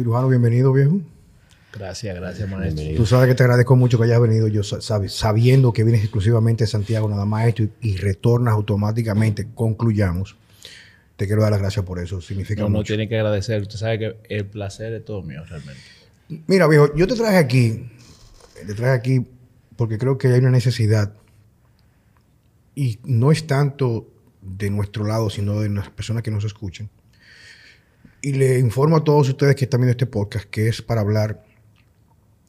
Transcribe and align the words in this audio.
Cirujano, 0.00 0.28
bienvenido, 0.28 0.72
viejo. 0.72 0.98
Gracias, 1.74 2.16
gracias, 2.16 2.48
maestro. 2.48 2.82
Tú 2.96 3.04
sabes 3.04 3.28
que 3.28 3.34
te 3.34 3.42
agradezco 3.42 3.76
mucho 3.76 3.98
que 3.98 4.04
hayas 4.04 4.18
venido, 4.18 4.48
yo 4.48 4.62
sabes, 4.62 5.12
sabiendo 5.12 5.74
que 5.74 5.84
vienes 5.84 6.00
exclusivamente 6.02 6.64
de 6.64 6.68
Santiago, 6.68 7.06
nada 7.06 7.26
más 7.26 7.46
esto, 7.48 7.64
y, 7.64 7.70
y 7.82 7.96
retornas 7.98 8.54
automáticamente, 8.54 9.48
concluyamos. 9.54 10.36
Te 11.16 11.26
quiero 11.26 11.42
dar 11.42 11.50
las 11.50 11.60
gracias 11.60 11.84
por 11.84 11.98
eso, 11.98 12.22
significa 12.22 12.62
No, 12.62 12.70
mucho. 12.70 12.78
no 12.78 12.84
tiene 12.84 13.10
que 13.10 13.16
agradecer. 13.16 13.60
Usted 13.60 13.76
sabe 13.76 13.98
que 13.98 14.16
el 14.34 14.46
placer 14.46 14.94
es 14.94 15.04
todo 15.04 15.22
mío, 15.22 15.44
realmente. 15.46 15.82
Mira, 16.46 16.66
viejo, 16.66 16.94
yo 16.96 17.06
te 17.06 17.14
traje 17.14 17.36
aquí, 17.36 17.90
te 18.66 18.72
traje 18.74 18.92
aquí 18.92 19.26
porque 19.76 19.98
creo 19.98 20.16
que 20.16 20.28
hay 20.28 20.40
una 20.40 20.50
necesidad 20.50 21.12
y 22.74 23.00
no 23.04 23.32
es 23.32 23.46
tanto 23.46 24.08
de 24.40 24.70
nuestro 24.70 25.04
lado, 25.04 25.28
sino 25.28 25.60
de 25.60 25.68
las 25.68 25.90
personas 25.90 26.22
que 26.22 26.30
nos 26.30 26.44
escuchan. 26.44 26.88
Y 28.22 28.32
le 28.32 28.58
informo 28.58 28.96
a 28.96 29.04
todos 29.04 29.28
ustedes 29.28 29.56
que 29.56 29.64
están 29.64 29.80
viendo 29.80 29.92
este 29.92 30.06
podcast 30.06 30.44
que 30.50 30.68
es 30.68 30.82
para 30.82 31.00
hablar 31.00 31.42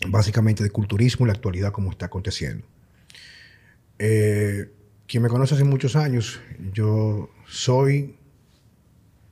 básicamente 0.08 0.64
de 0.64 0.70
culturismo 0.70 1.26
y 1.26 1.28
la 1.28 1.34
actualidad 1.34 1.72
como 1.72 1.92
está 1.92 2.08
aconteciendo. 2.08 2.66
Eh, 4.00 4.70
quien 5.08 5.24
me 5.24 5.30
conoce 5.30 5.56
hace 5.56 5.64
muchos 5.64 5.96
años, 5.96 6.42
yo 6.74 7.30
soy, 7.48 8.16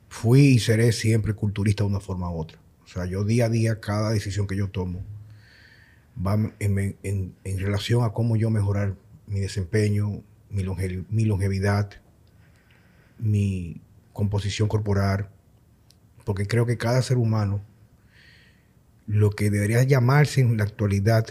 fui 0.08 0.40
y 0.42 0.58
seré 0.60 0.92
siempre 0.92 1.34
culturista 1.34 1.84
de 1.84 1.90
una 1.90 2.00
forma 2.00 2.30
u 2.30 2.38
otra. 2.38 2.58
O 2.84 2.88
sea, 2.88 3.04
yo 3.04 3.24
día 3.24 3.46
a 3.46 3.48
día, 3.48 3.80
cada 3.80 4.10
decisión 4.10 4.46
que 4.46 4.56
yo 4.56 4.68
tomo 4.68 5.04
va 6.24 6.34
en, 6.58 6.96
en- 7.02 7.34
en 7.44 7.58
relación 7.58 8.04
a 8.04 8.10
cómo 8.10 8.36
yo 8.36 8.50
mejorar 8.50 8.94
mi 9.26 9.40
desempeño, 9.40 10.22
mi, 10.50 10.64
mi 11.10 11.24
longevidad, 11.24 11.90
mi 13.18 13.80
composición 14.12 14.68
corporal, 14.68 15.28
porque 16.30 16.46
creo 16.46 16.64
que 16.64 16.78
cada 16.78 17.02
ser 17.02 17.16
humano, 17.16 17.60
lo 19.08 19.30
que 19.30 19.50
debería 19.50 19.82
llamarse 19.82 20.40
en 20.40 20.58
la 20.58 20.62
actualidad 20.62 21.26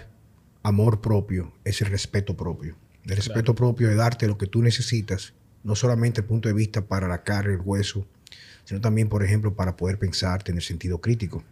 amor 0.62 1.00
propio, 1.00 1.54
es 1.64 1.80
el 1.80 1.88
respeto 1.88 2.36
propio. 2.36 2.76
El 3.06 3.16
respeto 3.16 3.56
propio 3.56 3.88
de 3.88 3.96
darte 3.96 4.28
lo 4.28 4.38
que 4.38 4.46
tú 4.46 4.62
necesitas, 4.62 5.34
no 5.64 5.74
solamente 5.78 6.20
el 6.20 6.28
punto 6.28 6.50
de 6.50 6.54
vista 6.54 6.82
para 6.86 7.08
la 7.08 7.24
carne, 7.24 7.54
el 7.54 7.62
hueso, 7.64 8.06
sino 8.66 8.82
también, 8.82 9.08
por 9.08 9.24
ejemplo, 9.24 9.54
para 9.54 9.78
poder 9.78 9.98
pensar, 9.98 10.44
tener 10.44 10.64
sentido 10.64 11.00
crítico. 11.00 11.46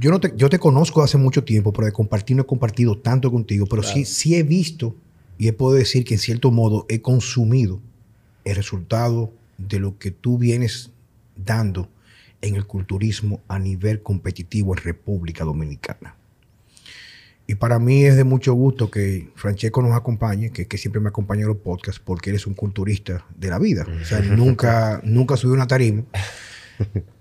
Yo, 0.00 0.10
no 0.10 0.18
te, 0.18 0.32
yo 0.34 0.48
te 0.48 0.58
conozco 0.58 1.02
hace 1.02 1.18
mucho 1.18 1.44
tiempo, 1.44 1.74
pero 1.74 1.84
de 1.84 1.92
compartir 1.92 2.36
no 2.36 2.44
he 2.44 2.46
compartido 2.46 2.98
tanto 2.98 3.30
contigo, 3.30 3.66
pero 3.66 3.82
sí, 3.82 4.06
sí 4.06 4.34
he 4.34 4.42
visto 4.42 4.96
y 5.36 5.48
he 5.48 5.52
podido 5.52 5.80
decir 5.80 6.06
que 6.06 6.14
en 6.14 6.20
cierto 6.20 6.50
modo 6.50 6.86
he 6.88 7.02
consumido 7.02 7.82
el 8.46 8.56
resultado 8.56 9.30
de 9.58 9.78
lo 9.78 9.98
que 9.98 10.10
tú 10.10 10.38
vienes 10.38 10.95
dando 11.36 11.88
en 12.40 12.56
el 12.56 12.66
culturismo 12.66 13.40
a 13.48 13.58
nivel 13.58 14.02
competitivo 14.02 14.76
en 14.76 14.82
República 14.82 15.44
Dominicana. 15.44 16.14
Y 17.48 17.54
para 17.54 17.78
mí 17.78 18.04
es 18.04 18.16
de 18.16 18.24
mucho 18.24 18.54
gusto 18.54 18.90
que 18.90 19.28
Francesco 19.36 19.80
nos 19.80 19.92
acompañe, 19.96 20.50
que, 20.50 20.66
que 20.66 20.78
siempre 20.78 21.00
me 21.00 21.08
acompaña 21.10 21.42
en 21.42 21.48
los 21.48 21.58
podcasts, 21.58 22.02
porque 22.04 22.30
eres 22.30 22.46
un 22.46 22.54
culturista 22.54 23.24
de 23.36 23.48
la 23.48 23.58
vida. 23.60 23.86
O 24.02 24.04
sea, 24.04 24.20
nunca, 24.36 25.00
nunca 25.04 25.36
subió 25.36 25.54
una 25.54 25.66
tarima. 25.68 26.02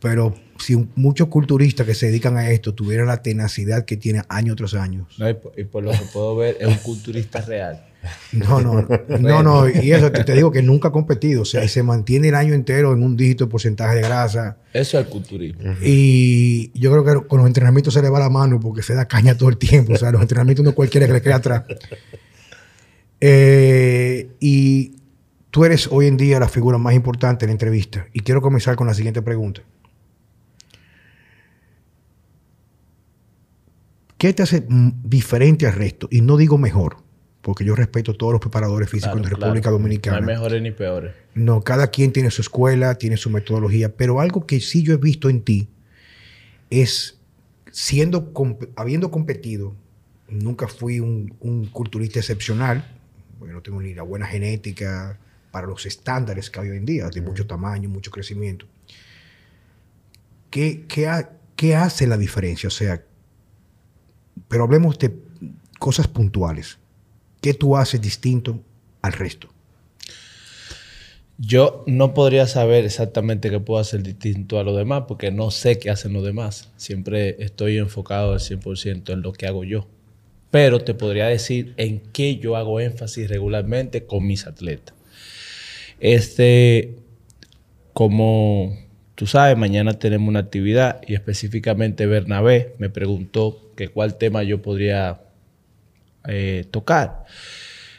Pero 0.01 0.35
si 0.59 0.75
un- 0.75 0.91
muchos 0.95 1.27
culturistas 1.27 1.85
que 1.85 1.93
se 1.93 2.07
dedican 2.07 2.37
a 2.37 2.49
esto 2.49 2.73
tuvieran 2.73 3.07
la 3.07 3.21
tenacidad 3.21 3.85
que 3.85 3.97
tiene 3.97 4.23
año 4.27 4.55
tras 4.55 4.73
año. 4.73 5.07
No, 5.17 5.29
y, 5.29 5.33
por, 5.35 5.59
y 5.59 5.63
por 5.63 5.83
lo 5.83 5.91
que 5.91 6.05
puedo 6.11 6.35
ver, 6.35 6.57
es 6.59 6.67
un 6.67 6.77
culturista 6.77 7.41
real. 7.41 7.85
No, 8.31 8.61
no, 8.61 8.87
no, 9.19 9.43
no. 9.43 9.69
Y 9.69 9.91
eso 9.91 10.11
te, 10.11 10.23
te 10.23 10.33
digo 10.33 10.51
que 10.51 10.61
nunca 10.61 10.89
ha 10.89 10.91
competido. 10.91 11.43
O 11.43 11.45
sea, 11.45 11.63
y 11.63 11.67
se 11.67 11.83
mantiene 11.83 12.29
el 12.29 12.35
año 12.35 12.53
entero 12.53 12.93
en 12.93 13.03
un 13.03 13.15
dígito 13.15 13.45
de 13.45 13.51
porcentaje 13.51 13.95
de 13.95 14.01
grasa. 14.01 14.57
Eso 14.73 14.99
es 14.99 15.05
el 15.05 15.11
culturismo. 15.11 15.61
Y 15.81 16.71
yo 16.79 16.91
creo 16.91 17.03
que 17.03 17.27
con 17.27 17.39
los 17.39 17.47
entrenamientos 17.47 17.93
se 17.93 18.01
le 18.01 18.09
va 18.09 18.19
la 18.19 18.29
mano 18.29 18.59
porque 18.59 18.81
se 18.81 18.93
da 18.93 19.07
caña 19.07 19.37
todo 19.37 19.49
el 19.49 19.57
tiempo. 19.57 19.93
O 19.93 19.97
sea, 19.97 20.11
los 20.11 20.21
entrenamientos 20.21 20.65
no 20.65 20.73
cualquiera 20.73 21.07
que 21.07 21.13
le 21.13 21.21
quede 21.21 21.33
atrás. 21.33 21.63
Eh, 23.21 24.29
y 24.39 24.95
tú 25.51 25.65
eres 25.65 25.87
hoy 25.91 26.07
en 26.07 26.17
día 26.17 26.39
la 26.39 26.49
figura 26.49 26.77
más 26.77 26.93
importante 26.93 27.45
en 27.45 27.49
la 27.49 27.53
entrevista. 27.53 28.07
Y 28.13 28.19
quiero 28.19 28.41
comenzar 28.41 28.75
con 28.75 28.87
la 28.87 28.93
siguiente 28.93 29.21
pregunta. 29.21 29.61
¿Qué 34.17 34.33
te 34.33 34.43
hace 34.43 34.65
diferente 34.67 35.67
al 35.67 35.73
resto? 35.73 36.07
Y 36.09 36.21
no 36.21 36.37
digo 36.37 36.57
mejor, 36.57 36.97
porque 37.45 37.63
yo 37.63 37.75
respeto 37.75 38.09
a 38.13 38.15
todos 38.15 38.33
los 38.33 38.41
preparadores 38.41 38.89
físicos 38.89 39.13
Claro, 39.13 39.23
de 39.23 39.29
claro. 39.35 39.43
República 39.53 39.69
Dominicana. 39.69 40.19
No 40.21 40.27
hay 40.29 40.35
mejores 40.35 40.61
ni 40.63 40.71
peores. 40.71 41.13
No, 41.35 41.61
cada 41.61 41.91
quien 41.91 42.11
tiene 42.11 42.31
su 42.31 42.41
escuela, 42.41 42.95
tiene 42.95 43.17
su 43.17 43.29
metodología, 43.29 43.95
pero 43.95 44.19
algo 44.19 44.47
que 44.47 44.59
sí 44.59 44.81
yo 44.81 44.95
he 44.95 44.97
visto 44.97 45.29
en 45.29 45.43
ti 45.43 45.69
es 46.71 47.19
siendo, 47.71 48.33
comp- 48.33 48.69
habiendo 48.75 49.11
competido, 49.11 49.75
nunca 50.27 50.67
fui 50.67 50.99
un, 50.99 51.35
un 51.39 51.67
culturista 51.67 52.17
excepcional, 52.17 52.83
porque 53.37 53.53
no 53.53 53.61
tengo 53.61 53.79
ni 53.79 53.93
la 53.93 54.01
buena 54.01 54.25
genética 54.25 55.19
para 55.51 55.67
los 55.67 55.85
estándares 55.85 56.49
que 56.49 56.59
hay 56.61 56.69
hoy 56.71 56.77
en 56.77 56.85
día, 56.85 57.09
de 57.09 57.21
mucho 57.21 57.45
tamaño, 57.45 57.89
mucho 57.89 58.09
crecimiento. 58.09 58.65
¿Qué, 60.49 60.85
qué, 60.87 61.07
ha- 61.07 61.29
qué 61.55 61.75
hace 61.75 62.07
la 62.07 62.17
diferencia? 62.17 62.67
O 62.67 62.71
sea, 62.71 63.03
pero 64.47 64.63
hablemos 64.63 64.97
de 64.97 65.13
cosas 65.77 66.07
puntuales. 66.07 66.79
¿Qué 67.45 67.53
tú 67.53 67.77
haces 67.77 68.01
distinto 68.01 68.59
al 69.03 69.13
resto? 69.13 69.49
Yo 71.37 71.83
no 71.85 72.15
podría 72.15 72.47
saber 72.47 72.85
exactamente 72.85 73.51
qué 73.51 73.59
puedo 73.59 73.79
hacer 73.79 74.01
distinto 74.01 74.57
a 74.57 74.63
los 74.63 74.75
demás 74.75 75.03
porque 75.07 75.29
no 75.29 75.51
sé 75.51 75.77
qué 75.77 75.91
hacen 75.91 76.13
los 76.13 76.23
demás. 76.23 76.71
Siempre 76.75 77.35
estoy 77.37 77.77
enfocado 77.77 78.33
al 78.33 78.39
100% 78.39 79.13
en 79.13 79.21
lo 79.21 79.31
que 79.31 79.45
hago 79.45 79.63
yo. 79.63 79.87
Pero 80.49 80.79
te 80.81 80.95
podría 80.95 81.27
decir 81.27 81.75
en 81.77 81.99
qué 81.99 82.37
yo 82.37 82.55
hago 82.55 82.79
énfasis 82.79 83.29
regularmente 83.29 84.07
con 84.07 84.25
mis 84.25 84.47
atletas. 84.47 84.95
Este, 85.99 86.95
como 87.93 88.75
tú 89.13 89.27
sabes, 89.27 89.55
mañana 89.55 89.99
tenemos 89.99 90.29
una 90.29 90.39
actividad 90.39 90.99
y 91.05 91.13
específicamente 91.13 92.07
Bernabé 92.07 92.73
me 92.79 92.89
preguntó 92.89 93.71
que 93.75 93.89
cuál 93.89 94.17
tema 94.17 94.41
yo 94.41 94.63
podría 94.63 95.21
eh, 96.27 96.65
tocar. 96.71 97.25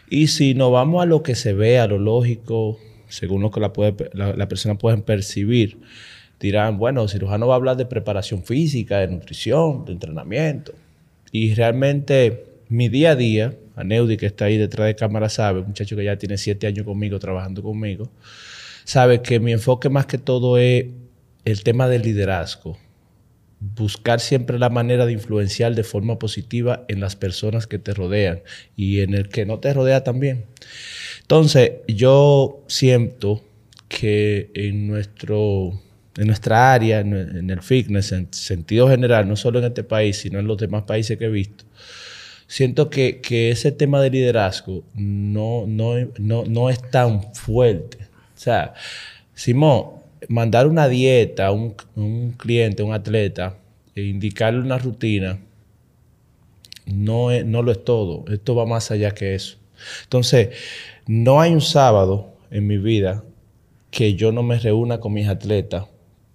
Y 0.09 0.29
si 0.29 0.55
nos 0.55 0.73
vamos 0.73 1.03
a 1.03 1.07
lo 1.07 1.23
que 1.23 1.35
se 1.35 1.53
ve, 1.53 1.79
a 1.79 1.87
lo 1.87 1.99
lógico, 1.99 2.79
según 3.09 3.43
lo 3.43 3.51
que 3.51 3.61
la, 3.61 4.49
persona 4.49 4.77
puede 4.77 4.99
percibir, 4.99 5.79
dirán, 6.39 6.79
bueno, 6.79 7.03
el 7.03 7.09
cirujano 7.09 7.49
va 7.49 7.55
a 7.55 7.57
hablar 7.57 7.77
de 7.77 7.87
preparación 7.87 8.45
física, 8.45 8.99
de 8.99 9.09
nutrición, 9.09 9.85
de 9.85 9.93
entrenamiento. 9.93 10.73
Y 11.33 11.55
realmente 11.55 12.45
mi 12.69 12.89
día 12.89 13.13
a 13.13 13.17
día, 13.17 13.55
a 13.75 13.85
Neudi 13.85 14.17
que 14.17 14.27
está 14.27 14.47
ahí 14.47 14.57
detrás 14.57 14.87
de 14.87 14.95
cámara 14.95 15.29
sabe, 15.29 15.61
un 15.61 15.69
muchacho 15.69 15.97
que 15.97 16.05
ya 16.05 16.17
tiene 16.17 16.39
siete 16.39 16.67
años 16.67 16.85
conmigo, 16.85 17.19
trabajando 17.19 17.63
conmigo, 17.63 18.09
sabe 18.85 19.23
que 19.23 19.41
mi 19.41 19.53
enfoque 19.53 19.89
más 19.89 20.07
que 20.07 20.19
todo 20.19 20.59
es 20.59 20.87
el 21.45 21.63
tema 21.63 21.89
del 21.89 22.03
liderazgo. 22.03 22.79
Buscar 23.59 24.21
siempre 24.21 24.59
la 24.59 24.69
manera 24.69 25.07
de 25.07 25.13
influenciar 25.13 25.75
de 25.75 25.83
forma 25.83 26.19
positiva 26.19 26.85
en 26.89 27.01
las 27.01 27.17
personas 27.17 27.67
que 27.67 27.79
te 27.79 27.95
rodean 27.95 28.43
y 28.77 29.01
en 29.01 29.15
el 29.15 29.29
que 29.29 29.47
no 29.47 29.61
te 29.61 29.73
rodea 29.73 30.05
también. 30.05 30.45
Entonces, 31.23 31.73
yo 31.89 32.65
siento 32.67 33.43
que 33.89 34.51
en, 34.55 34.87
nuestro, 34.87 35.81
en 36.17 36.27
nuestra 36.27 36.73
área, 36.73 37.01
en, 37.01 37.51
el 37.51 37.63
fitness, 37.63 38.13
en 38.13 38.29
sentido 38.33 38.89
general, 38.89 39.29
no 39.29 39.37
solo 39.37 39.59
en 39.59 39.67
este 39.67 39.85
país, 39.85 40.19
sino 40.19 40.39
en 40.39 40.47
los 40.47 40.59
demás 40.59 40.83
países 40.83 41.17
que 41.19 41.25
he 41.25 41.31
visto, 41.31 41.65
siento 42.47 42.91
que, 42.91 43.21
que 43.21 43.51
ese 43.51 43.73
tema 43.73 44.01
de 44.01 44.11
liderazgo 44.11 44.85
no, 44.95 45.65
no, 45.67 45.95
no, 46.19 46.45
no 46.45 46.71
es 46.71 46.81
tan 46.91 47.35
fuerte. 47.35 47.99
O 48.37 48.39
sea, 48.39 48.75
Simón, 49.35 50.06
mandar 50.29 50.67
una 50.67 50.89
dieta 50.89 51.47
a 51.47 51.53
un, 51.53 51.75
un 51.95 52.33
cliente, 52.33 52.83
un 52.83 52.93
atleta, 52.93 53.59
e 53.95 54.03
indicarle 54.03 54.61
una 54.61 54.79
rutina, 54.79 55.39
no, 56.87 57.31
no 57.45 57.63
lo 57.63 57.73
es 57.73 57.85
todo. 57.85 58.25
Esto 58.33 58.55
va 58.55 58.67
más 58.67 58.91
allá 58.91 59.13
que 59.13 59.35
eso. 59.35 59.59
Entonces, 60.05 60.51
no 61.07 61.41
hay 61.41 61.53
un 61.53 61.61
sábado 61.61 62.35
en 62.51 62.67
mi 62.67 62.79
vida 62.79 63.25
que 63.91 64.15
yo 64.15 64.33
no 64.33 64.43
me 64.43 64.59
reúna 64.59 65.01
con 65.01 65.13
mis 65.15 65.29
atletas, 65.29 65.87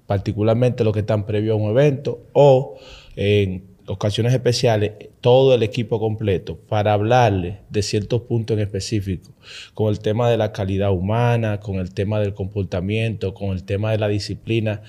particularmente 0.08 0.84
los 0.84 0.94
que 0.94 1.02
están 1.02 1.26
previos 1.26 1.54
a 1.54 1.62
un 1.62 1.70
evento 1.70 2.22
o 2.34 2.78
en 3.16 3.71
ocasiones 3.92 4.34
especiales, 4.34 4.94
todo 5.20 5.54
el 5.54 5.64
equipo 5.64 6.00
completo, 6.00 6.58
para 6.58 6.94
hablarle 6.94 7.60
de 7.70 7.82
ciertos 7.82 8.22
puntos 8.22 8.56
en 8.56 8.64
específico, 8.64 9.32
con 9.74 9.90
el 9.90 10.00
tema 10.00 10.30
de 10.30 10.38
la 10.38 10.52
calidad 10.52 10.92
humana, 10.92 11.60
con 11.60 11.76
el 11.76 11.94
tema 11.94 12.20
del 12.20 12.34
comportamiento, 12.34 13.34
con 13.34 13.50
el 13.50 13.64
tema 13.64 13.92
de 13.92 13.98
la 13.98 14.08
disciplina 14.08 14.82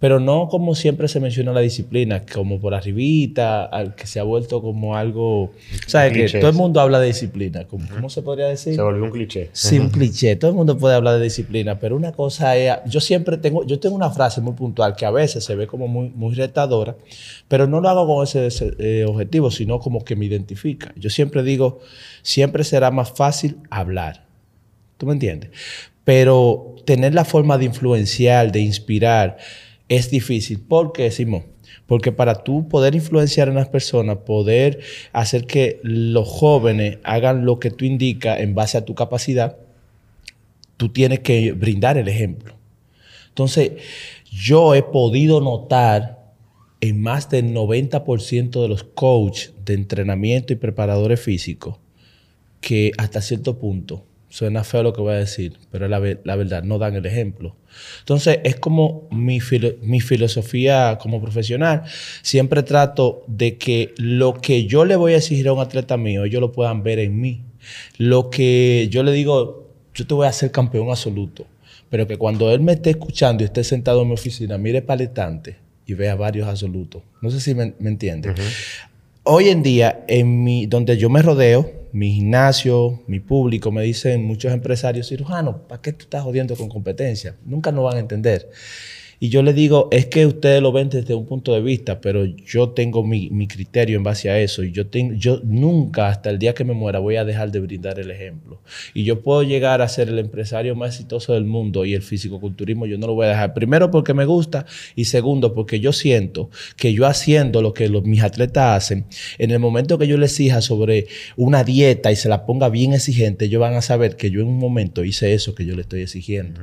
pero 0.00 0.18
no 0.18 0.48
como 0.48 0.74
siempre 0.74 1.08
se 1.08 1.20
menciona 1.20 1.52
la 1.52 1.60
disciplina, 1.60 2.24
como 2.24 2.58
por 2.58 2.74
arribita, 2.74 3.64
al 3.64 3.94
que 3.94 4.06
se 4.06 4.18
ha 4.18 4.22
vuelto 4.22 4.62
como 4.62 4.96
algo, 4.96 5.52
¿sabes? 5.86 6.32
Que 6.32 6.38
todo 6.38 6.50
el 6.50 6.56
mundo 6.56 6.80
habla 6.80 6.98
de 6.98 7.08
disciplina, 7.08 7.66
¿cómo, 7.68 8.08
se 8.08 8.22
podría 8.22 8.46
decir? 8.46 8.74
Se 8.74 8.80
volvió 8.80 9.04
un 9.04 9.10
cliché. 9.10 9.50
Sí, 9.52 9.78
un 9.78 9.90
cliché, 9.90 10.36
todo 10.36 10.50
el 10.50 10.56
mundo 10.56 10.78
puede 10.78 10.94
hablar 10.94 11.18
de 11.18 11.24
disciplina, 11.24 11.78
pero 11.78 11.96
una 11.96 12.12
cosa 12.12 12.56
es, 12.56 12.78
yo 12.86 12.98
siempre 13.00 13.36
tengo, 13.36 13.66
yo 13.66 13.78
tengo 13.78 13.94
una 13.94 14.08
frase 14.08 14.40
muy 14.40 14.54
puntual 14.54 14.96
que 14.96 15.04
a 15.04 15.10
veces 15.10 15.44
se 15.44 15.54
ve 15.54 15.66
como 15.66 15.86
muy, 15.86 16.08
muy 16.08 16.34
retadora, 16.34 16.96
pero 17.46 17.66
no 17.66 17.82
lo 17.82 17.90
hago 17.90 18.06
con 18.06 18.24
ese, 18.24 18.48
eh, 18.78 19.04
objetivo, 19.06 19.50
sino 19.50 19.80
como 19.80 20.02
que 20.02 20.16
me 20.16 20.24
identifica. 20.24 20.94
Yo 20.96 21.10
siempre 21.10 21.42
digo, 21.42 21.80
siempre 22.22 22.64
será 22.64 22.90
más 22.90 23.12
fácil 23.12 23.58
hablar. 23.68 24.24
¿Tú 24.96 25.04
me 25.04 25.12
entiendes? 25.12 25.50
Pero 26.04 26.74
tener 26.86 27.12
la 27.12 27.26
forma 27.26 27.58
de 27.58 27.66
influenciar, 27.66 28.50
de 28.50 28.60
inspirar, 28.60 29.36
es 29.90 30.08
difícil. 30.08 30.60
¿Por 30.60 30.92
qué, 30.92 31.10
Simón? 31.10 31.44
Porque 31.86 32.12
para 32.12 32.44
tú 32.44 32.68
poder 32.68 32.94
influenciar 32.94 33.48
en 33.48 33.56
las 33.56 33.68
personas, 33.68 34.18
poder 34.18 34.80
hacer 35.12 35.46
que 35.46 35.80
los 35.82 36.28
jóvenes 36.28 36.98
hagan 37.02 37.44
lo 37.44 37.58
que 37.58 37.70
tú 37.70 37.84
indicas 37.84 38.40
en 38.40 38.54
base 38.54 38.78
a 38.78 38.84
tu 38.84 38.94
capacidad, 38.94 39.56
tú 40.76 40.90
tienes 40.90 41.20
que 41.20 41.52
brindar 41.52 41.98
el 41.98 42.06
ejemplo. 42.06 42.54
Entonces, 43.28 43.72
yo 44.30 44.76
he 44.76 44.82
podido 44.82 45.40
notar 45.40 46.34
en 46.80 47.02
más 47.02 47.28
del 47.28 47.52
90% 47.52 48.62
de 48.62 48.68
los 48.68 48.84
coaches 48.84 49.52
de 49.64 49.74
entrenamiento 49.74 50.52
y 50.52 50.56
preparadores 50.56 51.20
físicos 51.20 51.78
que 52.60 52.92
hasta 52.96 53.20
cierto 53.20 53.58
punto 53.58 54.04
Suena 54.30 54.62
feo 54.62 54.84
lo 54.84 54.92
que 54.92 55.00
voy 55.00 55.12
a 55.12 55.16
decir, 55.16 55.58
pero 55.72 55.88
la, 55.88 56.00
la 56.22 56.36
verdad, 56.36 56.62
no 56.62 56.78
dan 56.78 56.94
el 56.94 57.04
ejemplo. 57.04 57.56
Entonces, 57.98 58.38
es 58.44 58.54
como 58.54 59.08
mi, 59.10 59.40
mi 59.82 60.00
filosofía 60.00 60.98
como 61.02 61.20
profesional. 61.20 61.82
Siempre 62.22 62.62
trato 62.62 63.24
de 63.26 63.58
que 63.58 63.92
lo 63.96 64.34
que 64.34 64.66
yo 64.66 64.84
le 64.84 64.94
voy 64.94 65.14
a 65.14 65.16
exigir 65.16 65.48
a 65.48 65.52
un 65.52 65.58
atleta 65.60 65.96
mío, 65.96 66.24
ellos 66.24 66.40
lo 66.40 66.52
puedan 66.52 66.84
ver 66.84 67.00
en 67.00 67.20
mí. 67.20 67.42
Lo 67.98 68.30
que 68.30 68.86
yo 68.88 69.02
le 69.02 69.10
digo, 69.10 69.68
yo 69.94 70.06
te 70.06 70.14
voy 70.14 70.26
a 70.26 70.30
hacer 70.30 70.52
campeón 70.52 70.90
absoluto, 70.90 71.46
pero 71.88 72.06
que 72.06 72.16
cuando 72.16 72.52
él 72.52 72.60
me 72.60 72.72
esté 72.72 72.90
escuchando 72.90 73.42
y 73.42 73.46
esté 73.46 73.64
sentado 73.64 74.02
en 74.02 74.08
mi 74.08 74.14
oficina, 74.14 74.58
mire 74.58 74.80
paletante 74.80 75.56
y 75.86 75.94
vea 75.94 76.14
varios 76.14 76.46
absolutos. 76.46 77.02
No 77.20 77.32
sé 77.32 77.40
si 77.40 77.52
me, 77.52 77.74
me 77.80 77.90
entiende. 77.90 78.32
Hoy 79.24 79.48
en 79.48 79.64
día, 79.64 80.04
en 80.06 80.44
mi, 80.44 80.66
donde 80.66 80.96
yo 80.96 81.10
me 81.10 81.20
rodeo, 81.20 81.79
mi 81.92 82.12
gimnasio, 82.12 83.02
mi 83.06 83.20
público, 83.20 83.72
me 83.72 83.82
dicen 83.82 84.24
muchos 84.24 84.52
empresarios 84.52 85.08
cirujanos, 85.08 85.56
¿para 85.68 85.82
qué 85.82 85.92
tú 85.92 86.04
estás 86.04 86.22
jodiendo 86.22 86.56
con 86.56 86.68
competencia? 86.68 87.36
Nunca 87.44 87.72
nos 87.72 87.84
van 87.84 87.96
a 87.96 88.00
entender. 88.00 88.50
Y 89.22 89.28
yo 89.28 89.42
le 89.42 89.52
digo, 89.52 89.88
es 89.92 90.06
que 90.06 90.24
ustedes 90.24 90.62
lo 90.62 90.72
ven 90.72 90.88
desde 90.88 91.14
un 91.14 91.26
punto 91.26 91.52
de 91.52 91.60
vista, 91.60 92.00
pero 92.00 92.24
yo 92.24 92.70
tengo 92.70 93.04
mi, 93.04 93.28
criterio 93.46 93.98
en 93.98 94.02
base 94.02 94.30
a 94.30 94.40
eso. 94.40 94.64
Y 94.64 94.72
yo, 94.72 94.86
tengo, 94.86 95.12
yo 95.12 95.42
nunca, 95.44 96.08
hasta 96.08 96.30
el 96.30 96.38
día 96.38 96.54
que 96.54 96.64
me 96.64 96.72
muera, 96.72 97.00
voy 97.00 97.16
a 97.16 97.24
dejar 97.26 97.52
de 97.52 97.60
brindar 97.60 98.00
el 98.00 98.10
ejemplo. 98.10 98.62
Y 98.94 99.04
yo 99.04 99.20
puedo 99.20 99.42
llegar 99.42 99.82
a 99.82 99.88
ser 99.88 100.08
el 100.08 100.18
empresario 100.18 100.74
más 100.74 100.94
exitoso 100.94 101.34
del 101.34 101.44
mundo 101.44 101.84
y 101.84 101.92
el 101.92 102.00
fisicoculturismo 102.00 102.86
yo 102.86 102.96
no 102.96 103.08
lo 103.08 103.14
voy 103.14 103.26
a 103.26 103.30
dejar. 103.30 103.52
Primero 103.52 103.90
porque 103.90 104.14
me 104.14 104.24
gusta 104.24 104.64
y 104.96 105.04
segundo 105.04 105.52
porque 105.52 105.80
yo 105.80 105.92
siento 105.92 106.48
que 106.76 106.94
yo 106.94 107.04
haciendo 107.04 107.60
lo 107.60 107.74
que 107.74 107.90
los, 107.90 108.04
mis 108.04 108.22
atletas 108.22 108.84
hacen, 108.84 109.04
en 109.36 109.50
el 109.50 109.58
momento 109.58 109.98
que 109.98 110.06
yo 110.06 110.16
les 110.16 110.30
exija 110.30 110.62
sobre 110.62 111.08
una 111.36 111.62
dieta 111.62 112.10
y 112.10 112.16
se 112.16 112.30
la 112.30 112.46
ponga 112.46 112.70
bien 112.70 112.94
exigente, 112.94 113.44
ellos 113.44 113.60
van 113.60 113.74
a 113.74 113.82
saber 113.82 114.16
que 114.16 114.30
yo 114.30 114.40
en 114.40 114.48
un 114.48 114.58
momento 114.58 115.04
hice 115.04 115.34
eso 115.34 115.54
que 115.54 115.66
yo 115.66 115.74
le 115.74 115.82
estoy 115.82 116.00
exigiendo. 116.00 116.60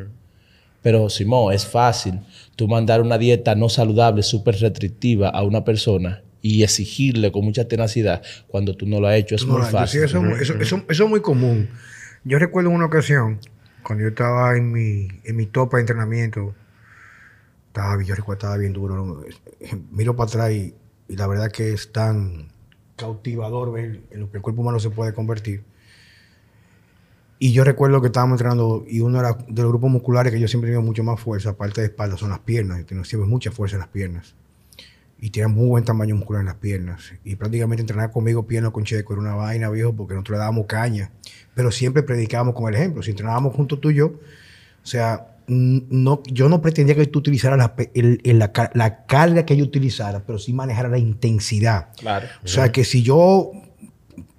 Pero 0.88 1.10
Simón, 1.10 1.54
es 1.54 1.68
fácil 1.68 2.22
tú 2.56 2.70
mandar 2.70 3.02
una 3.02 3.18
dieta 3.18 3.56
no 3.56 3.68
saludable, 3.68 4.24
súper 4.24 4.56
restrictiva 4.56 5.28
a 5.28 5.44
una 5.44 5.66
persona 5.66 6.24
y 6.42 6.64
exigirle 6.64 7.30
con 7.30 7.44
mucha 7.44 7.68
tenacidad 7.68 8.22
cuando 8.48 8.74
tú 8.74 8.86
no 8.86 9.02
lo 9.02 9.10
has 9.10 9.16
hecho. 9.16 9.36
Es 9.36 9.46
muy 9.46 9.64
fácil. 9.64 10.02
eso, 10.06 10.86
es 10.88 11.02
muy 11.02 11.20
común. 11.20 11.68
Yo 12.24 12.40
recuerdo 12.40 12.70
una 12.70 12.86
ocasión, 12.86 13.42
cuando 13.84 14.04
yo 14.04 14.08
estaba 14.12 14.56
en 14.56 14.72
mi, 14.72 15.10
en 15.26 15.36
mi 15.36 15.46
topa 15.48 15.76
de 15.76 15.82
entrenamiento, 15.82 16.56
estaba, 17.68 18.02
yo 18.02 18.16
recuerdo 18.16 18.38
estaba 18.38 18.56
bien 18.56 18.72
duro. 18.72 19.26
Miro 19.92 20.16
para 20.16 20.30
atrás 20.30 20.52
y, 20.54 20.74
y, 21.10 21.18
la 21.18 21.28
verdad 21.28 21.52
que 21.52 21.74
es 21.74 21.92
tan 21.92 22.48
cautivador 22.96 23.74
ver 23.74 24.04
en 24.10 24.22
lo 24.22 24.32
que 24.32 24.38
el 24.38 24.42
cuerpo 24.42 24.62
humano 24.62 24.80
se 24.80 24.90
puede 24.90 25.14
convertir 25.14 25.66
y 27.40 27.52
yo 27.52 27.64
recuerdo 27.64 28.02
que 28.02 28.08
estábamos 28.08 28.36
entrenando 28.36 28.84
y 28.88 29.00
uno 29.02 29.20
era 29.20 29.34
de 29.34 29.62
los 29.62 29.72
grupos 29.72 29.92
musculares 29.92 30.34
que 30.34 30.40
yo 30.40 30.48
siempre 30.48 30.72
tengo 30.72 30.82
mucho 30.82 31.04
más 31.04 31.20
fuerza, 31.20 31.52
aparte 31.52 31.82
de 31.82 31.88
espalda, 31.88 32.18
son 32.18 32.32
las 32.32 32.40
piernas. 32.40 32.80
Yo 32.80 32.86
tengo 32.86 33.04
siempre 33.04 33.30
mucha 33.30 33.52
fuerza 33.52 33.76
en 33.76 33.82
las 33.82 33.90
piernas. 33.90 34.34
Y 35.20 35.30
tenía 35.30 35.48
muy 35.48 35.68
buen 35.68 35.84
tamaño 35.84 36.16
muscular 36.16 36.42
en 36.42 36.48
las 36.48 36.56
piernas. 36.56 37.14
Y 37.24 37.36
prácticamente 37.36 37.82
entrenar 37.82 38.12
conmigo 38.12 38.48
pierna 38.48 38.72
con 38.72 38.84
checo 38.84 39.14
era 39.14 39.22
una 39.22 39.36
vaina, 39.36 39.70
viejo, 39.70 39.94
porque 39.94 40.16
nosotros 40.16 40.36
le 40.36 40.40
dábamos 40.40 40.66
caña. 40.66 41.12
Pero 41.54 41.72
siempre 41.72 42.02
predicábamos 42.02 42.56
con 42.56 42.70
el 42.70 42.76
ejemplo. 42.80 43.04
Si 43.04 43.12
entrenábamos 43.12 43.56
junto 43.56 43.78
tú 43.78 43.92
y 43.92 43.96
yo, 43.96 44.08
o 44.08 44.86
sea, 44.86 45.28
no, 45.48 46.22
yo 46.26 46.50
no 46.50 46.62
pretendía 46.62 46.96
que 46.96 47.06
tú 47.06 47.20
utilizaras 47.20 47.58
la, 47.58 47.74
la, 48.24 48.72
la, 48.74 49.06
carga 49.06 49.46
que 49.46 49.56
yo 49.56 49.64
utilizara, 49.64 50.24
pero 50.26 50.40
sí 50.40 50.54
manejara 50.54 50.90
la 50.90 50.98
intensidad. 50.98 51.90
Claro. 51.98 52.28
O 52.44 52.48
sea, 52.48 52.72
que 52.72 52.84
si 52.84 53.02
yo 53.02 53.52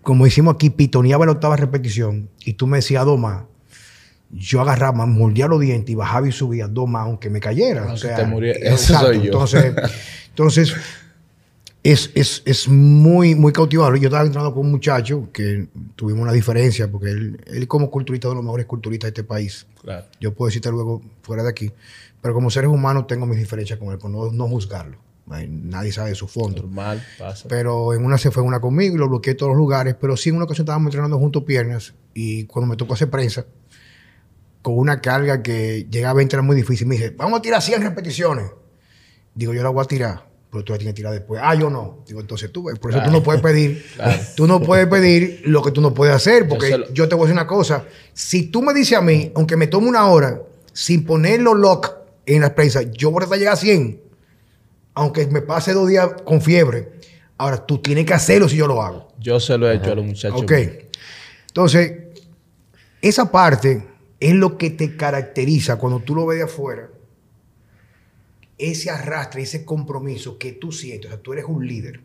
como 0.08 0.24
decimos 0.24 0.54
aquí, 0.54 0.70
pitoneaba 0.70 1.26
la 1.26 1.32
octava 1.32 1.54
repetición 1.54 2.30
y 2.42 2.54
tú 2.54 2.66
me 2.66 2.78
decías 2.78 3.04
dos 3.04 3.20
más, 3.20 3.42
yo 4.30 4.62
agarraba, 4.62 5.04
mordía 5.04 5.48
los 5.48 5.60
dientes 5.60 5.90
y 5.90 5.94
bajaba 5.96 6.26
y 6.26 6.32
subía 6.32 6.66
dos 6.66 6.88
más 6.88 7.04
aunque 7.04 7.28
me 7.28 7.40
cayera. 7.40 7.92
o 7.92 7.96
sea, 7.98 8.16
Eso 8.62 8.98
soy 8.98 9.18
yo. 9.18 9.24
Entonces, 9.24 9.74
entonces 10.30 10.74
es, 11.82 12.10
es, 12.46 12.68
muy, 12.68 13.34
muy 13.34 13.52
cautivador. 13.52 13.98
Yo 13.98 14.08
estaba 14.08 14.24
entrando 14.24 14.54
con 14.54 14.64
un 14.64 14.70
muchacho 14.70 15.28
que 15.30 15.68
tuvimos 15.94 16.22
una 16.22 16.32
diferencia 16.32 16.90
porque 16.90 17.10
él, 17.10 17.44
él 17.46 17.68
como 17.68 17.90
culturista, 17.90 18.30
de 18.30 18.34
los 18.36 18.42
mejores 18.44 18.64
culturistas 18.64 19.08
de 19.08 19.20
este 19.20 19.24
país. 19.24 19.66
Claro. 19.82 20.06
Yo 20.18 20.32
puedo 20.32 20.48
decirte 20.48 20.70
luego 20.70 21.02
fuera 21.20 21.42
de 21.42 21.50
aquí. 21.50 21.70
Pero 22.22 22.32
como 22.32 22.48
seres 22.48 22.70
humanos 22.70 23.06
tengo 23.06 23.26
mis 23.26 23.36
diferencias 23.38 23.78
con 23.78 23.92
él, 23.92 23.98
por 23.98 24.10
no, 24.10 24.32
no 24.32 24.48
juzgarlo. 24.48 24.96
Nadie 25.28 25.92
sabe 25.92 26.10
de 26.10 26.14
su 26.14 26.26
fondo. 26.28 26.62
Normal, 26.62 27.04
pasa. 27.18 27.48
Pero 27.48 27.94
en 27.94 28.04
una 28.04 28.18
se 28.18 28.30
fue 28.30 28.42
una 28.42 28.60
conmigo 28.60 28.94
y 28.94 28.98
lo 28.98 29.08
bloqueé 29.08 29.32
en 29.32 29.36
todos 29.36 29.50
los 29.50 29.58
lugares. 29.58 29.94
Pero 30.00 30.16
sí, 30.16 30.30
en 30.30 30.36
una 30.36 30.44
ocasión 30.44 30.64
estábamos 30.64 30.88
entrenando 30.88 31.18
juntos 31.18 31.44
piernas 31.44 31.94
y 32.14 32.44
cuando 32.44 32.68
me 32.68 32.76
tocó 32.76 32.94
hacer 32.94 33.10
prensa, 33.10 33.46
con 34.62 34.78
una 34.78 35.00
carga 35.00 35.42
que 35.42 35.86
llegaba 35.90 36.20
a 36.20 36.22
entrar 36.22 36.42
muy 36.42 36.56
difícil, 36.56 36.86
me 36.86 36.96
dije, 36.96 37.10
vamos 37.10 37.38
a 37.38 37.42
tirar 37.42 37.62
100 37.62 37.82
repeticiones. 37.82 38.46
Digo, 39.34 39.54
yo 39.54 39.62
la 39.62 39.68
voy 39.68 39.84
a 39.84 39.86
tirar, 39.86 40.28
pero 40.50 40.64
tú 40.64 40.72
la 40.72 40.78
tienes 40.78 40.94
que 40.94 40.96
tirar 40.96 41.12
después. 41.12 41.40
Ah, 41.44 41.54
yo 41.54 41.70
no. 41.70 42.02
Digo, 42.06 42.20
entonces 42.20 42.50
tú, 42.50 42.64
por 42.80 42.90
eso 42.90 43.02
tú 43.02 43.10
no 43.10 43.22
puedes 43.22 43.40
pedir, 43.40 43.84
tú 44.36 44.46
no 44.46 44.60
puedes 44.60 44.86
pedir 44.88 45.42
lo 45.44 45.62
que 45.62 45.70
tú 45.70 45.80
no 45.80 45.94
puedes 45.94 46.14
hacer, 46.14 46.48
porque 46.48 46.86
yo, 46.92 47.08
te 47.08 47.14
voy 47.14 47.24
a 47.24 47.26
decir 47.26 47.40
una 47.40 47.46
cosa. 47.46 47.84
Si 48.12 48.50
tú 48.50 48.62
me 48.62 48.74
dices 48.74 48.98
a 48.98 49.00
mí, 49.00 49.30
aunque 49.34 49.56
me 49.56 49.68
tome 49.68 49.88
una 49.88 50.06
hora, 50.06 50.42
sin 50.72 51.04
ponerlo 51.04 51.54
lock 51.54 51.92
en 52.26 52.40
la 52.40 52.54
prensa, 52.54 52.82
yo 52.82 53.10
voy 53.10 53.24
a 53.30 53.36
llegar 53.36 53.54
a 53.54 53.56
100 53.56 54.07
aunque 54.98 55.28
me 55.28 55.42
pase 55.42 55.72
dos 55.74 55.88
días 55.88 56.10
con 56.24 56.42
fiebre. 56.42 56.90
Ahora, 57.36 57.64
tú 57.64 57.78
tienes 57.78 58.04
que 58.04 58.14
hacerlo 58.14 58.48
si 58.48 58.56
yo 58.56 58.66
lo 58.66 58.82
hago. 58.82 59.12
Yo 59.20 59.38
se 59.38 59.56
lo 59.56 59.70
he 59.70 59.76
hecho 59.76 59.92
a 59.92 59.94
los 59.94 60.04
muchachos. 60.04 60.42
Ok. 60.42 60.52
Entonces, 61.46 61.92
esa 63.00 63.30
parte 63.30 63.86
es 64.18 64.34
lo 64.34 64.58
que 64.58 64.70
te 64.70 64.96
caracteriza 64.96 65.76
cuando 65.76 66.00
tú 66.00 66.16
lo 66.16 66.26
ves 66.26 66.38
de 66.38 66.44
afuera. 66.46 66.90
Ese 68.58 68.90
arrastre, 68.90 69.42
ese 69.42 69.64
compromiso 69.64 70.36
que 70.36 70.50
tú 70.50 70.72
sientes. 70.72 71.12
O 71.12 71.14
sea, 71.14 71.22
tú 71.22 71.32
eres 71.32 71.44
un 71.44 71.64
líder. 71.64 72.00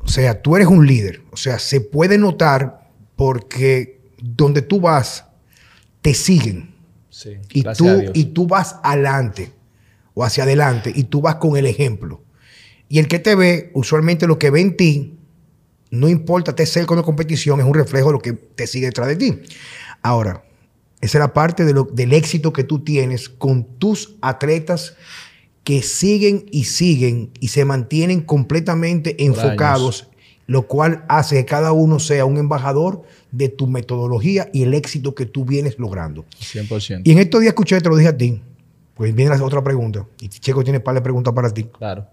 O 0.00 0.08
sea, 0.08 0.42
tú 0.42 0.54
eres 0.54 0.68
un 0.68 0.86
líder. 0.86 1.22
O 1.30 1.36
sea, 1.38 1.58
se 1.58 1.80
puede 1.80 2.18
notar 2.18 2.90
porque 3.16 4.02
donde 4.20 4.60
tú 4.60 4.82
vas, 4.82 5.24
te 6.02 6.12
siguen. 6.12 6.74
Sí, 7.08 7.38
y, 7.54 7.62
tú, 7.62 7.86
y 8.12 8.24
tú 8.26 8.46
vas 8.46 8.76
adelante 8.82 9.55
o 10.16 10.24
hacia 10.24 10.44
adelante 10.44 10.90
y 10.92 11.04
tú 11.04 11.20
vas 11.20 11.36
con 11.36 11.56
el 11.58 11.66
ejemplo. 11.66 12.22
Y 12.88 12.98
el 12.98 13.06
que 13.06 13.18
te 13.18 13.34
ve, 13.34 13.70
usualmente 13.74 14.26
lo 14.26 14.38
que 14.38 14.48
ve 14.48 14.62
en 14.62 14.76
ti, 14.76 15.18
no 15.90 16.08
importa 16.08 16.56
te 16.56 16.64
cerca 16.64 16.88
con 16.88 16.96
la 16.96 17.02
competición, 17.02 17.60
es 17.60 17.66
un 17.66 17.74
reflejo 17.74 18.08
de 18.08 18.12
lo 18.14 18.20
que 18.20 18.32
te 18.32 18.66
sigue 18.66 18.86
detrás 18.86 19.08
de 19.08 19.16
ti. 19.16 19.38
Ahora, 20.02 20.42
esa 21.02 21.18
es 21.18 21.20
la 21.20 21.34
parte 21.34 21.66
de 21.66 21.74
lo, 21.74 21.84
del 21.84 22.14
éxito 22.14 22.54
que 22.54 22.64
tú 22.64 22.78
tienes 22.78 23.28
con 23.28 23.64
tus 23.78 24.16
atletas 24.22 24.94
que 25.64 25.82
siguen 25.82 26.46
y 26.50 26.64
siguen 26.64 27.30
y 27.38 27.48
se 27.48 27.66
mantienen 27.66 28.22
completamente 28.22 29.22
enfocados, 29.22 30.08
lo 30.46 30.66
cual 30.66 31.04
hace 31.08 31.36
que 31.36 31.44
cada 31.44 31.72
uno 31.72 31.98
sea 31.98 32.24
un 32.24 32.38
embajador 32.38 33.02
de 33.32 33.50
tu 33.50 33.66
metodología 33.66 34.48
y 34.54 34.62
el 34.62 34.72
éxito 34.72 35.14
que 35.14 35.26
tú 35.26 35.44
vienes 35.44 35.78
logrando. 35.78 36.24
100%. 36.40 37.02
Y 37.04 37.12
en 37.12 37.18
estos 37.18 37.42
días 37.42 37.50
escuché, 37.50 37.78
te 37.82 37.88
lo 37.90 37.96
dije 37.96 38.08
a 38.08 38.16
ti, 38.16 38.40
pues 38.96 39.14
viene 39.14 39.36
la 39.36 39.44
otra 39.44 39.62
pregunta. 39.62 40.06
Y 40.20 40.28
Checo 40.28 40.64
tiene 40.64 40.78
un 40.78 40.84
par 40.84 40.94
de 40.94 41.02
preguntas 41.02 41.32
para 41.34 41.50
ti. 41.50 41.64
Claro. 41.64 42.06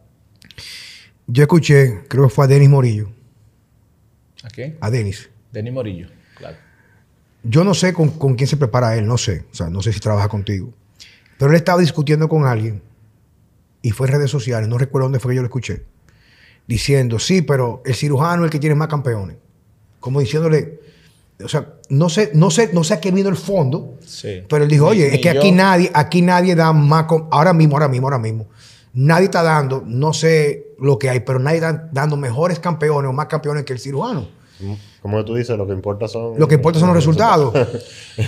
Yo 1.26 1.44
escuché, 1.44 2.04
creo 2.10 2.26
que 2.26 2.30
fue 2.30 2.44
a 2.44 2.48
Denis 2.48 2.70
Morillo. 2.70 3.10
¿A 4.44 4.50
qué? 4.50 4.78
A 4.82 4.92
Denis. 4.92 5.30
Denis 5.52 5.74
Morillo, 5.74 6.10
claro. 6.36 6.58
Yo 7.44 7.64
no 7.64 7.74
sé 7.74 7.94
con, 7.94 8.10
con, 8.12 8.36
quién 8.36 8.48
se 8.48 8.58
prepara 8.58 8.98
él, 8.98 9.08
no 9.08 9.18
sé. 9.18 9.46
O 9.52 9.56
sea, 9.56 9.70
no 9.70 9.82
sé 9.82 9.94
si 9.94 10.02
trabaja 10.02 10.28
contigo. 10.28 10.74
Pero 11.38 11.52
él 11.52 11.56
estaba 11.56 11.80
discutiendo 11.80 12.28
con 12.28 12.46
alguien 12.46 12.82
y 13.82 13.92
fue 13.92 14.08
en 14.08 14.14
redes 14.14 14.32
sociales, 14.32 14.68
no 14.68 14.78
recuerdo 14.78 15.06
dónde 15.06 15.20
fue 15.20 15.32
que 15.32 15.36
yo 15.38 15.42
lo 15.42 15.48
escuché, 15.48 15.84
diciendo, 16.68 17.20
sí, 17.20 17.42
pero 17.42 17.82
el 17.86 17.96
cirujano 17.96 18.44
es 18.44 18.48
el 18.48 18.52
que 18.52 18.60
tiene 18.60 18.76
más 18.76 18.88
campeones. 18.90 19.38
Como 20.00 20.20
diciéndole, 20.20 20.80
o 21.44 21.48
sea, 21.48 21.74
no 21.90 22.10
sé, 22.10 22.32
no 22.34 22.50
sé, 22.52 22.70
no 22.74 22.84
sé 22.84 22.94
a 22.96 23.00
qué 23.02 23.12
vino 23.12 23.30
el 23.30 23.36
fondo, 23.38 23.96
Sí. 24.06 24.44
pero 24.48 24.64
él 24.64 24.70
dijo, 24.70 24.88
oye, 24.88 25.10
ni 25.10 25.16
es 25.16 25.22
que 25.22 25.30
aquí 25.30 25.52
nadie, 25.52 25.90
aquí 25.94 26.22
nadie 26.22 26.56
da 26.56 26.74
más, 26.74 27.06
ahora 27.32 27.54
mismo, 27.54 27.76
ahora 27.76 27.88
mismo, 27.88 28.08
ahora 28.08 28.20
mismo. 28.20 28.48
Nadie 28.94 29.26
está 29.26 29.42
dando, 29.42 29.84
no 29.86 30.14
sé 30.14 30.68
lo 30.80 31.00
que 31.00 31.10
hay, 31.10 31.22
pero 31.22 31.40
nadie 31.40 31.58
está 31.58 31.90
dando 31.92 32.16
mejores 32.16 32.60
campeones 32.60 33.10
o 33.10 33.14
más 33.14 33.26
campeones 33.28 33.64
que 33.64 33.74
el 33.74 33.80
cirujano. 33.80 34.28
Como 35.02 35.26
tú 35.26 35.36
dices, 35.36 35.58
lo 35.58 35.66
que 35.68 35.74
importa 35.74 36.08
son... 36.08 36.40
Lo 36.40 36.48
que 36.48 36.56
importa 36.56 36.80
son 36.80 36.88
los 36.90 36.96
resultados. 36.96 37.54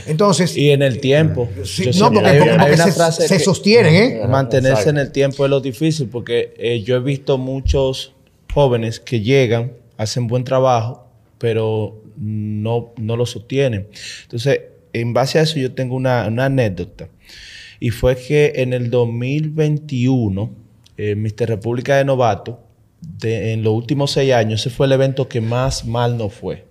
Entonces, 0.07 0.57
Y 0.57 0.71
en 0.71 0.81
el 0.81 0.99
tiempo. 0.99 1.47
sí, 1.63 1.91
Yo 1.91 2.09
no, 2.09 2.15
porque, 2.15 2.29
hay- 2.29 2.39
porque- 2.39 2.53
hay 2.61 2.77
se, 2.77 2.91
frase 2.91 3.27
se 3.27 3.39
sostienen, 3.39 3.93
¿eh? 3.95 4.27
Mantenerse 4.27 4.71
exacto. 4.81 4.89
en 4.89 4.97
el 4.97 5.11
tiempo 5.11 5.45
es 5.45 5.49
lo 5.51 5.61
difícil 5.61 6.09
porque 6.09 6.53
eh, 6.57 6.81
yo 6.83 6.95
he 6.97 6.99
visto 6.99 7.37
muchos 7.37 8.13
jóvenes 8.53 8.99
que 8.99 9.21
llegan, 9.21 9.71
hacen 9.97 10.27
buen 10.27 10.43
trabajo, 10.43 11.05
pero 11.37 12.01
no, 12.17 12.93
no 12.97 13.17
lo 13.17 13.25
sostienen. 13.25 13.87
Entonces, 14.23 14.61
en 14.93 15.13
base 15.13 15.39
a 15.39 15.41
eso 15.41 15.59
yo 15.59 15.73
tengo 15.73 15.95
una, 15.95 16.25
anécdota. 16.25 17.09
Y 17.79 17.89
fue 17.89 18.15
que 18.15 18.53
en 18.55 18.73
el 18.73 18.89
2021, 18.89 20.51
eh, 20.97 21.15
Mr. 21.15 21.47
República 21.47 21.97
de 21.97 22.05
Novato, 22.05 22.61
en 23.21 23.63
los 23.63 23.73
últimos 23.73 24.11
seis 24.11 24.33
años, 24.33 24.61
ese 24.61 24.69
fue 24.69 24.87
el 24.87 24.93
evento 24.93 25.27
que 25.27 25.41
más 25.41 25.85
mal 25.85 26.17
no 26.17 26.29
fue. 26.29 26.65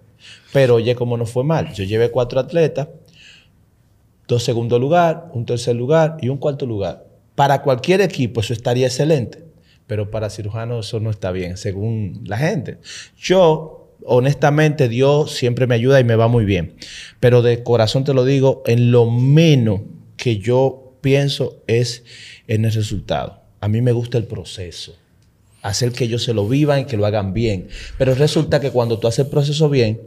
Pero 0.53 0.77
oye, 0.77 0.95
como 0.95 1.17
no 1.17 1.27
fue 1.27 1.45
mal, 1.45 1.73
yo 1.75 1.85
llevé 1.85 2.11
cuatro 2.11 2.41
atletas, 2.41 2.89
dos 4.27 4.43
segundo 4.43 4.79
lugar, 4.79 5.31
un 5.33 5.45
tercer 5.45 5.77
lugar 5.77 6.17
y 6.21 6.29
un 6.29 6.39
cuarto 6.39 6.67
lugar. 6.67 7.07
Para 7.35 7.63
cualquier 7.63 8.01
equipo 8.01 8.41
eso 8.41 8.53
estaría 8.53 8.87
excelente, 8.87 9.45
pero 9.87 10.11
para 10.11 10.31
cirujanos 10.31 10.87
eso 10.87 11.01
no 11.01 11.11
está 11.11 11.33
bien, 11.33 11.57
según 11.57 12.23
la 12.25 12.39
gente. 12.39 12.79
Yo, 13.17 13.84
honestamente, 14.05 14.89
Dios 14.89 15.33
siempre 15.33 15.67
me 15.67 15.75
ayuda 15.75 16.01
y 16.01 16.05
me 16.05 16.17
va 16.17 16.29
muy 16.29 16.45
bien, 16.45 16.77
pero 17.21 17.43
de 17.43 17.63
corazón 17.63 18.05
te 18.05 18.15
lo 18.15 18.25
digo, 18.25 18.63
en 18.67 18.91
lo 18.91 19.11
menos 19.11 19.81
que 20.17 20.39
yo 20.39 20.95
pienso 21.01 21.63
es 21.67 22.05
en 22.47 22.65
el 22.65 22.73
resultado. 22.73 23.43
A 23.61 23.69
mí 23.69 23.81
me 23.81 23.93
gusta 23.93 24.19
el 24.19 24.25
proceso 24.25 24.97
hacer 25.65 25.93
que 25.93 26.05
ellos 26.05 26.23
se 26.23 26.35
lo 26.35 26.47
vivan 26.47 26.81
y 26.81 26.85
que 26.85 26.99
lo 26.99 27.07
hagan 27.07 27.33
bien. 27.33 27.69
Pero 27.97 28.15
resulta 28.15 28.61
que 28.61 28.71
cuando 28.71 28.99
tú 28.99 29.09
haces 29.09 29.21
el 29.21 29.31
proceso 29.31 29.71
bien, 29.71 29.99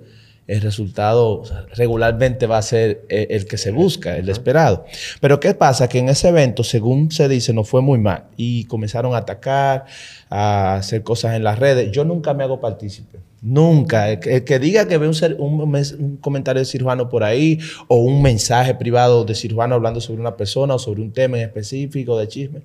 el 0.45 0.61
resultado 0.61 1.43
regularmente 1.73 2.45
va 2.45 2.59
a 2.59 2.61
ser 2.61 3.05
eh, 3.09 3.27
el, 3.31 3.47
que 3.47 3.57
se 3.57 3.71
busca, 3.71 4.15
el 4.15 4.29
esperado. 4.29 4.85
Pero 5.19 5.39
¿qué 5.39 5.55
pasa? 5.55 5.89
Que 5.89 5.97
en 5.97 6.09
ese 6.09 6.29
evento, 6.29 6.63
según 6.63 7.11
se 7.11 7.27
dice, 7.27 7.53
no 7.53 7.63
fue 7.63 7.81
muy 7.81 7.97
mal. 7.97 8.25
Y 8.37 8.65
comenzaron 8.65 9.15
a 9.15 9.17
atacar, 9.17 9.85
a 10.29 10.75
hacer 10.75 11.01
cosas 11.01 11.35
en 11.35 11.43
las 11.43 11.57
redes. 11.57 11.91
Yo 11.91 12.05
nunca 12.05 12.35
me 12.35 12.43
hago 12.43 12.61
partícipe. 12.61 13.17
Nunca. 13.41 14.09
El 14.11 14.43
que, 14.43 14.59
diga 14.59 14.87
que 14.87 14.97
ve 14.97 15.07
un, 15.07 15.13
ser- 15.13 15.35
un 15.39 16.17
comentario 16.21 16.59
de 16.59 16.65
cirujano 16.65 17.07
por 17.09 17.23
ahí 17.23 17.59
o 17.87 17.97
un 17.97 18.21
mensaje 18.21 18.73
privado 18.75 19.25
de 19.25 19.35
cirujano 19.35 19.75
hablando 19.75 20.01
sobre 20.01 20.21
una 20.21 20.35
persona 20.35 20.75
o 20.75 20.79
sobre 20.79 21.01
un 21.01 21.11
tema 21.11 21.37
en 21.37 21.43
específico 21.43 22.17
de 22.17 22.27
chisme, 22.27 22.61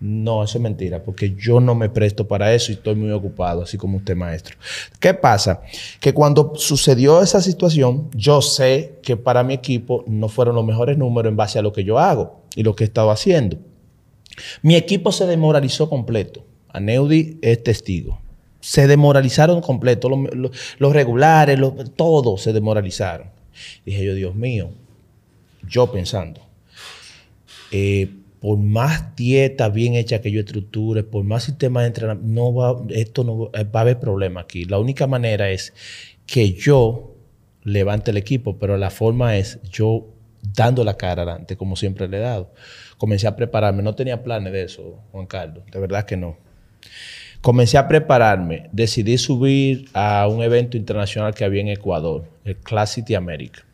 no, 0.00 0.44
eso 0.44 0.58
es 0.58 0.62
mentira, 0.62 1.02
porque 1.02 1.34
yo 1.36 1.58
no 1.58 1.74
me 1.74 1.88
presto 1.90 2.28
para 2.28 2.54
eso 2.54 2.70
y 2.70 2.76
estoy 2.76 2.94
muy 2.94 3.10
ocupado, 3.10 3.62
así 3.62 3.76
como 3.76 3.96
usted, 3.98 4.14
maestro. 4.14 4.56
¿Qué 5.00 5.12
pasa? 5.12 5.60
Que 5.98 6.14
cuando 6.14 6.52
sucedió 6.54 7.20
esa 7.20 7.42
situación, 7.42 8.08
yo 8.14 8.40
sé 8.40 9.00
que 9.02 9.16
para 9.16 9.42
mi 9.42 9.54
equipo 9.54 10.04
no 10.06 10.28
fueron 10.28 10.54
los 10.54 10.64
mejores 10.64 10.96
números 10.96 11.30
en 11.30 11.36
base 11.36 11.58
a 11.58 11.62
lo 11.62 11.72
que 11.72 11.82
yo 11.82 11.98
hago 11.98 12.42
y 12.54 12.62
lo 12.62 12.76
que 12.76 12.84
he 12.84 12.86
estado 12.86 13.10
haciendo. 13.10 13.58
Mi 14.62 14.76
equipo 14.76 15.10
se 15.10 15.26
demoralizó 15.26 15.90
completo. 15.90 16.44
Aneudi 16.68 17.38
es 17.42 17.60
testigo. 17.64 18.20
Se 18.60 18.86
demoralizaron 18.86 19.60
completo. 19.60 20.08
Los, 20.08 20.92
regulares, 20.92 21.58
todos 21.96 22.42
se 22.42 22.52
demoralizaron. 22.52 23.28
Dije 23.84 24.04
yo, 24.04 24.14
Dios 24.14 24.34
mío, 24.34 24.70
yo 25.68 25.90
pensando, 25.90 26.40
eh, 27.72 28.08
por 28.40 28.58
más 28.58 29.16
dieta 29.16 29.68
bien 29.68 29.94
hecha 29.94 30.20
que 30.20 30.30
yo 30.30 30.40
estructure, 30.40 31.02
por 31.02 31.24
más 31.24 31.44
sistema 31.44 31.80
de 31.80 31.88
entrenamiento, 31.88 32.32
no 32.32 32.54
va, 32.54 32.80
esto 32.90 33.24
no 33.24 33.38
va, 33.38 33.62
va 33.64 33.80
a 33.80 33.82
haber 33.82 33.98
problema 33.98 34.40
aquí. 34.40 34.64
La 34.64 34.78
única 34.78 35.06
manera 35.06 35.50
es 35.50 35.74
que 36.26 36.52
yo 36.52 37.16
levante 37.64 38.10
el 38.10 38.16
equipo, 38.16 38.58
pero 38.58 38.76
la 38.76 38.90
forma 38.90 39.36
es 39.36 39.60
yo 39.70 40.06
dando 40.54 40.84
la 40.84 40.96
cara 40.96 41.22
adelante, 41.22 41.56
como 41.56 41.76
siempre 41.76 42.08
le 42.08 42.18
he 42.18 42.20
dado. 42.20 42.52
Comencé 42.96 43.26
a 43.26 43.36
prepararme, 43.36 43.82
no 43.82 43.94
tenía 43.94 44.22
planes 44.22 44.52
de 44.52 44.62
eso, 44.62 45.00
Juan 45.12 45.26
Carlos, 45.26 45.64
de 45.70 45.78
verdad 45.78 46.04
que 46.04 46.16
no. 46.16 46.36
Comencé 47.48 47.78
a 47.78 47.88
prepararme, 47.88 48.68
decidí 48.72 49.16
subir 49.16 49.88
a 49.94 50.28
un 50.28 50.42
evento 50.42 50.76
internacional 50.76 51.32
que 51.32 51.46
había 51.46 51.62
en 51.62 51.68
Ecuador, 51.68 52.26
el 52.44 52.58
Classic 52.58 53.10
America. 53.14 53.64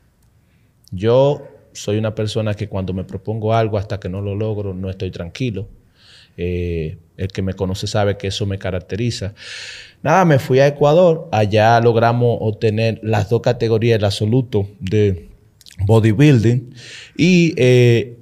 Yo 0.93 1.43
soy 1.73 1.99
una 1.99 2.15
persona 2.15 2.55
que 2.55 2.69
cuando 2.69 2.93
me 2.93 3.03
propongo 3.03 3.53
algo 3.53 3.77
hasta 3.77 3.99
que 3.99 4.09
no 4.09 4.21
lo 4.21 4.37
logro, 4.37 4.75
no 4.75 4.91
estoy 4.91 5.11
tranquilo. 5.11 5.67
Eh, 6.37 6.99
el 7.17 7.27
que 7.33 7.43
me 7.43 7.55
conoce 7.55 7.89
sabe 7.89 8.17
que 8.17 8.29
eso 8.29 8.47
me 8.47 8.59
caracteriza. 8.59 9.35
Nada, 10.05 10.25
me 10.25 10.39
fui 10.39 10.61
a 10.61 10.69
Ecuador. 10.69 11.29
Allá 11.33 11.81
logramos 11.81 12.39
obtener 12.43 13.01
las 13.03 13.29
dos 13.29 13.41
categorías, 13.41 13.99
el 13.99 14.05
absoluto 14.05 14.69
de 14.79 15.31
bodybuilding. 15.85 16.73
Y 17.17 17.55
eh, 17.57 18.19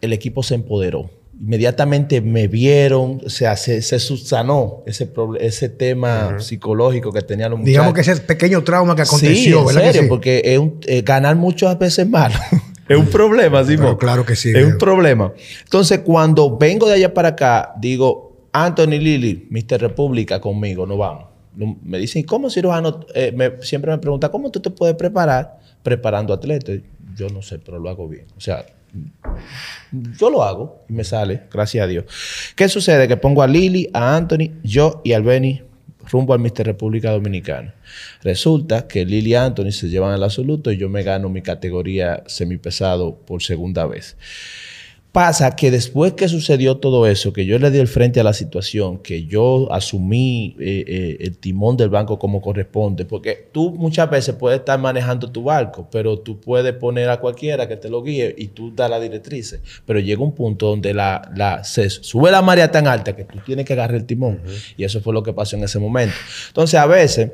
el 0.00 0.12
equipo 0.12 0.42
se 0.42 0.56
empoderó. 0.56 1.15
Inmediatamente 1.38 2.20
me 2.22 2.48
vieron, 2.48 3.20
o 3.24 3.28
sea, 3.30 3.56
se, 3.56 3.82
se 3.82 3.98
subsanó 3.98 4.82
ese, 4.86 5.10
ese 5.40 5.68
tema 5.68 6.40
psicológico 6.40 7.12
que 7.12 7.20
tenían 7.20 7.50
los 7.50 7.60
muchachos. 7.60 7.72
Digamos 7.72 7.94
que 7.94 8.00
ese 8.00 8.16
pequeño 8.16 8.64
trauma 8.64 8.96
que 8.96 9.04
Sí, 9.04 9.08
aconteció, 9.10 9.60
en 9.60 9.66
¿verdad? 9.66 9.80
que 9.82 9.86
serio, 9.88 10.02
sí? 10.02 10.08
porque 10.08 10.42
es 10.44 10.58
un- 10.58 10.80
eh, 10.86 11.02
ganar 11.02 11.36
muchas 11.36 11.78
veces 11.78 12.00
es 12.00 12.08
malo. 12.10 12.34
es 12.88 12.96
un 12.96 13.06
problema, 13.06 13.62
Simón. 13.64 13.84
Pero 13.84 13.98
claro 13.98 14.24
que 14.24 14.34
sí, 14.34 14.50
Es 14.54 14.64
un 14.64 14.78
problema. 14.78 15.32
Entonces, 15.64 15.98
cuando 16.00 16.56
vengo 16.56 16.86
de 16.88 16.94
allá 16.94 17.12
para 17.12 17.28
acá, 17.30 17.74
digo, 17.78 18.46
Anthony 18.52 18.98
Lilly, 18.98 19.46
Mr. 19.50 19.78
República, 19.80 20.40
conmigo, 20.40 20.86
no 20.86 20.96
vamos. 20.96 21.26
No- 21.54 21.76
Me 21.82 21.98
dicen, 21.98 22.22
¿cómo 22.24 22.48
cirujano? 22.48 23.00
Eh, 23.14 23.32
me- 23.36 23.62
siempre 23.62 23.90
me 23.92 23.98
pregunta, 23.98 24.30
¿cómo 24.30 24.50
tú 24.50 24.60
te 24.60 24.70
puedes 24.70 24.96
preparar 24.96 25.58
preparando 25.82 26.32
atletas? 26.32 26.78
Yo 27.14 27.28
no 27.28 27.42
sé, 27.42 27.58
pero 27.58 27.78
lo 27.78 27.90
hago 27.90 28.08
bien. 28.08 28.24
O 28.36 28.40
sea, 28.40 28.64
yo 29.92 30.30
lo 30.30 30.42
hago 30.42 30.84
y 30.88 30.92
me 30.92 31.04
sale, 31.04 31.42
gracias 31.52 31.84
a 31.84 31.86
Dios. 31.86 32.04
¿Qué 32.54 32.68
sucede? 32.68 33.08
Que 33.08 33.16
pongo 33.16 33.42
a 33.42 33.46
Lili, 33.46 33.88
a 33.92 34.16
Anthony, 34.16 34.52
yo 34.62 35.00
y 35.04 35.12
al 35.12 35.22
Benny 35.22 35.62
rumbo 36.10 36.32
al 36.34 36.40
Mister 36.40 36.66
República 36.66 37.10
Dominicana. 37.10 37.74
Resulta 38.22 38.86
que 38.86 39.04
Lili 39.04 39.30
y 39.30 39.34
Anthony 39.34 39.72
se 39.72 39.88
llevan 39.88 40.14
el 40.14 40.22
absoluto 40.22 40.70
y 40.70 40.76
yo 40.76 40.88
me 40.88 41.02
gano 41.02 41.28
mi 41.28 41.42
categoría 41.42 42.22
semipesado 42.26 43.16
por 43.16 43.42
segunda 43.42 43.86
vez. 43.86 44.16
Pasa 45.16 45.56
que 45.56 45.70
después 45.70 46.12
que 46.12 46.28
sucedió 46.28 46.76
todo 46.76 47.06
eso, 47.06 47.32
que 47.32 47.46
yo 47.46 47.58
le 47.58 47.70
di 47.70 47.78
el 47.78 47.88
frente 47.88 48.20
a 48.20 48.22
la 48.22 48.34
situación, 48.34 48.98
que 48.98 49.24
yo 49.24 49.72
asumí 49.72 50.54
eh, 50.60 50.84
eh, 50.86 51.16
el 51.20 51.38
timón 51.38 51.78
del 51.78 51.88
banco 51.88 52.18
como 52.18 52.42
corresponde, 52.42 53.06
porque 53.06 53.48
tú 53.50 53.70
muchas 53.70 54.10
veces 54.10 54.34
puedes 54.34 54.58
estar 54.58 54.78
manejando 54.78 55.32
tu 55.32 55.44
barco, 55.44 55.88
pero 55.90 56.18
tú 56.18 56.38
puedes 56.38 56.74
poner 56.74 57.08
a 57.08 57.18
cualquiera 57.18 57.66
que 57.66 57.78
te 57.78 57.88
lo 57.88 58.02
guíe 58.02 58.34
y 58.36 58.48
tú 58.48 58.74
das 58.76 58.90
las 58.90 59.00
directrices. 59.00 59.62
Pero 59.86 60.00
llega 60.00 60.22
un 60.22 60.34
punto 60.34 60.66
donde 60.66 60.92
la, 60.92 61.32
la, 61.34 61.64
se 61.64 61.88
sube 61.88 62.30
la 62.30 62.42
marea 62.42 62.70
tan 62.70 62.86
alta 62.86 63.16
que 63.16 63.24
tú 63.24 63.38
tienes 63.38 63.64
que 63.64 63.72
agarrar 63.72 63.96
el 63.96 64.04
timón. 64.04 64.42
Y 64.76 64.84
eso 64.84 65.00
fue 65.00 65.14
lo 65.14 65.22
que 65.22 65.32
pasó 65.32 65.56
en 65.56 65.64
ese 65.64 65.78
momento. 65.78 66.14
Entonces, 66.48 66.78
a 66.78 66.84
veces, 66.84 67.30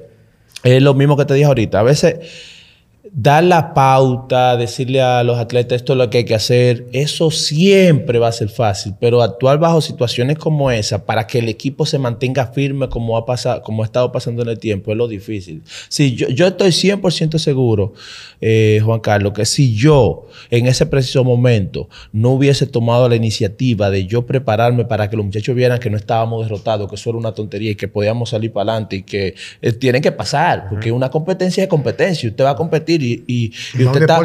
es 0.62 0.80
lo 0.80 0.94
mismo 0.94 1.16
que 1.16 1.24
te 1.24 1.34
dije 1.34 1.46
ahorita, 1.46 1.80
a 1.80 1.82
veces 1.82 2.61
dar 3.10 3.42
la 3.42 3.74
pauta, 3.74 4.56
decirle 4.56 5.02
a 5.02 5.24
los 5.24 5.36
atletas 5.36 5.76
esto 5.76 5.94
es 5.94 5.98
lo 5.98 6.08
que 6.08 6.18
hay 6.18 6.24
que 6.24 6.36
hacer, 6.36 6.86
eso 6.92 7.32
siempre 7.32 8.20
va 8.20 8.28
a 8.28 8.32
ser 8.32 8.48
fácil, 8.48 8.94
pero 9.00 9.22
actuar 9.22 9.58
bajo 9.58 9.80
situaciones 9.80 10.38
como 10.38 10.70
esa 10.70 11.04
para 11.04 11.26
que 11.26 11.40
el 11.40 11.48
equipo 11.48 11.84
se 11.84 11.98
mantenga 11.98 12.46
firme 12.46 12.88
como 12.88 13.16
ha 13.16 13.26
pasado, 13.26 13.62
como 13.62 13.82
ha 13.82 13.86
estado 13.86 14.12
pasando 14.12 14.42
en 14.42 14.50
el 14.50 14.58
tiempo 14.58 14.92
es 14.92 14.96
lo 14.96 15.08
difícil. 15.08 15.62
Si 15.88 16.14
yo, 16.14 16.28
yo 16.28 16.46
estoy 16.46 16.70
100% 16.70 17.38
seguro, 17.38 17.92
eh, 18.40 18.80
Juan 18.84 19.00
Carlos, 19.00 19.32
que 19.32 19.46
si 19.46 19.74
yo 19.74 20.26
en 20.50 20.66
ese 20.66 20.86
preciso 20.86 21.24
momento 21.24 21.88
no 22.12 22.30
hubiese 22.30 22.66
tomado 22.66 23.08
la 23.08 23.16
iniciativa 23.16 23.90
de 23.90 24.06
yo 24.06 24.26
prepararme 24.26 24.84
para 24.84 25.10
que 25.10 25.16
los 25.16 25.26
muchachos 25.26 25.56
vieran 25.56 25.80
que 25.80 25.90
no 25.90 25.96
estábamos 25.96 26.44
derrotados, 26.44 26.88
que 26.88 26.94
eso 26.94 27.10
era 27.10 27.18
una 27.18 27.32
tontería 27.32 27.72
y 27.72 27.74
que 27.74 27.88
podíamos 27.88 28.30
salir 28.30 28.52
para 28.52 28.72
adelante 28.72 28.96
y 28.96 29.02
que 29.02 29.34
eh, 29.60 29.72
tienen 29.72 30.02
que 30.02 30.12
pasar, 30.12 30.68
porque 30.70 30.92
una 30.92 31.10
competencia 31.10 31.64
es 31.64 31.68
competencia, 31.68 32.28
usted 32.28 32.44
va 32.44 32.50
a 32.50 32.56
competir 32.56 32.91
competir 32.98 33.02
y, 33.02 33.24
y, 33.26 33.52
y 33.80 33.84
No 33.84 33.90
usted 33.92 34.02
está- 34.02 34.22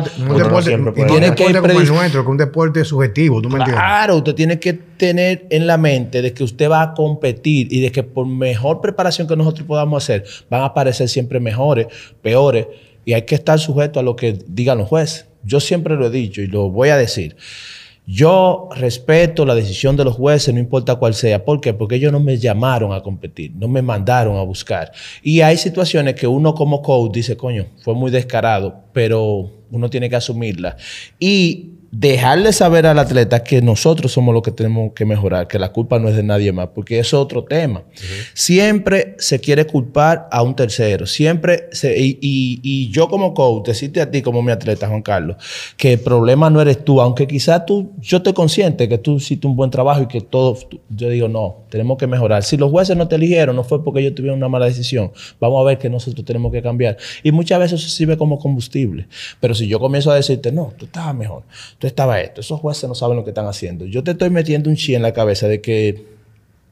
Tiene 1.08 1.36
que 1.36 1.54
nuestro, 1.94 2.24
que 2.24 2.30
un 2.32 2.38
deporte 2.38 2.84
subjetivo, 2.86 3.42
¿tú 3.42 3.50
me 3.50 3.58
entiendes? 3.60 3.84
Claro, 3.84 4.18
usted 4.18 4.36
tiene 4.36 4.60
que 4.60 4.74
tener 4.74 5.46
en 5.50 5.68
la 5.68 5.78
mente 5.78 6.22
de 6.22 6.34
que 6.34 6.44
usted 6.44 6.70
va 6.70 6.82
a 6.82 6.94
competir 6.94 7.68
y 7.72 7.82
de 7.82 7.92
que 7.92 8.04
por 8.04 8.26
mejor 8.28 8.82
preparación 8.82 9.28
que 9.28 9.36
nosotros 9.36 9.66
podamos 9.68 10.04
hacer, 10.04 10.24
van 10.50 10.62
a 10.62 10.66
aparecer 10.66 11.08
siempre 11.10 11.40
mejores, 11.40 11.88
peores, 12.22 12.68
y 13.06 13.14
hay 13.14 13.22
que 13.24 13.36
estar 13.36 13.58
sujeto 13.60 14.00
a 14.00 14.04
lo 14.04 14.16
que 14.16 14.38
digan 14.48 14.78
los 14.78 14.88
jueces. 14.88 15.28
Yo 15.44 15.60
siempre 15.60 15.96
lo 15.96 16.08
he 16.08 16.10
dicho 16.10 16.42
y 16.42 16.48
lo 16.48 16.70
voy 16.70 16.90
a 16.90 16.98
decir. 16.98 17.36
Yo 18.10 18.70
respeto 18.74 19.46
la 19.46 19.54
decisión 19.54 19.98
de 19.98 20.06
los 20.06 20.16
jueces, 20.16 20.54
no 20.54 20.62
importa 20.62 20.96
cuál 20.96 21.14
sea. 21.14 21.44
¿Por 21.44 21.60
qué? 21.60 21.74
Porque 21.74 21.96
ellos 21.96 22.14
no 22.14 22.22
me 22.22 22.38
llamaron 22.38 22.94
a 22.94 23.02
competir, 23.02 23.52
no 23.54 23.68
me 23.68 23.82
mandaron 23.82 24.38
a 24.38 24.44
buscar. 24.44 24.94
Y 25.22 25.42
hay 25.42 25.58
situaciones 25.58 26.16
que 26.16 26.26
uno 26.26 26.56
como 26.56 26.82
coach 26.82 27.12
dice, 27.12 27.36
coño, 27.36 27.66
fue 27.84 27.96
muy 27.96 28.10
descarado, 28.10 28.86
pero 28.94 29.52
uno 29.70 29.90
tiene 29.90 30.10
que 30.10 30.16
asumirla. 30.16 30.78
Y 31.20 31.72
dejarle 31.92 32.52
saber 32.54 32.86
al 32.86 33.00
atleta 33.00 33.44
que 33.44 33.62
nosotros 33.62 34.12
somos 34.12 34.34
los 34.34 34.44
que 34.44 34.52
tenemos 34.52 34.92
que 34.94 35.06
mejorar, 35.06 35.48
que 35.48 35.58
la 35.60 35.72
culpa 35.72 36.00
no 36.00 36.10
es 36.10 36.16
de 36.16 36.24
nadie 36.24 36.52
más, 36.52 36.68
porque 36.76 37.00
es 37.00 37.14
otro 37.14 37.44
tema. 37.46 37.84
Siempre 38.34 39.16
se 39.18 39.40
quiere 39.40 39.66
culpar 39.66 40.28
a 40.32 40.42
un 40.44 40.56
tercero, 40.56 41.06
siempre, 41.06 41.70
se- 41.72 41.98
y, 42.00 42.18
y- 42.22 42.60
y 42.62 42.90
yo 42.92 43.08
como 43.08 43.34
coach, 43.34 43.68
decirte 43.68 44.02
a 44.02 44.12
ti 44.12 44.22
como 44.22 44.42
mi 44.44 44.52
atleta, 44.52 44.88
Juan 44.88 45.02
Carlos, 45.02 45.38
que 45.78 45.94
el 45.94 46.00
problema 46.00 46.50
no 46.50 46.62
eres 46.62 46.84
tú, 46.84 47.02
aunque 47.02 47.28
quizás 47.28 47.66
tú, 47.66 47.92
yo 48.00 48.18
estoy 48.18 48.34
consciente 48.34 48.88
que 48.88 48.98
tú 48.98 49.18
hiciste 49.18 49.48
un 49.48 49.56
buen 49.56 49.70
trabajo 49.72 50.02
y 50.04 50.08
que 50.08 50.22
todo, 50.22 50.58
yo 50.90 51.10
digo, 51.10 51.28
no, 51.28 51.64
tenemos 51.70 51.98
que 51.98 52.08
mejorar. 52.08 52.44
Si 52.44 52.58
los 52.58 52.70
jueces 52.72 52.96
no 52.98 53.08
te 53.08 53.16
eligieron, 53.16 53.56
no 53.56 53.64
fue 53.64 53.84
porque 53.84 54.02
ellos 54.02 54.16
tuvieron 54.16 54.38
una 54.38 54.50
mala 54.50 54.66
decisión, 54.66 55.12
vamos 55.40 55.60
a 55.62 55.64
ver 55.64 55.78
que 55.78 55.90
nosotros 55.90 56.26
tenemos 56.26 56.52
que 56.52 56.62
cambiar. 56.62 56.98
Y 57.24 57.32
muchas 57.32 57.60
veces 57.60 57.80
eso 57.82 57.90
sirve 57.90 58.18
como 58.18 58.38
combustible. 58.40 59.08
Pero 59.40 59.56
si 59.56 59.68
yo 59.68 59.80
comienzo 59.80 60.12
a 60.12 60.16
decirte, 60.16 60.52
no, 60.52 60.74
tú 60.78 60.86
estabas 60.86 61.16
mejor, 61.16 61.44
tú 61.80 61.88
estabas 61.88 62.20
esto, 62.22 62.42
esos 62.42 62.60
jueces 62.60 62.88
no 62.90 62.96
saben 62.96 63.18
lo 63.18 63.24
que 63.24 63.32
están 63.32 63.48
haciendo. 63.48 63.86
Yo 63.86 64.04
te 64.04 64.12
estoy 64.12 64.30
metiendo 64.30 64.70
un 64.70 64.76
chi 64.76 64.96
en 64.96 65.02
la 65.02 65.14
cabeza 65.14 65.48
de 65.48 65.62
que 65.62 66.18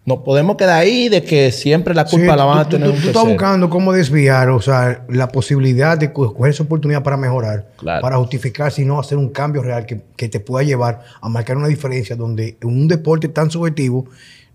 nos 0.05 0.19
podemos 0.19 0.55
quedar 0.55 0.79
ahí, 0.81 1.09
de 1.09 1.23
que 1.23 1.51
siempre 1.51 1.95
la 1.95 2.05
culpa 2.05 2.33
Sí, 2.33 2.37
la 2.37 2.45
van 2.45 2.59
a 2.59 2.69
tener 2.69 2.87
tú, 2.89 2.93
un 2.93 3.01
tú 3.01 3.07
estás 3.07 3.13
tercero. 3.23 3.33
buscando 3.33 3.69
cómo 3.71 3.91
desviar, 3.91 4.49
o 4.51 4.61
sea, 4.61 5.03
la 5.09 5.27
posibilidad 5.29 5.97
de 5.97 6.13
co- 6.13 6.31
coger 6.33 6.51
esa 6.51 6.61
oportunidad 6.63 7.01
para 7.01 7.17
mejorar, 7.17 7.69
Claro. 7.77 8.01
para 8.01 8.17
justificar, 8.17 8.71
si 8.71 8.85
no 8.85 8.99
hacer 8.99 9.17
un 9.17 9.29
cambio 9.29 9.63
real 9.63 9.85
que, 9.87 10.01
que 10.15 10.29
te 10.29 10.39
pueda 10.39 10.63
llevar 10.63 11.01
a 11.21 11.27
marcar 11.27 11.57
una 11.57 11.67
diferencia 11.67 12.15
donde 12.15 12.55
en 12.61 12.67
un 12.69 12.87
deporte 12.87 13.29
tan 13.29 13.49
subjetivo 13.49 14.05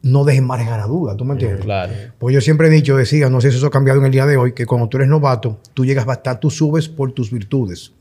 no 0.02 0.24
dejes 0.24 0.40
margen 0.42 0.68
a 0.68 0.78
la 0.78 0.86
duda, 0.86 1.16
¿tú 1.16 1.24
me 1.24 1.32
entiendes? 1.32 1.62
Claro. 1.64 1.92
Pues 2.18 2.32
yo 2.32 2.40
siempre 2.40 2.68
he 2.68 2.70
dicho, 2.70 2.96
decía, 2.96 3.28
no 3.28 3.40
sé 3.40 3.50
si 3.50 3.56
eso 3.58 3.66
ha 3.66 3.70
cambiado 3.70 3.98
en 3.98 4.06
el 4.06 4.12
día 4.12 4.26
de 4.26 4.36
hoy, 4.36 4.52
que 4.52 4.66
cuando 4.66 4.88
tú 4.88 4.98
eres 4.98 5.08
novato, 5.08 5.58
tú 5.74 5.84
llegas 5.84 6.06
bastante, 6.06 6.40
tú 6.42 6.50
subes 6.50 6.88
por 6.88 7.10
tus 7.12 7.30
virtudes. 7.32 7.92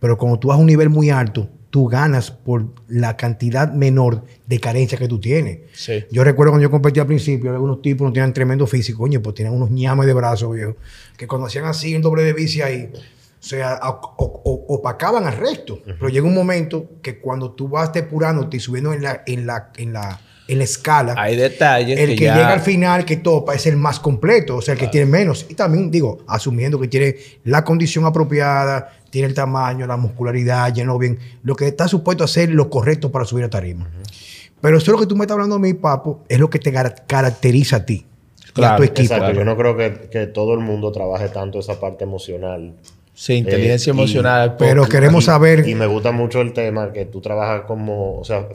Pero 0.00 0.16
cuando 0.18 0.38
tú 0.38 0.48
vas 0.48 0.56
a 0.58 0.60
un 0.60 0.66
nivel 0.66 0.88
muy 0.90 1.10
alto, 1.10 1.48
tú 1.70 1.86
ganas 1.86 2.30
por 2.30 2.66
la 2.88 3.16
cantidad 3.16 3.72
menor 3.72 4.22
de 4.46 4.60
carencia 4.60 4.96
que 4.98 5.08
tú 5.08 5.18
tienes. 5.20 5.58
Sí. 5.74 6.04
Yo 6.10 6.24
recuerdo 6.24 6.52
cuando 6.52 6.62
yo 6.62 6.70
competí 6.70 7.00
al 7.00 7.06
principio, 7.06 7.50
algunos 7.50 7.82
tipos 7.82 8.06
no 8.06 8.12
tenían 8.12 8.32
tremendo 8.32 8.66
físico, 8.66 8.98
coño, 9.00 9.20
pues 9.20 9.34
tenían 9.34 9.54
unos 9.54 9.70
ñames 9.70 10.06
de 10.06 10.12
brazos, 10.14 10.54
viejo, 10.54 10.76
que 11.16 11.26
cuando 11.26 11.46
hacían 11.48 11.64
así 11.66 11.94
en 11.94 12.02
doble 12.02 12.22
de 12.22 12.32
bici 12.32 12.62
ahí, 12.62 12.90
o 12.94 13.42
sea, 13.48 13.74
a- 13.74 13.90
o- 13.90 14.42
o- 14.44 14.74
opacaban 14.74 15.24
al 15.26 15.36
resto. 15.36 15.80
Pero 15.84 16.08
llega 16.08 16.26
un 16.26 16.34
momento 16.34 16.88
que 17.02 17.18
cuando 17.18 17.52
tú 17.52 17.68
vas 17.68 17.92
depurándote 17.92 18.56
y 18.56 18.60
subiendo 18.60 18.92
en 18.92 19.02
la, 19.02 19.22
en 19.26 19.46
la, 19.46 19.70
en 19.76 19.92
la, 19.92 20.20
en 20.48 20.58
la 20.58 20.64
escala, 20.64 21.14
Hay 21.18 21.36
detalles 21.36 21.98
el 21.98 22.10
que, 22.10 22.14
que 22.16 22.24
ya- 22.24 22.34
llega 22.36 22.52
al 22.52 22.60
final, 22.60 23.04
que 23.04 23.16
topa, 23.16 23.54
es 23.54 23.66
el 23.66 23.76
más 23.76 23.98
completo, 24.00 24.56
o 24.56 24.62
sea, 24.62 24.74
el 24.74 24.80
que 24.80 24.86
tiene 24.88 25.06
menos. 25.06 25.44
Y 25.48 25.54
también, 25.54 25.90
digo, 25.90 26.18
asumiendo 26.28 26.80
que 26.80 26.88
tiene 26.88 27.16
la 27.44 27.64
condición 27.64 28.04
apropiada, 28.06 28.92
tiene 29.16 29.28
el 29.28 29.34
tamaño, 29.34 29.86
la 29.86 29.96
muscularidad, 29.96 30.74
llenó 30.74 30.98
bien, 30.98 31.18
lo 31.42 31.56
que 31.56 31.66
está 31.66 31.88
supuesto 31.88 32.22
a 32.22 32.26
hacer 32.26 32.50
lo 32.50 32.68
correcto 32.68 33.10
para 33.10 33.24
subir 33.24 33.44
a 33.46 33.48
tarima. 33.48 33.88
Pero 34.60 34.76
eso 34.76 34.84
es 34.90 34.92
lo 34.92 34.98
que 34.98 35.06
tú 35.06 35.16
me 35.16 35.22
estás 35.24 35.36
hablando 35.36 35.54
a 35.56 35.58
mí, 35.58 35.72
Papo, 35.72 36.20
es 36.28 36.38
lo 36.38 36.50
que 36.50 36.58
te 36.58 36.70
caracteriza 37.06 37.76
a 37.76 37.86
ti 37.86 38.04
y 38.04 38.50
a 38.50 38.52
Claro, 38.52 38.76
tu 38.76 38.82
equipo. 38.82 39.00
Exacto, 39.00 39.24
claro. 39.24 39.38
yo 39.38 39.44
no 39.46 39.56
creo 39.56 39.74
que, 39.74 40.08
que 40.10 40.26
todo 40.26 40.52
el 40.52 40.60
mundo 40.60 40.92
trabaje 40.92 41.30
tanto 41.30 41.58
esa 41.60 41.80
parte 41.80 42.04
emocional. 42.04 42.74
Sí, 43.14 43.32
inteligencia 43.36 43.90
Eh, 43.90 43.96
y- 43.96 43.98
emocional. 43.98 44.56
Pero 44.58 44.86
queremos 44.86 45.24
Y- 45.24 45.26
saber, 45.26 45.66
Y 45.66 45.74
me 45.74 45.86
gusta 45.86 46.12
mucho 46.12 46.42
el 46.42 46.52
tema 46.52 46.92
que 46.92 47.06
tú 47.06 47.22
trabajas 47.22 47.62
como, 47.66 48.18
o 48.18 48.24
sea, 48.24 48.46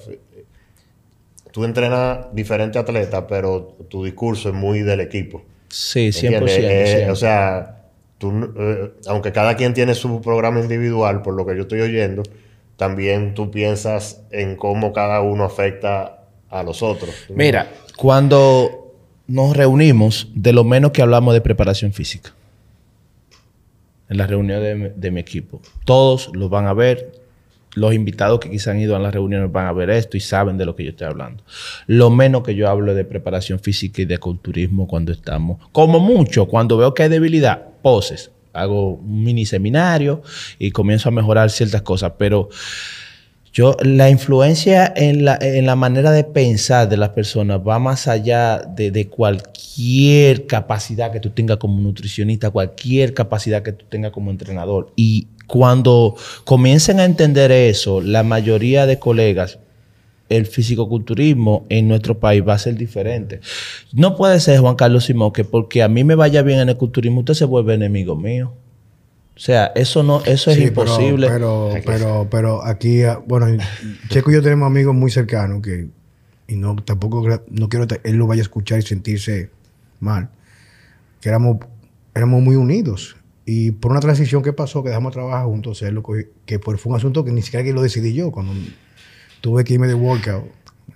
tú 1.51 1.65
entrenas 1.65 2.27
diferentes 2.34 2.80
atletas, 2.80 3.24
pero 3.27 3.75
tu 3.89 4.03
discurso 4.06 4.50
es 4.50 4.56
muy 4.56 4.82
del 4.82 5.00
equipo. 5.00 5.41
Sí, 5.70 6.12
100%. 6.12 6.25
¿entiendes? 6.51 6.60
Eh, 6.60 6.86
siempre. 6.91 7.12
o 7.12 7.15
sea, 7.15 7.80
eh, 8.24 8.94
aunque 9.08 9.32
cada 9.32 9.56
quien 9.56 9.74
tiene 9.74 9.96
su 9.96 10.22
programa 10.22 10.60
individual, 10.60 11.22
por 11.22 11.34
lo 11.34 11.46
que 11.46 11.56
yo 11.56 11.63
estoy 11.63 11.82
oyendo, 11.82 12.24
también 12.78 13.34
tú 13.34 13.51
piensas 13.51 14.24
en 14.32 14.56
cómo 14.56 14.94
cada 14.94 15.22
uno 15.22 15.44
afecta 15.44 16.25
a 16.50 16.63
los 16.63 16.84
otros. 16.84 17.12
Mira, 17.30 17.72
cuando 17.96 18.96
nos 19.27 19.55
reunimos, 19.55 20.27
de 20.36 20.51
lo 20.51 20.64
menos 20.64 20.92
que 20.92 21.01
hablamos 21.01 21.34
de 21.34 21.42
preparación 21.42 21.94
física. 21.94 22.34
En 24.10 24.18
la 24.18 24.27
reunión 24.27 24.62
de, 24.62 24.94
de 24.96 25.12
mi 25.12 25.22
equipo. 25.22 25.62
Todos 25.86 26.31
los 26.34 26.50
van 26.50 26.68
a 26.68 26.74
ver. 26.74 27.22
Los 27.74 27.94
invitados 27.94 28.42
que 28.42 28.50
quizás 28.50 28.70
han 28.70 28.81
ido 28.81 28.98
a 28.98 29.00
las 29.00 29.14
reuniones 29.14 29.50
van 29.50 29.68
a 29.68 29.72
ver 29.72 29.90
esto 29.90 30.18
y 30.18 30.20
saben 30.20 30.57
de 30.57 30.66
lo 30.66 30.75
que 30.75 30.84
yo 30.84 30.90
estoy 30.90 31.07
hablando. 31.07 31.44
Lo 31.88 32.10
menos 32.10 32.44
que 32.44 32.53
yo 32.53 32.68
hablo 32.68 32.94
de 32.94 33.05
preparación 33.05 33.60
física 33.60 34.01
y 34.01 34.05
de 34.05 34.18
culturismo 34.18 34.88
cuando 34.88 35.14
estamos. 35.14 35.66
Como 35.72 36.01
mucho, 36.01 36.48
cuando 36.48 36.75
veo 36.75 36.94
que 36.94 37.03
hay 37.03 37.10
debilidad, 37.10 37.71
poses. 37.81 38.31
Hago 38.53 38.96
un 38.96 39.24
mini 39.24 39.46
seminario 39.46 40.22
y 40.59 40.72
comienzo 40.72 41.09
a 41.09 41.11
mejorar 41.11 41.50
ciertas 41.50 41.81
cosas. 41.81 42.13
Pero 42.17 42.50
yo, 43.53 43.75
la 43.81 44.09
influencia 44.09 44.94
en 44.96 45.25
la, 45.25 45.37
en 45.41 45.65
la 45.65 45.75
manera 45.75 46.11
de 46.11 46.24
pensar 46.24 46.87
de 46.87 46.96
las 46.96 47.09
personas 47.09 47.59
va 47.67 47.79
más 47.79 48.07
allá 48.07 48.59
de, 48.59 48.91
de 48.91 49.07
cualquier 49.07 50.48
capacidad 50.48 51.11
que 51.11 51.20
tú 51.20 51.31
tengas 51.31 51.57
como 51.57 51.79
nutricionista, 51.81 52.50
cualquier 52.50 53.13
capacidad 53.13 53.61
que 53.61 53.74
tú 53.74 53.85
tengas 53.89 54.11
como 54.11 54.31
entrenador. 54.31 54.94
Y 54.96 55.27
cuando 55.48 56.15
comiencen 56.46 57.01
a 57.01 57.03
entender 57.03 57.51
eso, 57.51 58.00
la 58.00 58.24
mayoría 58.24 58.85
de 58.85 59.00
colegas, 59.00 59.59
el 60.37 60.46
fisicoculturismo 60.46 61.65
en 61.70 61.87
nuestro 61.87 62.20
país 62.20 62.44
va 62.48 62.53
a 62.53 62.57
ser 62.59 62.75
diferente. 62.75 63.39
No 63.94 64.15
puede 64.15 64.39
ser, 64.39 64.59
Juan 64.59 64.75
Carlos 64.75 65.05
Simón, 65.05 65.31
que 65.33 65.44
porque 65.44 65.83
a 65.83 65.87
mí 65.87 66.03
me 66.03 66.15
vaya 66.15 66.41
bien 66.41 66.59
en 66.59 66.70
el 66.70 66.77
culturismo, 66.77 67.20
usted 67.20 67.33
se 67.33 67.46
vuelve 67.46 67.74
enemigo 67.74 68.15
mío. 68.15 68.53
O 69.35 69.39
sea, 69.39 69.72
eso 69.75 70.03
no, 70.03 70.22
eso 70.25 70.51
es 70.51 70.57
Sí, 70.57 70.63
imposible. 70.65 71.27
Pero, 71.27 71.70
pero, 71.85 72.27
pero, 72.29 72.63
aquí, 72.65 73.03
ah, 73.03 73.20
bueno, 73.25 73.48
Checo 74.09 74.29
y 74.29 74.35
yo 74.35 74.41
tenemos 74.41 74.67
amigos 74.67 74.94
muy 74.94 75.09
cercanos 75.09 75.61
que, 75.61 75.87
y 76.48 76.55
no, 76.55 76.75
tampoco 76.75 77.24
no 77.50 77.70
quiero 77.70 77.87
que 77.87 78.01
él 78.03 78.17
lo 78.17 78.27
vaya 78.27 78.41
a 78.41 78.44
escuchar 78.44 78.79
y 78.79 78.81
sentirse 78.83 79.50
mal, 80.00 80.29
que 81.22 81.29
éramos, 81.29 81.57
éramos 82.13 82.41
muy 82.44 82.55
unidos. 82.55 83.15
Y 83.46 83.72
por 83.72 83.91
una 83.91 84.00
transición 84.01 84.44
que 84.44 84.53
pasó, 84.53 84.83
que 84.83 84.89
dejamos 84.89 85.11
de 85.11 85.15
trabajar 85.15 85.46
juntos, 85.46 85.81
él 85.81 85.96
lo 85.96 86.03
cogió- 86.03 86.27
que 86.46 86.59
fue 86.59 86.75
un 86.85 86.96
asunto 86.96 87.25
que 87.25 87.31
ni 87.31 87.41
siquiera 87.41 87.63
que 87.63 87.74
lo 87.74 87.81
decidí 87.81 88.13
yo. 88.13 88.31
Cuando 88.31 88.53
tuve 89.42 89.64
que 89.64 89.74
irme 89.74 89.88
de 89.88 89.94
workout, 89.96 90.46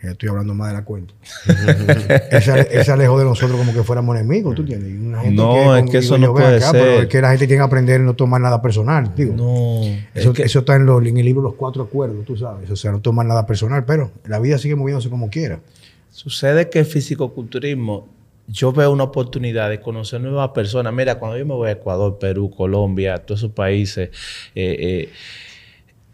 ya 0.04 0.12
estoy 0.12 0.30
hablando 0.30 0.54
más 0.54 0.68
de 0.70 0.74
la 0.76 0.86
cuenta. 0.86 1.14
él 2.32 2.84
se 2.86 2.92
alejó 2.92 3.18
de 3.18 3.26
nosotros 3.26 3.58
como 3.58 3.74
que 3.74 3.82
fuéramos 3.84 4.16
enemigos, 4.16 4.54
¿tú 4.56 4.62
entiendes? 4.62 4.92
Y 4.92 4.98
una 4.98 5.22
gente 5.22 5.36
No, 5.36 5.76
es 5.76 5.82
como 5.82 5.92
que 5.92 6.00
digo 6.00 6.16
eso 6.16 6.18
no 6.20 6.32
puede 6.34 6.58
acá, 6.58 6.72
Pero 6.72 6.84
ser. 6.86 7.04
es 7.04 7.08
que 7.10 7.22
la 7.22 7.30
gente 7.32 7.48
tiene 7.48 7.62
que 7.62 7.66
aprender 7.66 8.02
a 8.02 8.04
no 8.04 8.14
tomar 8.16 8.40
nada 8.42 8.62
personal, 8.62 9.12
digo. 9.16 9.34
No, 9.36 9.82
Eso, 10.14 10.30
es 10.32 10.36
que- 10.36 10.44
eso 10.44 10.60
está 10.60 10.76
en, 10.76 10.86
los- 10.86 11.04
en 11.06 11.18
el 11.18 11.26
libro 11.26 11.42
Los 11.42 11.56
Cuatro 11.56 11.84
Acuerdos, 11.84 12.24
tú 12.26 12.38
sabes. 12.38 12.70
O 12.70 12.76
sea, 12.76 12.92
no 12.92 13.02
tomar 13.02 13.26
nada 13.26 13.46
personal, 13.48 13.84
pero 13.86 14.12
la 14.26 14.38
vida 14.40 14.58
sigue 14.60 14.76
moviéndose 14.76 15.10
como 15.10 15.30
quiera. 15.30 15.60
sucede 16.12 16.70
que 16.70 16.80
el 16.80 16.86
fisicoculturismo, 16.86 18.08
yo 18.48 18.72
veo 18.72 18.92
una 18.92 19.04
oportunidad 19.06 19.70
de 19.72 19.82
conocer 19.82 20.22
nuevas 20.22 20.50
personas. 20.50 20.94
Mira, 20.94 21.16
cuando 21.18 21.38
yo 21.38 21.46
me 21.48 21.54
voy 21.56 21.68
a 21.70 21.72
Ecuador, 21.72 22.20
Perú, 22.20 22.52
Colombia, 22.56 23.18
todos 23.18 23.42
esos 23.42 23.52
países, 23.52 24.10
eh, 24.54 24.76
eh, 24.80 25.10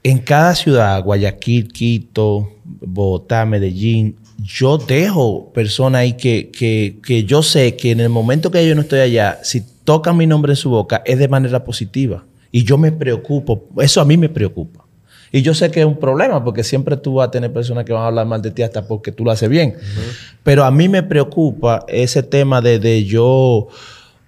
en 0.04 0.20
cada 0.20 0.56
ciudad, 0.56 1.04
Guayaquil, 1.04 1.72
Quito, 1.72 2.50
Bogotá, 2.64 3.46
Medellín, 3.46 4.16
yo 4.44 4.78
dejo 4.80 5.52
personas 5.54 6.02
ahí 6.02 6.14
que, 6.14 6.50
que, 6.50 6.98
que 7.06 7.24
yo 7.26 7.44
sé 7.44 7.76
que 7.76 7.92
en 7.92 8.00
el 8.00 8.10
momento 8.10 8.50
que 8.50 8.68
yo 8.68 8.74
no 8.74 8.82
estoy 8.82 9.00
allá, 9.00 9.40
si 9.44 9.62
tocan 9.84 10.18
mi 10.18 10.26
nombre 10.26 10.54
en 10.54 10.56
su 10.56 10.70
boca, 10.72 11.04
es 11.06 11.20
de 11.20 11.28
manera 11.28 11.64
positiva. 11.64 12.26
Y 12.52 12.64
yo 12.64 12.78
me 12.78 12.92
preocupo, 12.92 13.66
eso 13.80 14.02
a 14.02 14.06
mí 14.06 14.18
me 14.18 14.30
preocupa. 14.30 14.86
Y 15.32 15.42
yo 15.44 15.54
sé 15.54 15.72
que 15.72 15.80
es 15.80 15.86
un 15.86 15.98
problema 15.98 16.44
porque 16.44 16.64
siempre 16.64 16.98
tú 16.98 17.14
vas 17.16 17.28
a 17.30 17.32
tener 17.32 17.54
personas 17.54 17.86
que 17.86 17.94
van 17.94 18.02
a 18.04 18.08
hablar 18.08 18.26
mal 18.26 18.42
de 18.42 18.52
ti 18.52 18.64
hasta 18.64 18.86
porque 18.88 19.12
tú 19.14 19.24
lo 19.24 19.32
haces 19.32 19.48
bien. 19.48 19.76
Pero 20.44 20.66
a 20.66 20.72
mí 20.72 20.90
me 20.90 21.04
preocupa 21.04 21.86
ese 21.88 22.22
tema 22.24 22.60
de, 22.62 22.80
de 22.80 23.06
yo 23.06 23.68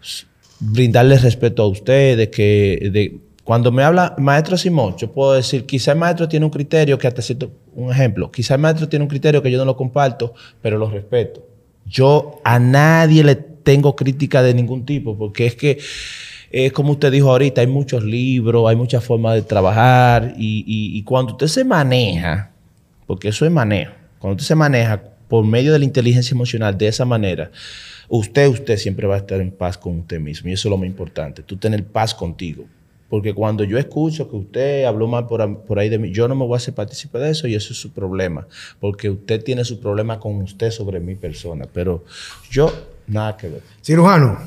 s- 0.01 0.25
brindarle 0.61 1.17
respeto 1.17 1.63
a 1.63 1.67
ustedes, 1.67 2.29
que 2.29 2.89
de, 2.93 3.17
cuando 3.43 3.71
me 3.71 3.83
habla 3.83 4.15
maestro 4.17 4.57
Simón, 4.57 4.95
yo 4.97 5.11
puedo 5.11 5.33
decir, 5.33 5.65
quizá 5.65 5.91
el 5.91 5.97
maestro 5.97 6.29
tiene 6.29 6.45
un 6.45 6.51
criterio 6.51 6.97
que 6.97 7.07
hasta 7.07 7.21
cierto, 7.21 7.51
un 7.75 7.91
ejemplo, 7.91 8.31
quizá 8.31 8.55
el 8.55 8.61
maestro 8.61 8.87
tiene 8.87 9.03
un 9.03 9.09
criterio 9.09 9.41
que 9.41 9.51
yo 9.51 9.57
no 9.57 9.65
lo 9.65 9.75
comparto, 9.75 10.33
pero 10.61 10.77
lo 10.77 10.89
respeto. 10.89 11.45
Yo 11.85 12.39
a 12.43 12.59
nadie 12.59 13.23
le 13.23 13.35
tengo 13.35 13.95
crítica 13.95 14.41
de 14.41 14.53
ningún 14.53 14.85
tipo, 14.85 15.17
porque 15.17 15.45
es 15.45 15.55
que 15.55 15.77
es 16.51 16.71
como 16.71 16.93
usted 16.93 17.11
dijo 17.11 17.31
ahorita, 17.31 17.61
hay 17.61 17.67
muchos 17.67 18.03
libros, 18.03 18.69
hay 18.69 18.75
muchas 18.75 19.03
formas 19.03 19.35
de 19.35 19.41
trabajar 19.41 20.33
y, 20.37 20.63
y 20.67 21.03
cuando 21.03 21.33
usted 21.33 21.47
se 21.47 21.63
maneja, 21.65 22.51
porque 23.07 23.29
eso 23.29 23.45
es 23.45 23.51
manejo, 23.51 23.93
cuando 24.19 24.35
usted 24.35 24.47
se 24.47 24.55
maneja 24.55 25.01
por 25.27 25.43
medio 25.43 25.73
de 25.73 25.79
la 25.79 25.85
inteligencia 25.85 26.35
emocional 26.35 26.77
de 26.77 26.87
esa 26.87 27.05
manera, 27.05 27.51
usted, 28.07 28.47
usted 28.47 28.77
siempre 28.77 29.07
va 29.07 29.15
a 29.15 29.17
estar 29.17 29.41
en 29.41 29.51
paz 29.51 29.77
con 29.77 29.99
usted 29.99 30.19
mismo. 30.19 30.49
Y 30.49 30.53
eso 30.53 30.67
es 30.67 30.69
lo 30.69 30.77
más 30.77 30.87
importante, 30.87 31.41
tú 31.41 31.57
tener 31.57 31.83
paz 31.83 32.13
contigo. 32.13 32.65
Porque 33.13 33.35
cuando 33.35 33.63
yo 33.63 33.77
escucho 33.77 34.27
que 34.27 34.35
usted 34.35 34.85
habló 34.85 35.07
mal 35.07 35.27
por, 35.27 35.77
ahí 35.77 35.87
de 35.87 35.99
mí, 35.99 36.11
yo 36.11 36.27
no 36.27 36.33
me 36.33 36.45
voy 36.45 36.55
a 36.55 36.57
hacer 36.57 36.73
partícipe 36.73 37.19
de 37.19 37.29
eso 37.29 37.47
y 37.47 37.53
eso 37.53 37.71
es 37.71 37.79
su 37.79 37.91
problema. 37.93 38.47
Porque 38.79 39.07
usted 39.07 39.43
tiene 39.43 39.63
su 39.65 39.79
problema 39.79 40.19
con 40.19 40.41
usted 40.41 40.71
sobre 40.71 40.99
mi 40.99 41.13
persona. 41.13 41.67
Pero 41.71 42.05
yo, 42.49 42.73
nada 43.05 43.37
que 43.37 43.49
ver. 43.49 43.61
Cirujano, 43.83 44.39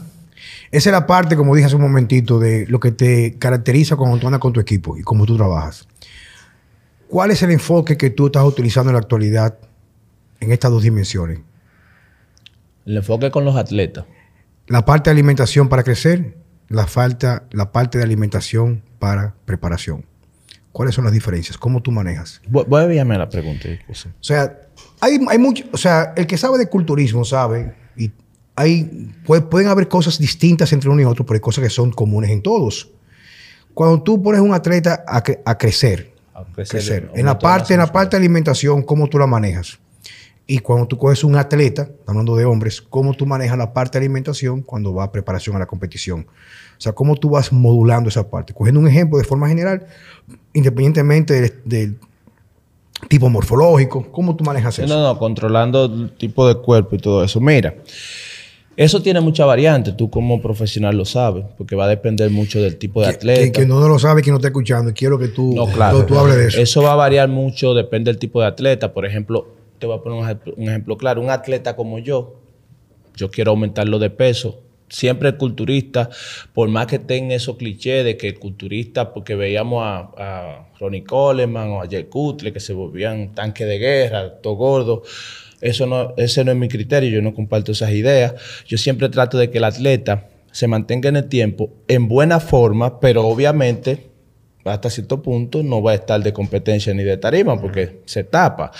esa 0.73 0.91
es 0.91 0.93
la 0.93 1.07
parte, 1.07 1.37
como 1.37 1.55
dije 1.55 1.67
hace 1.67 1.77
un 1.77 1.83
momentito, 1.83 2.41
de 2.41 2.67
lo 2.67 2.81
que 2.81 2.91
te 2.91 3.39
caracteriza 3.39 3.95
cuando 3.95 4.19
tú 4.19 4.27
andas 4.27 4.41
con 4.41 4.53
tu 4.53 4.59
equipo 4.59 4.97
y 4.97 5.03
cómo 5.03 5.27
tú 5.27 5.37
trabajas. 5.37 5.87
¿Cuál 7.07 7.31
es 7.31 7.45
el 7.45 7.53
enfoque 7.53 7.97
que 7.97 8.11
tú 8.11 8.27
estás 8.27 8.43
utilizando 8.43 8.91
en 8.91 8.95
la 8.95 9.01
actualidad 9.01 9.57
en 10.41 10.51
estas 10.51 10.73
dos 10.73 10.83
dimensiones? 10.83 11.39
El 12.85 12.97
enfoque 12.97 13.31
con 13.31 13.45
los 13.45 13.55
atletas. 13.55 14.07
La 14.67 14.85
parte 14.85 15.09
de 15.09 15.13
alimentación 15.13 15.69
para 15.69 15.85
crecer 15.85 16.35
la 16.69 16.87
falta, 16.87 17.45
la 17.51 17.73
parte 17.73 17.99
de 17.99 18.05
alimentación 18.05 18.83
para 18.99 19.35
preparación. 19.45 20.05
¿Cuáles 20.73 20.95
son 20.95 21.05
las 21.05 21.13
diferencias? 21.13 21.57
¿Cómo 21.57 21.83
tú 21.83 21.91
manejas? 21.91 22.43
Voy 22.49 22.81
a 22.81 22.85
enviarme 22.85 23.17
la 23.17 23.29
pregunta. 23.29 23.69
O 23.89 23.95
sea, 24.21 24.61
hay, 25.01 25.19
hay 25.29 25.39
mucho, 25.39 25.65
o 25.73 25.77
sea, 25.77 26.13
el 26.17 26.27
que 26.27 26.37
sabe 26.37 26.59
de 26.59 26.69
culturismo 26.69 27.25
sabe, 27.25 27.75
y 27.97 28.13
hay, 28.55 29.11
pueden 29.25 29.69
haber 29.69 29.89
cosas 29.89 30.19
distintas 30.19 30.73
entre 30.73 30.91
uno 30.91 31.01
y 31.01 31.05
otro, 31.05 31.25
pero 31.25 31.37
hay 31.37 31.41
cosas 31.41 31.65
que 31.65 31.71
son 31.71 31.93
comunes 31.93 32.31
en 32.31 32.43
todos. 32.43 32.91
Cuando 33.73 34.03
tú 34.03 34.23
pones 34.23 34.41
un 34.41 34.53
atleta 34.53 35.05
a, 35.07 35.23
crecer, 35.23 36.13
a 36.35 36.45
crecer, 36.45 37.11
en 37.15 37.27
la 37.27 37.39
parte, 37.39 37.75
en 37.75 37.81
la 37.81 37.93
parte 37.93 38.17
de 38.17 38.21
alimentación, 38.21 38.83
¿cómo 38.83 39.07
tú 39.09 39.19
la 39.19 39.27
manejas? 39.27 39.79
Y 40.49 40.61
cuando 40.61 40.87
tú 40.87 40.97
coges 40.97 41.25
un 41.25 41.35
atleta, 41.35 41.91
hablando 42.07 42.37
de 42.37 42.45
hombres, 42.45 42.81
cómo 42.81 43.15
tú 43.15 43.27
manejas 43.27 43.59
la 43.59 43.73
parte 43.73 43.99
de 43.99 44.05
alimentación 44.05 44.63
cuando 44.63 44.95
va 44.95 45.05
a 45.05 45.13
preparación 45.13 45.57
a 45.57 45.59
la 45.59 45.67
competición. 45.67 46.27
O 46.79 46.81
sea, 46.81 46.93
cómo 46.93 47.17
tú 47.17 47.31
vas 47.31 47.53
modulando 47.53 48.09
esa 48.09 48.31
parte. 48.31 48.55
Cogiendo 48.55 48.81
un 48.81 48.87
ejemplo 48.87 49.19
de 49.19 49.25
forma 49.25 49.49
general, 49.49 49.87
independientemente 50.53 51.61
del, 51.65 51.99
tipo 53.09 53.29
morfológico, 53.29 54.11
¿cómo 54.13 54.37
tú 54.37 54.45
manejas 54.45 54.79
eso? 54.79 54.95
No, 54.95 55.03
no, 55.03 55.19
controlando 55.19 55.87
el 55.87 56.11
tipo 56.13 56.47
de 56.47 56.55
cuerpo 56.57 56.95
y 56.95 56.99
todo 56.99 57.25
eso. 57.25 57.41
Mira, 57.41 57.75
eso 58.77 59.03
tiene 59.03 59.21
mucha 59.21 59.47
variante, 59.47 59.93
tú 59.93 60.11
como 60.11 60.41
profesional 60.41 60.97
lo 60.97 61.07
sabes, 61.07 61.45
porque 61.57 61.75
va 61.75 61.87
a 61.87 61.89
depender 61.89 62.31
mucho 62.31 62.61
del 62.61 62.77
tipo 62.77 63.01
de 63.01 63.09
atleta. 63.09 63.41
Que, 63.41 63.53
que 63.53 63.67
no 63.67 63.89
lo 63.89 63.99
sabe, 63.99 64.23
que 64.23 64.31
no 64.31 64.37
está 64.37 64.49
escuchando, 64.49 64.91
y 64.91 64.93
quiero 64.93 65.19
que 65.19 65.29
tú, 65.29 65.55
no, 65.55 65.67
claro, 65.67 66.05
tú, 66.05 66.17
hables 66.19 66.37
de 66.37 66.47
eso. 66.49 66.61
Eso 66.61 66.83
va 66.83 66.93
a 66.93 66.97
variar 66.97 67.29
mucho, 67.29 67.75
depende 67.75 68.11
del 68.13 68.19
tipo 68.19 68.41
de 68.41 68.49
atleta. 68.49 68.93
Por 68.93 69.07
ejemplo, 69.07 69.56
te 69.79 69.87
voy 69.87 69.99
a 69.99 70.03
poner 70.03 70.39
un 70.57 70.69
ejemplo, 70.69 70.97
claro, 70.97 71.21
un 71.21 71.31
atleta 71.31 71.77
como 71.77 71.99
yo, 71.99 72.37
yo 73.15 73.31
quiero 73.31 73.53
aumentarlo 73.53 73.99
de 73.99 74.11
peso, 74.11 74.63
siempre 74.89 75.31
el 75.31 75.37
culturista, 75.37 76.11
por 76.53 76.69
más 76.69 76.87
que 76.87 76.99
tenga 76.99 77.35
esos 77.35 77.57
clichés 77.57 78.05
de 78.05 78.17
que 78.17 78.29
el 78.29 78.39
culturista, 78.39 79.13
porque 79.13 79.35
veíamos 79.35 79.83
a, 79.85 80.63
Ronnie 80.79 81.05
Coleman 81.05 81.71
o 81.71 81.83
a 81.83 81.87
Jay 81.89 82.05
Cutler 82.05 82.53
que 82.53 82.61
se 82.61 82.75
volvían 82.75 83.35
tanque 83.35 83.65
de 83.65 83.79
guerra, 83.79 84.35
todo 84.43 84.55
gordo. 84.57 85.03
Eso 85.63 85.87
no, 85.87 86.13
ese 86.19 86.45
no 86.45 86.51
es 86.53 86.57
mi 86.59 86.69
criterio, 86.69 87.09
yo 87.09 87.23
no 87.23 87.33
comparto 87.33 87.73
esas 87.73 87.93
ideas. 87.93 88.35
Yo 88.67 88.77
siempre 88.77 89.09
trato 89.09 89.39
de 89.39 89.51
que 89.51 89.57
el 89.57 89.65
atleta 89.65 90.29
se 90.53 90.69
mantenga 90.69 91.09
en 91.09 91.17
el 91.17 91.29
tiempo 91.31 91.71
en 91.89 92.09
buena 92.09 92.41
forma, 92.41 93.01
pero 93.01 93.27
obviamente 93.27 94.11
hasta 94.67 94.91
cierto 94.91 95.23
punto 95.23 95.63
no 95.63 95.83
va 95.83 95.93
a 95.93 95.95
estar 95.95 96.23
de 96.23 96.33
competencia 96.33 96.93
ni 96.95 97.05
de 97.05 97.17
tarima 97.17 97.61
porque 97.61 98.01
se 98.05 98.25
tapa. 98.25 98.73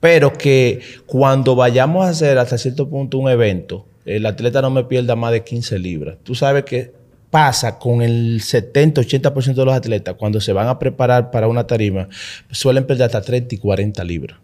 Pero 0.00 0.32
que 0.32 0.80
cuando 1.06 1.54
vayamos 1.54 2.06
a 2.06 2.10
hacer 2.10 2.38
hasta 2.38 2.58
cierto 2.58 2.88
punto 2.88 3.18
un 3.18 3.28
evento, 3.28 3.86
el 4.04 4.26
atleta 4.26 4.62
no 4.62 4.70
me 4.70 4.84
pierda 4.84 5.16
más 5.16 5.32
de 5.32 5.44
15 5.44 5.78
libras. 5.78 6.16
Tú 6.22 6.34
sabes 6.34 6.64
que 6.64 6.92
pasa 7.30 7.78
con 7.78 8.00
el 8.00 8.40
70-80% 8.40 9.54
de 9.54 9.64
los 9.64 9.74
atletas 9.74 10.14
cuando 10.16 10.40
se 10.40 10.52
van 10.52 10.68
a 10.68 10.78
preparar 10.78 11.32
para 11.32 11.48
una 11.48 11.66
tarima, 11.66 12.08
suelen 12.50 12.86
perder 12.86 13.06
hasta 13.06 13.22
30 13.22 13.56
y 13.56 13.58
40 13.58 14.04
libras. 14.04 14.43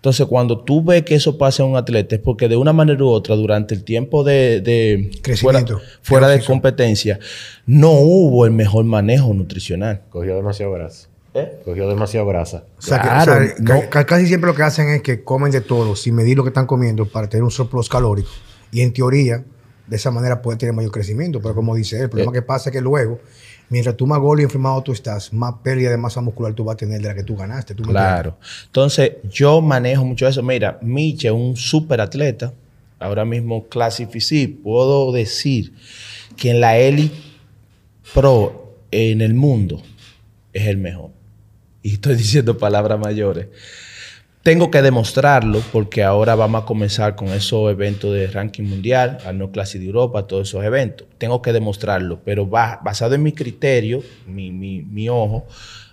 Entonces, 0.00 0.26
cuando 0.28 0.58
tú 0.58 0.82
ves 0.82 1.02
que 1.02 1.14
eso 1.14 1.36
pasa 1.36 1.62
en 1.62 1.68
un 1.68 1.76
atleta 1.76 2.14
es 2.14 2.22
porque 2.22 2.48
de 2.48 2.56
una 2.56 2.72
manera 2.72 3.04
u 3.04 3.08
otra, 3.08 3.36
durante 3.36 3.74
el 3.74 3.84
tiempo 3.84 4.24
de, 4.24 5.10
crecimiento, 5.20 5.78
fuera, 6.00 6.28
de 6.28 6.42
competencia, 6.42 7.18
no 7.66 7.92
hubo 7.92 8.46
el 8.46 8.50
mejor 8.50 8.86
manejo 8.86 9.34
nutricional. 9.34 10.00
Cogió 10.08 10.36
demasiado 10.36 10.72
grasa. 10.72 11.08
¿Eh? 11.34 11.60
Cogió 11.66 11.86
demasiado 11.86 12.26
grasa. 12.26 12.64
O 12.78 12.80
sea, 12.80 13.54
que, 13.58 14.06
casi 14.06 14.26
siempre 14.26 14.48
lo 14.48 14.56
que 14.56 14.62
hacen 14.62 14.88
es 14.88 15.02
que 15.02 15.22
comen 15.22 15.52
de 15.52 15.60
todo 15.60 15.94
sin 15.94 16.14
medir 16.14 16.34
lo 16.38 16.44
que 16.44 16.48
están 16.48 16.66
comiendo 16.66 17.04
para 17.04 17.28
tener 17.28 17.44
un 17.44 17.50
surplus 17.50 17.90
calórico. 17.90 18.30
Y 18.72 18.80
en 18.80 18.94
teoría, 18.94 19.44
de 19.86 19.96
esa 19.96 20.10
manera 20.10 20.40
puede 20.40 20.56
tener 20.56 20.74
mayor 20.74 20.92
crecimiento. 20.92 21.42
Pero 21.42 21.54
como 21.54 21.74
dice 21.74 21.96
él, 21.96 22.04
el 22.04 22.08
problema 22.08 22.32
eh. 22.32 22.36
que 22.36 22.42
pasa 22.42 22.70
es 22.70 22.72
que 22.72 22.80
luego 22.80 23.20
mientras 23.70 23.96
tú 23.96 24.06
más 24.06 24.18
gol 24.18 24.40
y 24.40 24.42
enfermado 24.42 24.82
tú 24.82 24.92
estás, 24.92 25.32
más 25.32 25.54
pérdida 25.62 25.90
de 25.90 25.96
masa 25.96 26.20
muscular 26.20 26.52
tú 26.52 26.64
vas 26.64 26.74
a 26.74 26.76
tener 26.76 27.00
de 27.00 27.08
la 27.08 27.14
que 27.14 27.22
tú 27.22 27.36
ganaste. 27.36 27.74
claro. 27.74 28.36
Entonces, 28.66 29.12
yo 29.30 29.62
manejo 29.62 30.04
mucho 30.04 30.28
eso. 30.28 30.42
Mira, 30.42 30.78
Miche, 30.82 31.30
un 31.30 31.56
super 31.56 32.00
atleta, 32.00 32.52
ahora 32.98 33.24
mismo 33.24 33.66
clasificí, 33.68 34.46
puedo 34.46 35.10
decir 35.12 35.72
que 36.36 36.50
en 36.50 36.60
la 36.60 36.76
Elite 36.76 37.16
Pro 38.12 38.76
en 38.90 39.20
el 39.20 39.34
mundo 39.34 39.82
es 40.52 40.66
el 40.66 40.76
mejor. 40.76 41.10
Y 41.82 41.94
estoy 41.94 42.16
diciendo 42.16 42.58
palabras 42.58 42.98
mayores. 42.98 43.46
Tengo 44.42 44.70
que 44.70 44.80
demostrarlo 44.80 45.60
porque 45.70 46.02
ahora 46.02 46.34
vamos 46.34 46.62
a 46.62 46.64
comenzar 46.64 47.14
con 47.14 47.28
esos 47.28 47.70
eventos 47.70 48.14
de 48.14 48.26
ranking 48.26 48.62
mundial, 48.62 49.18
al 49.26 49.36
No 49.36 49.52
Classic 49.52 49.78
de 49.78 49.86
Europa, 49.86 50.26
todos 50.26 50.48
esos 50.48 50.64
eventos. 50.64 51.06
Tengo 51.18 51.42
que 51.42 51.52
demostrarlo, 51.52 52.20
pero 52.24 52.46
basado 52.46 53.14
en 53.14 53.22
mi 53.22 53.32
criterio, 53.32 54.02
mi, 54.26 54.50
mi, 54.50 55.08
ojo, 55.10 55.46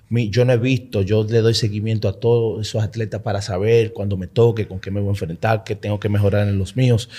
yo 0.10 0.46
no 0.46 0.54
he 0.54 0.58
visto, 0.58 1.02
yo 1.02 1.26
le 1.26 1.42
doy 1.42 1.56
seguimiento 1.56 2.08
a 2.08 2.14
todos 2.22 2.66
esos 2.66 2.82
atletas 2.82 3.22
para 3.22 3.42
saber 3.42 3.92
cuando 3.92 4.16
me 4.16 4.28
toque, 4.28 4.66
con 4.66 4.80
qué 4.80 4.92
me 4.92 5.02
voy 5.02 5.10
a 5.10 5.12
enfrentar, 5.12 5.66
qué 5.66 5.76
tengo 5.76 6.00
que 6.00 6.08
mejorar 6.08 6.48
en 6.48 6.58
los 6.58 6.78
míos. 6.78 7.10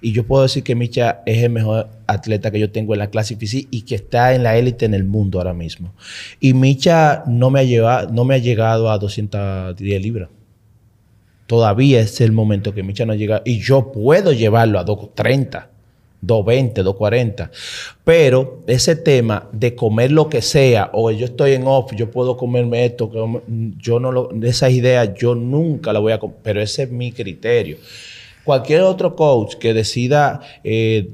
Y 0.00 0.12
yo 0.12 0.24
puedo 0.24 0.44
decir 0.44 0.62
que 0.62 0.76
Micha 0.76 1.20
es 1.26 1.42
el 1.42 1.50
mejor 1.50 1.88
atleta 2.06 2.52
que 2.52 2.60
yo 2.60 2.70
tengo 2.70 2.92
en 2.92 3.00
la 3.00 3.10
clase 3.10 3.34
FISI 3.34 3.66
y 3.72 3.82
que 3.82 3.96
está 3.96 4.36
en 4.36 4.44
la 4.44 4.56
élite 4.56 4.84
en 4.84 4.94
el 4.94 5.02
mundo 5.02 5.38
ahora 5.38 5.52
mismo. 5.52 5.94
Y 6.38 6.54
Micha 6.54 7.24
no 7.26 7.50
me 7.50 7.58
ha, 7.58 7.64
llevado, 7.64 8.08
no 8.12 8.24
me 8.24 8.36
ha 8.36 8.38
llegado 8.38 8.88
a 8.88 8.98
210 8.98 10.00
libras 10.00 10.28
todavía 11.46 12.00
es 12.00 12.20
el 12.20 12.32
momento 12.32 12.74
que 12.74 12.82
Micha 12.82 13.06
no 13.06 13.14
llega 13.14 13.42
y 13.44 13.60
yo 13.60 13.92
puedo 13.92 14.32
llevarlo 14.32 14.78
a 14.78 14.84
230, 14.84 15.70
220, 16.20 16.82
240. 16.82 17.50
Pero 18.04 18.62
ese 18.66 18.96
tema 18.96 19.48
de 19.52 19.74
comer 19.74 20.12
lo 20.12 20.28
que 20.28 20.42
sea, 20.42 20.90
o 20.92 21.10
yo 21.10 21.26
estoy 21.26 21.52
en 21.52 21.66
off, 21.66 21.92
yo 21.94 22.10
puedo 22.10 22.36
comerme 22.36 22.84
esto, 22.84 23.10
yo 23.78 24.00
no 24.00 24.12
lo, 24.12 24.30
esas 24.42 24.72
ideas 24.72 25.14
yo 25.16 25.34
nunca 25.34 25.92
la 25.92 26.00
voy 26.00 26.12
a 26.12 26.18
comer, 26.18 26.36
pero 26.42 26.60
ese 26.60 26.84
es 26.84 26.90
mi 26.90 27.12
criterio. 27.12 27.78
Cualquier 28.44 28.82
otro 28.82 29.16
coach 29.16 29.56
que 29.56 29.74
decida 29.74 30.40
eh, 30.62 31.10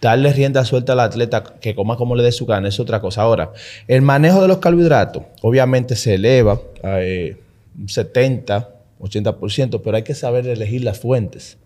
darle 0.00 0.32
rienda 0.32 0.64
suelta 0.64 0.92
al 0.92 1.00
atleta 1.00 1.42
que 1.60 1.74
coma 1.74 1.96
como 1.96 2.14
le 2.14 2.22
dé 2.22 2.30
su 2.30 2.46
gana 2.46 2.68
es 2.68 2.78
otra 2.78 3.00
cosa. 3.00 3.22
Ahora, 3.22 3.52
el 3.88 4.02
manejo 4.02 4.40
de 4.40 4.48
los 4.48 4.58
carbohidratos 4.58 5.24
obviamente 5.42 5.96
se 5.96 6.14
eleva 6.14 6.60
a 6.84 7.00
70, 7.86 8.77
80%, 9.00 9.80
pero 9.82 9.96
hay 9.96 10.02
que 10.02 10.14
saber 10.14 10.46
elegir 10.46 10.84
las 10.84 11.00
fuentes. 11.00 11.58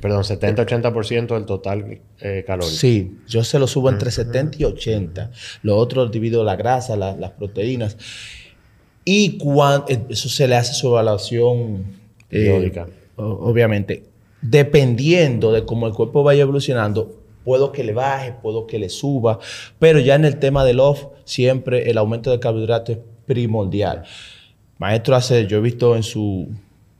Perdón, 0.00 0.24
70-80% 0.24 1.34
del 1.34 1.46
total 1.46 2.00
eh, 2.20 2.44
calórico. 2.46 2.76
Sí, 2.76 3.16
yo 3.28 3.44
se 3.44 3.58
lo 3.58 3.66
subo 3.66 3.90
entre 3.90 4.10
70 4.10 4.58
y 4.58 4.64
80. 4.64 5.30
Lo 5.62 5.76
otro 5.76 6.06
divido 6.06 6.42
la 6.42 6.56
grasa, 6.56 6.96
las 6.96 7.30
proteínas. 7.32 7.96
Y 9.04 9.38
cuando, 9.38 9.86
eh, 9.88 10.00
eso 10.08 10.28
se 10.28 10.48
le 10.48 10.56
hace 10.56 10.74
su 10.74 10.88
evaluación 10.88 11.84
eh, 12.30 12.72
obviamente. 13.16 14.04
Dependiendo 14.42 15.52
de 15.52 15.64
cómo 15.64 15.86
el 15.86 15.94
cuerpo 15.94 16.22
vaya 16.22 16.42
evolucionando, 16.42 17.22
puedo 17.44 17.70
que 17.70 17.84
le 17.84 17.92
baje, 17.92 18.34
puedo 18.42 18.66
que 18.66 18.78
le 18.78 18.88
suba, 18.88 19.38
pero 19.78 20.00
ya 20.00 20.16
en 20.16 20.24
el 20.24 20.38
tema 20.38 20.64
del 20.64 20.80
off, 20.80 21.06
siempre 21.24 21.90
el 21.90 21.98
aumento 21.98 22.30
de 22.30 22.40
carbohidrato 22.40 22.92
es 22.92 22.98
primordial. 23.26 24.04
Maestro 24.78 25.14
hace, 25.14 25.46
yo 25.46 25.58
he 25.58 25.60
visto 25.60 25.94
en 25.96 26.02
su 26.02 26.48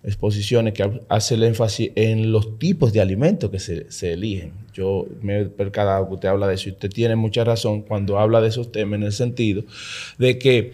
exposiciones 0.04 0.74
que 0.74 1.00
hace 1.08 1.34
el 1.34 1.44
énfasis 1.44 1.90
en 1.94 2.30
los 2.30 2.58
tipos 2.58 2.92
de 2.92 3.00
alimentos 3.00 3.50
que 3.50 3.58
se, 3.58 4.12
eligen. 4.12 4.52
Yo 4.74 5.06
me 5.22 5.40
he 5.40 5.44
percatado 5.46 6.06
que 6.06 6.14
usted 6.14 6.28
habla 6.28 6.46
de 6.46 6.54
eso 6.54 6.68
y 6.68 6.72
usted 6.72 6.90
tiene 6.90 7.16
mucha 7.16 7.42
razón 7.42 7.82
cuando 7.82 8.18
habla 8.18 8.40
de 8.40 8.48
esos 8.48 8.70
temas 8.70 8.98
en 8.98 9.04
el 9.04 9.12
sentido 9.12 9.64
de 10.18 10.38
que 10.38 10.72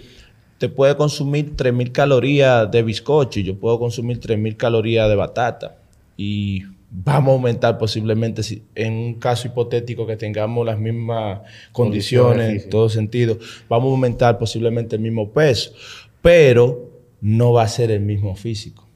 te 0.59 0.69
puede 0.69 0.97
consumir 0.97 1.57
3.000 1.57 1.93
calorías 1.93 2.71
de 2.71 2.83
bizcocho 2.83 3.41
y 3.41 3.45
yo 3.45 3.57
puedo 3.57 3.79
consumir 3.79 4.21
3.000 4.21 4.57
calorías 4.57 5.09
de 5.09 5.15
batata. 5.15 5.77
Y 6.17 6.65
vamos 6.91 7.31
a 7.31 7.35
aumentar 7.35 7.79
posiblemente, 7.79 8.43
si, 8.43 8.65
en 8.75 8.93
un 8.93 9.15
caso 9.15 9.49
hipotético 9.49 10.07
que 10.07 10.17
tengamos 10.17 10.67
las 10.67 10.79
mismas 10.79 11.41
condiciones, 11.73 12.65
en 12.65 12.69
todo 12.69 12.89
sentido, 12.89 13.39
vamos 13.69 13.89
a 13.89 13.93
aumentar 13.93 14.39
posiblemente 14.39 14.97
el 14.97 15.03
mismo 15.03 15.31
peso, 15.31 15.73
pero 16.21 16.91
no 17.23 17.53
va 17.53 17.63
a 17.63 17.69
ser 17.69 17.91
el 17.91 18.01
mismo 18.01 18.35
físico. 18.35 18.90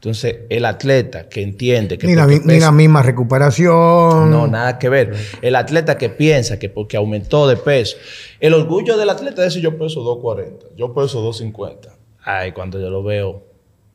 Entonces, 0.00 0.36
el 0.48 0.64
atleta 0.64 1.28
que 1.28 1.42
entiende 1.42 1.98
que... 1.98 2.06
Ni 2.06 2.14
la, 2.14 2.26
ni 2.26 2.58
la 2.58 2.72
misma 2.72 3.02
recuperación. 3.02 4.30
no, 4.30 4.46
nada 4.46 4.78
que 4.78 4.88
ver. 4.88 5.12
El 5.42 5.54
atleta 5.56 5.98
que 5.98 6.08
piensa 6.08 6.58
que 6.58 6.70
porque 6.70 6.96
aumentó 6.96 7.46
de 7.46 7.56
peso. 7.58 7.98
El 8.40 8.54
orgullo 8.54 8.96
del 8.96 9.10
atleta 9.10 9.42
es 9.44 9.48
decir, 9.52 9.62
yo 9.62 9.76
peso 9.76 10.00
240, 10.02 10.74
yo 10.76 10.94
peso 10.94 11.20
250. 11.20 11.94
Ay, 12.24 12.52
cuando 12.52 12.80
yo 12.80 12.88
lo 12.88 13.02
veo, 13.02 13.44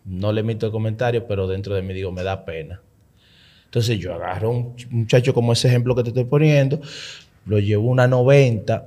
no 0.05 0.31
le 0.31 0.41
emito 0.41 0.67
el 0.67 0.71
comentario, 0.71 1.25
pero 1.27 1.47
dentro 1.47 1.73
de 1.73 1.81
mí 1.81 1.91
digo, 1.93 2.11
me 2.11 2.21
da 2.21 2.45
pena. 2.45 2.81
Entonces 3.65 3.97
yo 3.97 4.13
agarro 4.13 4.49
a 4.49 4.51
un 4.51 4.75
ch- 4.75 4.87
muchacho 4.91 5.33
como 5.33 5.53
ese 5.53 5.67
ejemplo 5.69 5.95
que 5.95 6.03
te 6.03 6.09
estoy 6.09 6.25
poniendo, 6.25 6.79
lo 7.47 7.57
llevo 7.57 7.89
a 7.89 7.91
una 7.91 8.07
90, 8.07 8.85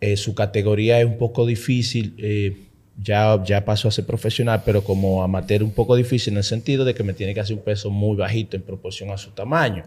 eh, 0.00 0.16
su 0.16 0.34
categoría 0.34 0.98
es 0.98 1.04
un 1.06 1.18
poco 1.18 1.44
difícil, 1.44 2.14
eh, 2.18 2.56
ya, 3.00 3.42
ya 3.44 3.64
pasó 3.64 3.88
a 3.88 3.90
ser 3.90 4.06
profesional, 4.06 4.62
pero 4.64 4.82
como 4.82 5.22
amateur 5.22 5.62
un 5.62 5.72
poco 5.72 5.96
difícil 5.96 6.34
en 6.34 6.38
el 6.38 6.44
sentido 6.44 6.84
de 6.84 6.94
que 6.94 7.02
me 7.02 7.12
tiene 7.12 7.34
que 7.34 7.40
hacer 7.40 7.56
un 7.56 7.62
peso 7.62 7.90
muy 7.90 8.16
bajito 8.16 8.56
en 8.56 8.62
proporción 8.62 9.10
a 9.10 9.18
su 9.18 9.30
tamaño. 9.30 9.84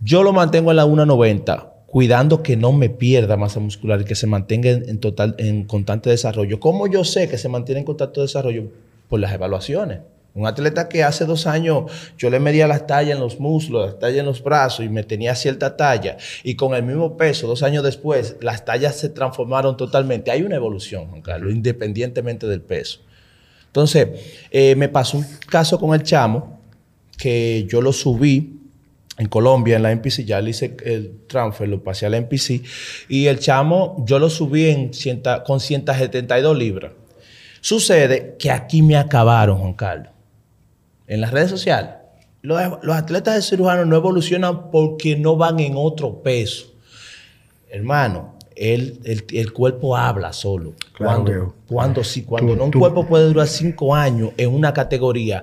Yo 0.00 0.22
lo 0.22 0.32
mantengo 0.32 0.70
en 0.70 0.76
la 0.76 0.86
1.90, 0.86 1.68
cuidando 1.86 2.42
que 2.42 2.56
no 2.56 2.72
me 2.72 2.90
pierda 2.90 3.36
masa 3.36 3.60
muscular 3.60 4.00
y 4.00 4.04
que 4.04 4.14
se 4.14 4.26
mantenga 4.26 4.70
en, 4.70 4.88
en 4.88 4.98
total, 4.98 5.34
en 5.38 5.64
constante 5.64 6.10
desarrollo. 6.10 6.60
¿Cómo 6.60 6.86
yo 6.86 7.04
sé 7.04 7.28
que 7.28 7.38
se 7.38 7.48
mantiene 7.48 7.80
en 7.80 7.86
constante 7.86 8.20
desarrollo? 8.20 8.64
Por 9.08 9.20
las 9.20 9.32
evaluaciones. 9.32 10.00
Un 10.36 10.46
atleta 10.46 10.88
que 10.88 11.02
hace 11.02 11.24
dos 11.24 11.46
años 11.46 11.90
yo 12.18 12.28
le 12.30 12.38
medía 12.38 12.66
las 12.68 12.86
tallas 12.86 13.14
en 13.16 13.20
los 13.20 13.40
muslos, 13.40 13.86
las 13.86 13.98
tallas 13.98 14.18
en 14.20 14.26
los 14.26 14.42
brazos 14.42 14.84
y 14.84 14.88
me 14.88 15.02
tenía 15.02 15.34
cierta 15.34 15.76
talla 15.76 16.18
y 16.44 16.54
con 16.56 16.74
el 16.74 16.82
mismo 16.82 17.16
peso, 17.16 17.46
dos 17.46 17.62
años 17.62 17.82
después, 17.82 18.36
las 18.42 18.64
tallas 18.64 18.96
se 18.96 19.08
transformaron 19.08 19.76
totalmente. 19.76 20.30
Hay 20.30 20.42
una 20.42 20.56
evolución, 20.56 21.06
Juan 21.08 21.22
Carlos, 21.22 21.52
independientemente 21.52 22.46
del 22.46 22.60
peso. 22.60 23.00
Entonces, 23.66 24.08
eh, 24.50 24.74
me 24.76 24.88
pasó 24.88 25.16
un 25.18 25.26
caso 25.48 25.78
con 25.78 25.94
el 25.94 26.02
chamo 26.02 26.60
que 27.18 27.66
yo 27.68 27.80
lo 27.80 27.92
subí 27.92 28.52
en 29.18 29.28
Colombia, 29.28 29.76
en 29.76 29.82
la 29.82 29.92
NPC, 29.92 30.24
ya 30.26 30.40
le 30.42 30.50
hice 30.50 30.76
el 30.84 31.20
transfer, 31.26 31.66
lo 31.66 31.82
pasé 31.82 32.04
a 32.04 32.10
la 32.10 32.18
NPC, 32.18 32.60
y 33.08 33.26
el 33.26 33.38
chamo 33.38 34.04
yo 34.06 34.18
lo 34.18 34.28
subí 34.28 34.68
en 34.68 34.92
cienta- 34.92 35.42
con 35.42 35.58
172 35.60 36.56
libras. 36.58 36.92
Sucede 37.62 38.36
que 38.38 38.50
aquí 38.50 38.82
me 38.82 38.96
acabaron, 38.96 39.58
Juan 39.58 39.72
Carlos. 39.72 40.12
En 41.08 41.20
las 41.20 41.30
redes 41.30 41.50
sociales, 41.50 41.90
los, 42.42 42.60
los 42.82 42.96
atletas 42.96 43.34
de 43.36 43.42
cirujanos 43.42 43.86
no 43.86 43.96
evolucionan 43.96 44.70
porque 44.70 45.16
no 45.16 45.36
van 45.36 45.60
en 45.60 45.74
otro 45.76 46.22
peso. 46.22 46.72
Hermano, 47.70 48.34
el, 48.54 49.00
el- 49.04 49.24
el 49.32 49.52
cuerpo 49.52 49.96
habla 49.96 50.32
solo. 50.32 50.72
Claro, 50.94 51.24
cuando, 51.24 51.54
cuando 51.68 52.04
sí, 52.04 52.22
cuando 52.22 52.52
Tú- 52.52 52.58
no 52.58 52.64
un 52.64 52.70
tú- 52.70 52.78
cuerpo 52.78 53.06
puede 53.06 53.26
durar 53.26 53.46
cinco 53.48 53.94
años 53.94 54.30
en 54.36 54.52
una 54.54 54.72
categoría, 54.72 55.42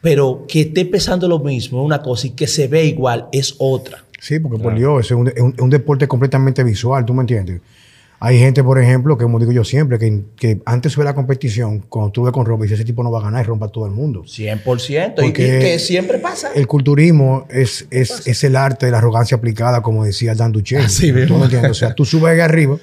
pero 0.00 0.44
que 0.48 0.62
esté 0.62 0.84
pesando 0.86 1.28
lo 1.28 1.38
mismo 1.40 1.80
es 1.80 1.86
una 1.86 2.00
cosa 2.00 2.26
y 2.28 2.30
que 2.30 2.46
se 2.46 2.68
ve 2.68 2.84
igual 2.86 3.26
es 3.32 3.54
otra. 3.58 4.04
Sí, 4.18 4.38
porque 4.38 4.58
por 4.58 4.74
Dios, 4.74 5.04
es 5.06 5.10
un, 5.12 5.28
es 5.28 5.38
un- 5.40 5.52
es 5.54 5.60
un 5.60 5.68
deporte 5.70 6.08
completamente 6.08 6.64
visual, 6.64 7.04
¿tú 7.04 7.12
me 7.12 7.20
entiendes? 7.22 7.60
Hay 8.26 8.38
gente, 8.38 8.64
por 8.64 8.78
ejemplo, 8.80 9.18
que 9.18 9.24
como 9.24 9.38
digo 9.38 9.52
yo 9.52 9.64
siempre, 9.64 9.98
que, 9.98 10.22
que 10.36 10.62
antes 10.64 10.96
de 10.96 11.04
la 11.04 11.14
competición, 11.14 11.80
cuando 11.80 12.22
ves 12.22 12.32
con 12.32 12.46
Rob, 12.46 12.62
dice, 12.62 12.74
ese 12.74 12.84
tipo 12.84 13.02
no 13.02 13.10
va 13.10 13.18
a 13.20 13.22
ganar 13.22 13.44
y 13.44 13.46
rompa 13.48 13.66
a 13.66 13.68
todo 13.68 13.84
el 13.86 13.92
mundo. 13.92 14.22
100%. 14.22 14.88
Y, 14.88 15.20
y 15.20 15.24
Porque 15.24 15.58
que 15.60 15.78
siempre 15.78 16.18
pasa. 16.18 16.50
El 16.54 16.66
culturismo 16.66 17.46
es, 17.50 17.86
es, 17.90 18.26
es 18.26 18.42
el 18.44 18.56
arte 18.56 18.86
de 18.86 18.92
la 18.92 18.98
arrogancia 18.98 19.36
aplicada, 19.36 19.82
como 19.82 20.04
decía 20.04 20.34
Dan 20.34 20.52
Duchesne. 20.52 20.86
Así 20.86 21.08
¿Tú 21.12 21.18
mismo. 21.18 21.38
me 21.38 21.44
entiendes? 21.44 21.70
O 21.72 21.74
sea, 21.74 21.94
tú 21.94 22.04
subes 22.04 22.32
ahí 22.32 22.40
arriba, 22.40 22.78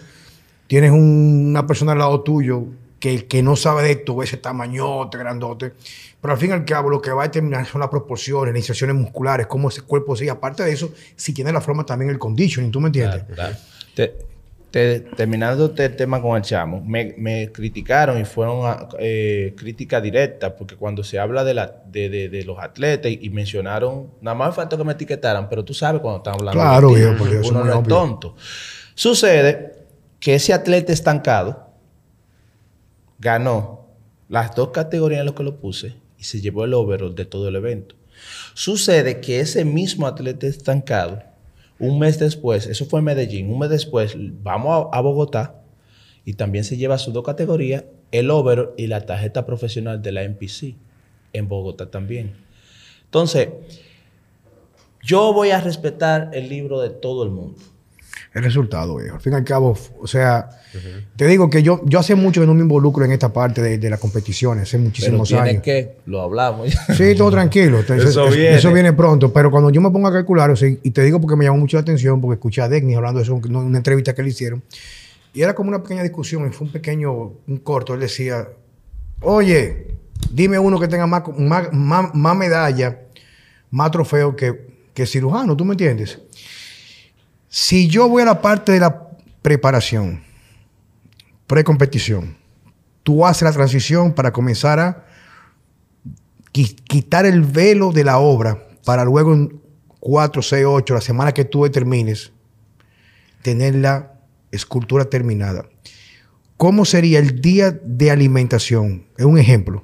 tienes 0.67 0.91
un- 0.91 1.47
una 1.49 1.65
persona 1.65 1.93
al 1.93 1.97
lado 1.99 2.21
tuyo 2.21 2.65
que, 2.99 3.25
que 3.25 3.41
no 3.41 3.55
sabe 3.55 3.81
de 3.83 3.91
esto, 3.93 4.21
ese 4.21 4.37
tamañote, 4.37 5.17
grandote, 5.17 5.73
pero 6.21 6.33
al 6.33 6.39
fin 6.39 6.51
y 6.51 6.53
al 6.53 6.65
cabo 6.65 6.89
lo 6.91 7.01
que 7.01 7.09
va 7.11 7.23
a 7.23 7.25
determinar 7.25 7.65
son 7.65 7.81
las 7.81 7.89
proporciones, 7.89 8.53
las 8.53 8.61
inserciones 8.61 8.95
musculares, 8.95 9.47
cómo 9.47 9.69
ese 9.69 9.81
cuerpo 9.81 10.15
sigue. 10.15 10.29
Aparte 10.29 10.61
de 10.63 10.71
eso, 10.71 10.91
si 11.15 11.33
tiene 11.33 11.51
la 11.51 11.61
forma 11.61 11.83
también 11.83 12.11
el 12.11 12.19
conditioning, 12.19 12.71
¿tú 12.71 12.79
me 12.79 12.87
entiendes? 12.89 13.23
Claro, 13.23 13.33
claro. 13.33 13.55
Te- 13.95 14.30
te- 14.71 15.01
terminando 15.01 15.73
el 15.77 15.95
tema 15.95 16.21
con 16.21 16.37
el 16.37 16.41
chamo, 16.43 16.81
me, 16.81 17.13
me 17.17 17.51
criticaron 17.51 18.19
y 18.19 18.25
fueron 18.25 18.65
a- 18.65 18.87
eh, 18.99 19.53
crítica 19.57 19.99
directa, 20.01 20.55
porque 20.55 20.75
cuando 20.75 21.03
se 21.03 21.19
habla 21.19 21.43
de, 21.43 21.53
la, 21.53 21.83
de, 21.85 22.09
de- 22.09 22.29
de 22.29 22.43
los 22.45 22.57
atletas 22.59 23.11
y, 23.11 23.29
mencionaron, 23.29 24.07
nada 24.21 24.35
más 24.35 24.55
falta 24.55 24.77
que 24.77 24.83
me 24.83 24.93
etiquetaran, 24.93 25.49
pero 25.49 25.63
tú 25.65 25.73
sabes 25.73 26.01
cuando 26.01 26.17
están 26.19 26.35
hablando 26.35 26.59
Claro, 26.61 26.89
de 26.89 26.95
viejo, 26.95 27.13
porque 27.17 27.35
uno 27.37 27.63
no 27.65 27.79
es 27.81 27.87
tonto. 27.87 28.35
Sucede 28.95 29.73
que 30.19 30.35
ese 30.35 30.53
atleta 30.53 30.93
estancado 30.93 31.67
ganó 33.19 33.87
las 34.29 34.55
dos 34.55 34.69
categorías 34.69 35.19
en 35.21 35.25
las 35.27 35.35
que 35.35 35.43
lo 35.43 35.57
puse 35.59 35.95
y 36.17 36.23
se 36.23 36.41
llevó 36.41 36.65
el 36.65 36.73
overall 36.73 37.13
de 37.15 37.25
todo 37.25 37.47
el 37.49 37.55
evento. 37.55 37.95
Sucede 38.53 39.19
que 39.19 39.39
ese 39.39 39.65
mismo 39.65 40.07
atleta 40.07 40.47
estancado, 40.47 41.23
un 41.81 41.99
mes 41.99 42.19
después, 42.19 42.67
eso 42.67 42.85
fue 42.85 42.99
en 42.99 43.05
Medellín, 43.05 43.51
un 43.51 43.59
mes 43.59 43.69
después 43.69 44.15
vamos 44.43 44.87
a, 44.91 44.97
a 44.97 45.01
Bogotá 45.01 45.61
y 46.23 46.33
también 46.33 46.63
se 46.63 46.77
lleva 46.77 46.97
sus 46.97 47.13
dos 47.13 47.25
categorías, 47.25 47.85
el 48.11 48.29
overall 48.29 48.71
y 48.77 48.87
la 48.87 49.05
tarjeta 49.05 49.45
profesional 49.45 50.01
de 50.01 50.11
la 50.11 50.23
NPC, 50.23 50.75
en 51.33 51.47
Bogotá 51.47 51.89
también. 51.89 52.35
Entonces, 53.05 53.49
yo 55.03 55.33
voy 55.33 55.49
a 55.49 55.59
respetar 55.59 56.29
el 56.33 56.49
libro 56.49 56.79
de 56.79 56.91
todo 56.91 57.23
el 57.23 57.31
mundo. 57.31 57.59
El 58.33 58.43
resultado, 58.43 58.95
viejo. 58.95 59.15
Al 59.15 59.21
fin 59.21 59.33
y 59.33 59.35
al 59.35 59.43
cabo, 59.43 59.77
o 59.99 60.07
sea, 60.07 60.49
te 61.17 61.27
digo 61.27 61.49
que 61.49 61.63
yo, 61.63 61.81
yo 61.85 61.99
hace 61.99 62.15
mucho 62.15 62.39
que 62.39 62.47
no 62.47 62.53
me 62.53 62.61
involucro 62.61 63.03
en 63.03 63.11
esta 63.11 63.33
parte 63.33 63.61
de, 63.61 63.77
de 63.77 63.89
las 63.89 63.99
competiciones, 63.99 64.63
hace 64.63 64.77
Pero 64.77 64.85
muchísimos 64.87 65.27
tiene 65.27 65.49
años. 65.49 65.61
que, 65.63 65.97
lo 66.05 66.21
hablamos. 66.21 66.69
Sí, 66.95 67.13
todo 67.15 67.29
tranquilo. 67.31 67.79
Entonces, 67.81 68.11
Eso 68.11 68.27
es- 68.29 68.35
viene. 68.37 68.55
eso 68.55 68.71
viene 68.71 68.93
pronto. 68.93 69.33
Pero 69.33 69.51
cuando 69.51 69.69
yo 69.69 69.81
me 69.81 69.91
pongo 69.91 70.07
a 70.07 70.13
calcular, 70.13 70.49
o 70.49 70.55
sea, 70.55 70.69
y 70.69 70.91
te 70.91 71.03
digo 71.03 71.19
porque 71.19 71.35
me 71.35 71.43
llamó 71.43 71.57
mucho 71.57 71.75
la 71.75 71.81
atención, 71.81 72.21
porque 72.21 72.35
escuché 72.35 72.61
a 72.61 72.69
Degnis 72.69 72.95
hablando 72.95 73.19
de 73.19 73.23
eso 73.25 73.39
en 73.43 73.53
una 73.55 73.77
entrevista 73.77 74.15
que 74.15 74.23
le 74.23 74.29
hicieron, 74.29 74.63
y 75.33 75.41
era 75.41 75.53
como 75.53 75.67
una 75.69 75.81
pequeña 75.83 76.03
discusión, 76.03 76.47
y 76.47 76.53
fue 76.53 76.67
un 76.67 76.73
pequeño, 76.73 77.11
un 77.13 77.57
corto. 77.63 77.93
Él 77.93 77.99
decía, 77.99 78.47
oye, 79.21 79.87
dime 80.31 80.57
uno 80.57 80.79
que 80.79 80.87
tenga 80.87 81.05
más, 81.05 81.23
más, 81.37 81.67
más, 81.73 82.15
más 82.15 82.37
medalla, 82.37 82.97
más 83.71 83.91
trofeo 83.91 84.35
que, 84.37 84.71
que 84.93 85.05
cirujano, 85.05 85.55
¿tú 85.57 85.65
me 85.65 85.73
entiendes? 85.73 86.19
Si 87.53 87.89
yo 87.89 88.07
voy 88.07 88.21
a 88.21 88.25
la 88.25 88.41
parte 88.41 88.71
de 88.71 88.79
la 88.79 89.09
preparación, 89.41 90.23
precompetición, 91.47 92.37
tú 93.03 93.25
haces 93.25 93.41
la 93.43 93.51
transición 93.51 94.13
para 94.13 94.31
comenzar 94.31 94.79
a 94.79 95.05
qui- 96.53 96.75
quitar 96.85 97.25
el 97.25 97.41
velo 97.41 97.91
de 97.91 98.05
la 98.05 98.19
obra 98.19 98.65
para 98.85 99.03
luego 99.03 99.33
en 99.33 99.59
4, 99.99 100.41
6, 100.41 100.65
8, 100.65 100.93
la 100.93 101.01
semana 101.01 101.33
que 101.33 101.43
tú 101.43 101.63
determines, 101.65 102.31
tener 103.41 103.75
la 103.75 104.13
escultura 104.51 105.03
terminada. 105.05 105.65
¿Cómo 106.55 106.85
sería 106.85 107.19
el 107.19 107.41
día 107.41 107.71
de 107.71 108.11
alimentación? 108.11 109.07
Es 109.17 109.25
un 109.25 109.37
ejemplo. 109.37 109.83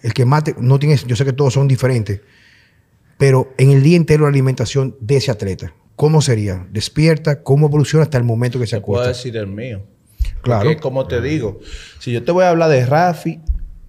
El 0.00 0.14
que 0.14 0.24
mate, 0.24 0.54
no 0.58 0.78
tiene, 0.78 0.96
yo 0.96 1.14
sé 1.14 1.26
que 1.26 1.34
todos 1.34 1.52
son 1.52 1.68
diferentes, 1.68 2.22
pero 3.18 3.52
en 3.58 3.68
el 3.70 3.82
día 3.82 3.98
entero 3.98 4.24
de 4.24 4.30
alimentación 4.30 4.96
de 4.98 5.16
ese 5.18 5.30
atleta, 5.30 5.74
¿cómo 6.00 6.22
sería? 6.22 6.66
¿Despierta? 6.70 7.42
¿Cómo 7.42 7.66
evoluciona 7.66 8.04
hasta 8.04 8.16
el 8.16 8.24
momento 8.24 8.58
que 8.58 8.66
se 8.66 8.76
Te 8.76 8.80
puedo 8.80 9.06
decir 9.06 9.36
el 9.36 9.46
mío. 9.46 9.82
Claro. 10.40 10.64
Porque, 10.64 10.80
como 10.80 11.06
te 11.06 11.20
digo, 11.20 11.60
si 11.98 12.10
yo 12.10 12.24
te 12.24 12.32
voy 12.32 12.44
a 12.44 12.48
hablar 12.48 12.70
de 12.70 12.86
Rafi, 12.86 13.38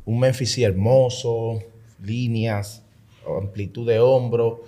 un 0.04 0.20
Memphis 0.20 0.58
hermoso, 0.58 1.62
líneas, 2.04 2.84
amplitud 3.26 3.88
de 3.88 4.02
hombro. 4.02 4.66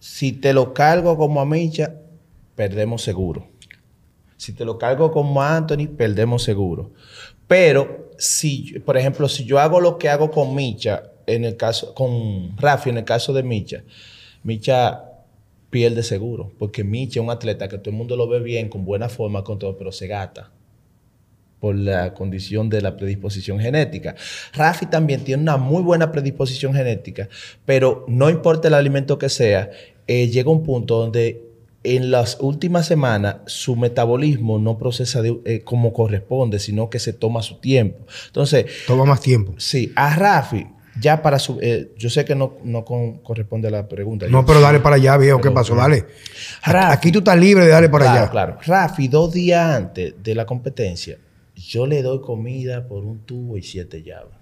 Si 0.00 0.32
te 0.32 0.52
lo 0.52 0.74
cargo 0.74 1.16
como 1.16 1.40
a 1.40 1.46
Micha, 1.46 1.94
perdemos 2.56 3.02
seguro. 3.02 3.46
Si 4.36 4.52
te 4.52 4.64
lo 4.64 4.78
cargo 4.78 5.12
como 5.12 5.40
a 5.40 5.58
Anthony, 5.58 5.86
perdemos 5.96 6.42
seguro. 6.42 6.90
Pero 7.46 8.10
si, 8.18 8.80
por 8.80 8.96
ejemplo, 8.96 9.28
si 9.28 9.44
yo 9.44 9.60
hago 9.60 9.80
lo 9.80 9.96
que 9.96 10.08
hago 10.08 10.32
con 10.32 10.56
Micha, 10.56 11.04
en 11.28 11.44
el 11.44 11.56
caso, 11.56 11.94
con 11.94 12.56
Rafi, 12.56 12.90
en 12.90 12.98
el 12.98 13.04
caso 13.04 13.32
de 13.32 13.44
Micha, 13.44 13.84
Micha 14.42 15.04
pierde 15.70 16.02
seguro. 16.02 16.52
Porque 16.58 16.84
Micha 16.84 17.20
es 17.20 17.24
un 17.24 17.30
atleta 17.30 17.68
que 17.68 17.78
todo 17.78 17.90
el 17.90 17.96
mundo 17.96 18.16
lo 18.16 18.28
ve 18.28 18.40
bien, 18.40 18.68
con 18.68 18.84
buena 18.84 19.08
forma, 19.08 19.42
con 19.44 19.58
todo, 19.58 19.76
pero 19.76 19.92
se 19.92 20.06
gata 20.06 20.50
por 21.60 21.74
la 21.76 22.14
condición 22.14 22.70
de 22.70 22.80
la 22.80 22.96
predisposición 22.96 23.60
genética. 23.60 24.14
Rafi 24.54 24.86
también 24.86 25.24
tiene 25.24 25.42
una 25.42 25.58
muy 25.58 25.82
buena 25.82 26.10
predisposición 26.10 26.72
genética, 26.72 27.28
pero 27.66 28.04
no 28.08 28.30
importa 28.30 28.68
el 28.68 28.74
alimento 28.74 29.18
que 29.18 29.28
sea, 29.28 29.70
eh, 30.06 30.28
llega 30.28 30.50
un 30.50 30.62
punto 30.62 30.98
donde 30.98 31.42
en 31.84 32.10
las 32.10 32.38
últimas 32.40 32.86
semanas 32.86 33.36
su 33.46 33.76
metabolismo 33.76 34.58
no 34.58 34.78
procesa 34.78 35.20
de- 35.22 35.38
eh, 35.44 35.60
como 35.62 35.92
corresponde, 35.92 36.58
sino 36.58 36.88
que 36.88 36.98
se 36.98 37.12
toma 37.12 37.42
su 37.42 37.56
tiempo. 37.60 38.06
Entonces, 38.26 38.64
Toma 38.86 39.04
más 39.04 39.20
tiempo. 39.20 39.52
Sí, 39.58 39.92
a 39.96 40.16
Rafi, 40.16 40.66
ya 40.98 41.22
para 41.22 41.38
su... 41.38 41.58
eh, 41.60 41.92
yo 41.96 42.10
sé 42.10 42.24
que 42.24 42.34
no, 42.34 42.56
no 42.64 42.84
con- 42.84 43.18
corresponde 43.18 43.68
a 43.68 43.70
la 43.70 43.88
pregunta. 43.88 44.26
No, 44.26 44.40
Yo- 44.40 44.46
pero 44.46 44.60
dale 44.60 44.80
para 44.80 44.96
allá, 44.96 45.16
viejo. 45.16 45.40
¿Qué 45.40 45.50
pasó? 45.50 45.74
pero- 45.74 45.82
Dale. 45.82 46.06
Rafi. 46.64 46.92
Aquí 46.94 47.12
tú 47.12 47.18
estás 47.20 47.38
libre 47.38 47.64
de 47.64 47.70
darle 47.70 47.88
para 47.88 48.04
claro, 48.06 48.20
allá. 48.20 48.30
Claro, 48.30 48.58
Rafi, 48.66 49.08
dos 49.08 49.32
días 49.32 49.76
antes 49.76 50.14
de 50.22 50.34
la 50.34 50.46
competencia, 50.46 51.18
yo 51.54 51.86
le 51.86 52.02
doy 52.02 52.20
comida 52.20 52.86
por 52.88 53.04
un 53.04 53.20
tubo 53.20 53.56
y 53.56 53.62
siete 53.62 54.02
llaves. 54.02 54.34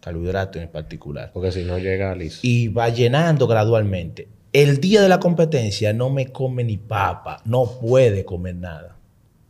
Carbohidratos 0.00 0.62
en 0.62 0.68
particular. 0.68 1.30
Porque 1.32 1.50
si 1.50 1.64
no 1.64 1.78
llega 1.78 2.14
listo. 2.14 2.38
y 2.42 2.68
va 2.68 2.88
llenando 2.90 3.46
gradualmente. 3.48 4.28
El 4.52 4.78
día 4.80 5.02
de 5.02 5.08
la 5.08 5.18
competencia 5.18 5.92
no 5.92 6.08
me 6.10 6.28
come 6.28 6.62
ni 6.64 6.76
papa, 6.76 7.42
no 7.44 7.66
puede 7.80 8.24
comer 8.24 8.54
nada. 8.54 8.96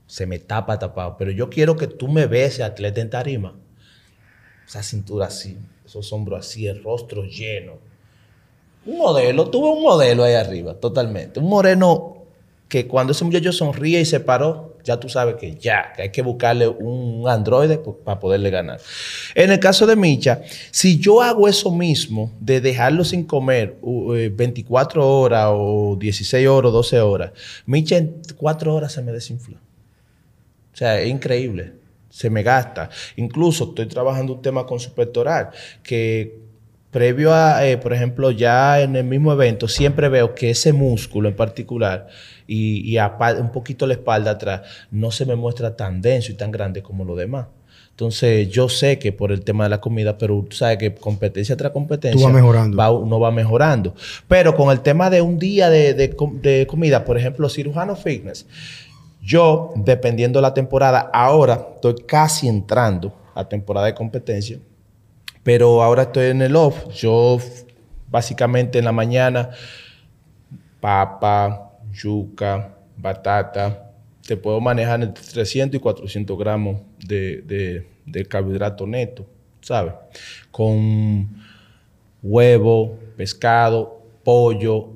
Se 0.06 0.24
me 0.26 0.38
tapa 0.38 0.78
tapado. 0.78 1.16
Pero 1.18 1.30
yo 1.30 1.50
quiero 1.50 1.76
que 1.76 1.86
tú 1.86 2.08
me 2.08 2.26
veas, 2.26 2.58
atleta 2.60 3.00
en 3.02 3.10
tarima. 3.10 3.54
Esa 4.66 4.82
cintura 4.82 5.26
así, 5.26 5.58
esos 5.86 6.12
hombros 6.12 6.40
así, 6.46 6.66
el 6.66 6.82
rostro 6.82 7.24
lleno. 7.24 7.74
Un 8.84 8.98
modelo, 8.98 9.48
tuve 9.48 9.70
un 9.70 9.82
modelo 9.82 10.24
ahí 10.24 10.34
arriba, 10.34 10.74
totalmente. 10.74 11.40
Un 11.40 11.48
moreno 11.48 12.16
que 12.68 12.86
cuando 12.86 13.12
ese 13.12 13.24
muchacho 13.24 13.52
sonríe 13.52 14.00
y 14.00 14.04
se 14.04 14.20
paró, 14.20 14.76
ya 14.84 14.98
tú 14.98 15.08
sabes 15.08 15.36
que 15.36 15.56
ya, 15.56 15.92
que 15.94 16.02
hay 16.02 16.10
que 16.10 16.22
buscarle 16.22 16.68
un 16.68 17.28
androide 17.28 17.78
para 18.04 18.20
poderle 18.20 18.50
ganar. 18.50 18.80
En 19.34 19.50
el 19.50 19.58
caso 19.58 19.86
de 19.86 19.96
Micha, 19.96 20.42
si 20.70 20.98
yo 20.98 21.22
hago 21.22 21.48
eso 21.48 21.72
mismo, 21.72 22.32
de 22.40 22.60
dejarlo 22.60 23.04
sin 23.04 23.24
comer 23.24 23.76
uh, 23.82 24.14
eh, 24.14 24.28
24 24.28 25.06
horas 25.06 25.48
o 25.52 25.96
16 25.98 26.46
horas 26.46 26.68
o 26.70 26.72
12 26.72 27.00
horas, 27.00 27.32
Micha 27.66 27.96
en 27.96 28.22
4 28.36 28.74
horas 28.74 28.92
se 28.92 29.02
me 29.02 29.12
desinfla. 29.12 29.58
O 30.72 30.76
sea, 30.76 31.00
es 31.00 31.08
increíble. 31.08 31.72
Se 32.16 32.30
me 32.30 32.42
gasta. 32.42 32.88
Incluso 33.16 33.64
estoy 33.64 33.86
trabajando 33.86 34.32
un 34.32 34.40
tema 34.42 34.64
con 34.64 34.80
su 34.80 34.94
pectoral 34.94 35.50
que 35.82 36.38
previo 36.90 37.34
a, 37.34 37.66
eh, 37.66 37.76
por 37.76 37.92
ejemplo, 37.92 38.30
ya 38.30 38.80
en 38.80 38.96
el 38.96 39.04
mismo 39.04 39.30
evento, 39.32 39.68
siempre 39.68 40.08
veo 40.08 40.34
que 40.34 40.48
ese 40.50 40.72
músculo 40.72 41.28
en 41.28 41.36
particular 41.36 42.06
y, 42.46 42.90
y 42.90 42.96
apa- 42.96 43.34
un 43.34 43.52
poquito 43.52 43.86
la 43.86 43.92
espalda 43.94 44.30
atrás 44.30 44.62
no 44.90 45.10
se 45.10 45.26
me 45.26 45.34
muestra 45.36 45.76
tan 45.76 46.00
denso 46.00 46.32
y 46.32 46.36
tan 46.36 46.50
grande 46.50 46.82
como 46.82 47.04
lo 47.04 47.14
demás. 47.16 47.48
Entonces, 47.90 48.48
yo 48.48 48.68
sé 48.70 48.98
que 48.98 49.12
por 49.12 49.30
el 49.32 49.42
tema 49.42 49.64
de 49.64 49.70
la 49.70 49.80
comida, 49.80 50.16
pero 50.16 50.44
tú 50.48 50.56
sabes 50.56 50.78
que 50.78 50.94
competencia 50.94 51.54
tras 51.56 51.72
competencia 51.72 52.18
Tú 52.18 52.24
vas 52.24 52.32
mejorando. 52.34 52.76
va- 52.78 52.90
uno 52.90 53.20
va 53.20 53.30
mejorando. 53.30 53.94
Pero 54.28 54.54
con 54.54 54.70
el 54.70 54.80
tema 54.80 55.10
de 55.10 55.20
un 55.22 55.38
día 55.38 55.68
de, 55.70 55.92
de 55.94 56.66
comida, 56.66 57.04
por 57.04 57.18
ejemplo, 57.18 57.48
cirujano 57.50 57.94
fitness, 57.96 58.46
yo, 59.26 59.72
dependiendo 59.74 60.40
la 60.40 60.54
temporada, 60.54 61.10
ahora 61.12 61.68
estoy 61.74 61.94
casi 62.06 62.46
entrando 62.48 63.12
a 63.34 63.48
temporada 63.48 63.86
de 63.86 63.94
competencia, 63.94 64.58
pero 65.42 65.82
ahora 65.82 66.02
estoy 66.04 66.26
en 66.26 66.42
el 66.42 66.54
off. 66.54 66.88
Yo, 66.94 67.38
básicamente 68.08 68.78
en 68.78 68.84
la 68.84 68.92
mañana, 68.92 69.50
papa, 70.80 71.72
yuca, 71.92 72.74
batata, 72.96 73.92
te 74.26 74.36
puedo 74.36 74.60
manejar 74.60 75.02
entre 75.02 75.24
300 75.24 75.76
y 75.78 75.80
400 75.80 76.38
gramos 76.38 76.80
de, 77.06 77.42
de- 77.42 77.86
de 78.06 78.24
carbohidrato 78.24 78.86
neto, 78.86 79.26
¿sabes? 79.60 79.94
Con 80.52 81.28
huevo, 82.22 82.96
pescado, 83.16 84.00
pollo, 84.24 84.90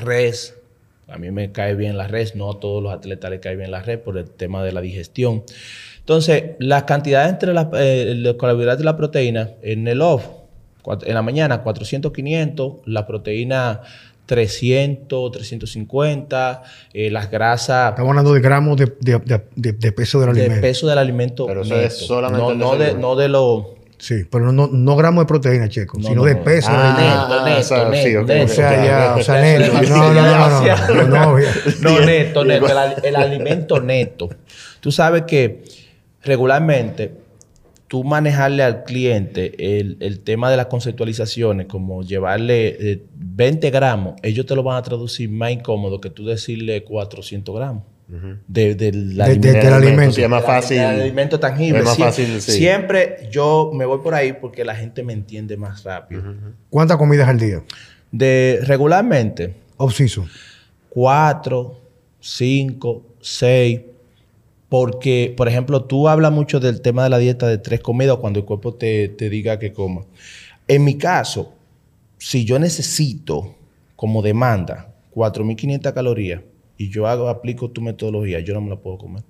res. 0.00 0.54
A 1.12 1.18
mí 1.18 1.30
me 1.30 1.50
cae 1.52 1.74
bien 1.74 1.96
la 1.96 2.06
res, 2.08 2.36
no 2.36 2.50
a 2.52 2.60
todos 2.60 2.82
los 2.82 2.92
atletas 2.92 3.30
les 3.30 3.40
cae 3.40 3.56
bien 3.56 3.70
la 3.70 3.82
res 3.82 3.98
por 3.98 4.16
el 4.16 4.30
tema 4.30 4.62
de 4.62 4.72
la 4.72 4.80
digestión. 4.80 5.42
Entonces, 5.98 6.52
las 6.58 6.84
cantidades 6.84 7.30
entre 7.30 7.52
la- 7.52 7.70
eh, 7.74 8.14
los 8.16 8.34
carbohidratos 8.36 8.82
y 8.82 8.84
la 8.84 8.96
proteína 8.96 9.50
en 9.62 9.86
el 9.88 10.02
off, 10.02 10.24
en 11.04 11.14
la 11.14 11.22
mañana 11.22 11.62
400, 11.62 12.12
500, 12.12 12.74
la 12.86 13.06
proteína 13.06 13.80
300, 14.26 15.32
350, 15.32 16.62
eh, 16.94 17.10
las 17.10 17.30
grasas 17.30 17.90
Estamos 17.90 18.10
hablando 18.10 18.32
de 18.32 18.40
gramos 18.40 18.76
de, 18.76 18.86
de- 19.00 19.18
de- 19.18 19.42
de- 19.56 19.72
de 19.72 19.92
peso 19.92 20.20
del 20.20 20.32
de 20.34 20.40
alimento. 20.42 20.60
peso 20.62 20.86
del 20.86 20.98
alimento. 20.98 21.46
Pero 21.46 21.62
eso 21.62 21.74
neto. 21.74 21.86
es 21.86 21.94
solamente 21.98 22.54
no, 22.54 22.76
de, 22.76 22.94
no 22.94 23.16
de 23.16 23.28
lo 23.28 23.74
Sí, 24.00 24.24
pero 24.30 24.50
no, 24.50 24.66
no, 24.66 24.96
gramos 24.96 25.22
de 25.22 25.26
proteína, 25.28 25.68
checo, 25.68 25.98
No, 25.98 26.08
sino 26.08 26.22
no, 26.22 26.24
de 26.24 26.36
peso 26.36 26.68
Ah, 26.70 27.26
alimento. 27.26 27.44
neto, 27.44 27.44
neto, 27.44 27.60
o 27.60 27.62
sea, 27.62 27.88
neto, 27.90 28.02
sí, 28.08 28.16
ok, 28.16 28.28
neto. 28.28 28.44
O 28.44 28.48
sea, 28.48 28.70
ok. 28.70 28.84
ya, 28.86 29.14
o 29.14 29.22
sea, 29.22 29.52
Eso 29.52 29.62
es 29.62 29.70
neto. 29.80 29.94
No, 29.94 30.14
no, 30.14 30.22
no, 31.06 31.36
no, 31.80 32.00
neto, 32.06 32.44
neto, 32.44 32.66
el 33.04 33.16
alimento 33.16 33.80
neto. 33.80 34.30
Tú 34.80 34.90
sabes 34.90 35.22
que 35.24 35.62
regularmente 36.22 37.12
tú 37.88 38.02
manejarle 38.04 38.62
al 38.62 38.84
cliente 38.84 39.78
el, 39.80 39.96
el 40.00 40.20
tema 40.20 40.50
de 40.50 40.56
las 40.56 40.66
conceptualizaciones, 40.66 41.66
como 41.66 42.02
llevarle 42.02 42.68
eh, 42.92 43.02
20 43.16 43.70
gramos, 43.70 44.14
ellos 44.22 44.46
te 44.46 44.54
lo 44.54 44.62
van 44.62 44.76
a 44.78 44.82
traducir 44.82 45.28
más 45.28 45.50
incómodo 45.50 46.00
que 46.00 46.08
tú 46.08 46.24
decirle 46.24 46.84
400 46.84 47.54
gramos. 47.54 47.82
De, 48.48 48.74
del 48.74 49.16
De- 49.16 49.22
alimento. 49.22 49.48
de- 49.48 49.64
del 49.64 49.72
alimento. 49.72 50.12
Sí, 50.14 50.22
es 50.22 50.28
más 50.28 50.44
fácil. 50.44 50.78
del 50.78 50.86
alimento 51.02 51.38
tangible. 51.40 51.78
Es 51.80 51.84
más 51.84 51.96
Sie- 51.98 52.02
fácil, 52.04 52.40
sí. 52.42 52.52
Siempre 52.52 53.28
yo 53.30 53.70
me 53.74 53.84
voy 53.84 53.98
por 54.02 54.14
ahí 54.14 54.32
porque 54.32 54.64
la 54.64 54.74
gente 54.74 55.02
me 55.02 55.12
entiende 55.12 55.56
más 55.56 55.84
rápido. 55.84 56.22
¿Cuántas 56.68 56.96
comidas 56.96 57.28
al 57.28 57.38
día? 57.38 57.62
De 58.12 58.60
regularmente, 58.64 59.54
Off-season. 59.76 60.28
cuatro, 60.88 61.80
cinco, 62.20 63.02
seis. 63.20 63.80
Porque, 64.68 65.34
por 65.36 65.48
ejemplo, 65.48 65.82
tú 65.84 66.08
hablas 66.08 66.30
mucho 66.30 66.60
del 66.60 66.80
tema 66.80 67.02
de 67.02 67.10
la 67.10 67.18
dieta 67.18 67.48
de 67.48 67.58
tres 67.58 67.80
comidas 67.80 68.18
cuando 68.18 68.38
el 68.38 68.44
cuerpo 68.44 68.72
te, 68.74 69.08
te 69.08 69.28
diga 69.28 69.58
que 69.58 69.72
coma. 69.72 70.02
En 70.68 70.84
mi 70.84 70.96
caso, 70.96 71.52
si 72.18 72.44
yo 72.44 72.56
necesito 72.60 73.56
como 73.96 74.22
demanda 74.22 74.92
4.500 75.12 75.92
calorías 75.92 76.42
y 76.80 76.88
yo 76.88 77.06
hago, 77.06 77.28
aplico 77.28 77.70
tu 77.70 77.82
metodología, 77.82 78.40
yo 78.40 78.54
no 78.54 78.62
me 78.62 78.70
la 78.70 78.76
puedo 78.76 78.96
comer. 78.96 79.22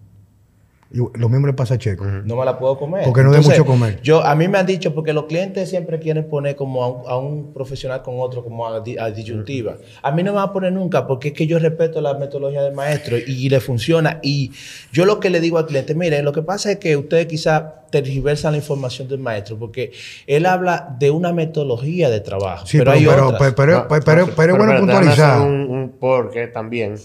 Lo 0.92 1.28
mismo 1.28 1.46
le 1.46 1.52
pasa 1.52 1.74
a 1.74 1.78
Checo. 1.78 2.04
No 2.04 2.34
me 2.36 2.44
la 2.44 2.58
puedo 2.58 2.76
comer. 2.76 3.04
Porque 3.04 3.22
no 3.22 3.30
de 3.30 3.38
mucho 3.40 3.64
comer. 3.64 4.00
Yo, 4.02 4.24
a 4.24 4.34
mí 4.34 4.48
me 4.48 4.58
han 4.58 4.66
dicho, 4.66 4.92
porque 4.92 5.12
los 5.12 5.26
clientes 5.26 5.70
siempre 5.70 6.00
quieren 6.00 6.28
poner 6.28 6.56
como 6.56 6.82
a 6.82 6.88
un, 6.88 7.08
a 7.08 7.16
un 7.16 7.52
profesional 7.52 8.02
con 8.02 8.16
otro, 8.18 8.42
como 8.42 8.66
a, 8.66 8.80
di- 8.80 8.98
a 8.98 9.08
disyuntiva. 9.08 9.76
A 10.02 10.10
mí 10.10 10.24
no 10.24 10.32
me 10.32 10.38
va 10.38 10.42
a 10.44 10.52
poner 10.52 10.72
nunca, 10.72 11.06
porque 11.06 11.28
es 11.28 11.34
que 11.34 11.46
yo 11.46 11.60
respeto 11.60 12.00
la 12.00 12.14
metodología 12.14 12.62
del 12.62 12.74
maestro 12.74 13.16
y, 13.18 13.22
y 13.46 13.48
le 13.48 13.60
funciona. 13.60 14.18
Y 14.20 14.50
yo 14.92 15.04
lo 15.04 15.20
que 15.20 15.30
le 15.30 15.38
digo 15.38 15.58
al 15.58 15.66
cliente, 15.66 15.94
mire, 15.94 16.22
lo 16.24 16.32
que 16.32 16.42
pasa 16.42 16.72
es 16.72 16.78
que 16.78 16.96
ustedes 16.96 17.26
quizá 17.26 17.84
tergiversan 17.90 18.50
la 18.52 18.58
información 18.58 19.06
del 19.06 19.20
maestro, 19.20 19.56
porque 19.60 19.92
él 20.26 20.44
habla 20.44 20.96
de 20.98 21.12
una 21.12 21.32
metodología 21.32 22.10
de 22.10 22.18
trabajo. 22.18 22.66
Sí, 22.66 22.78
pero, 22.78 22.90
pero, 22.90 22.98
hay 22.98 23.06
pero, 23.06 23.26
otras. 23.28 23.40
pero, 23.40 23.54
pero, 23.54 23.72
No, 23.76 23.86
pero- 23.88 24.04
pero- 24.04 24.26
no, 24.26 24.32
pero 24.36 24.52
es 24.54 24.58
bueno 24.58 24.78
puntualizar. 24.80 25.40
Un, 25.42 25.52
un 25.70 25.92
porque 26.00 26.48
también 26.48 26.96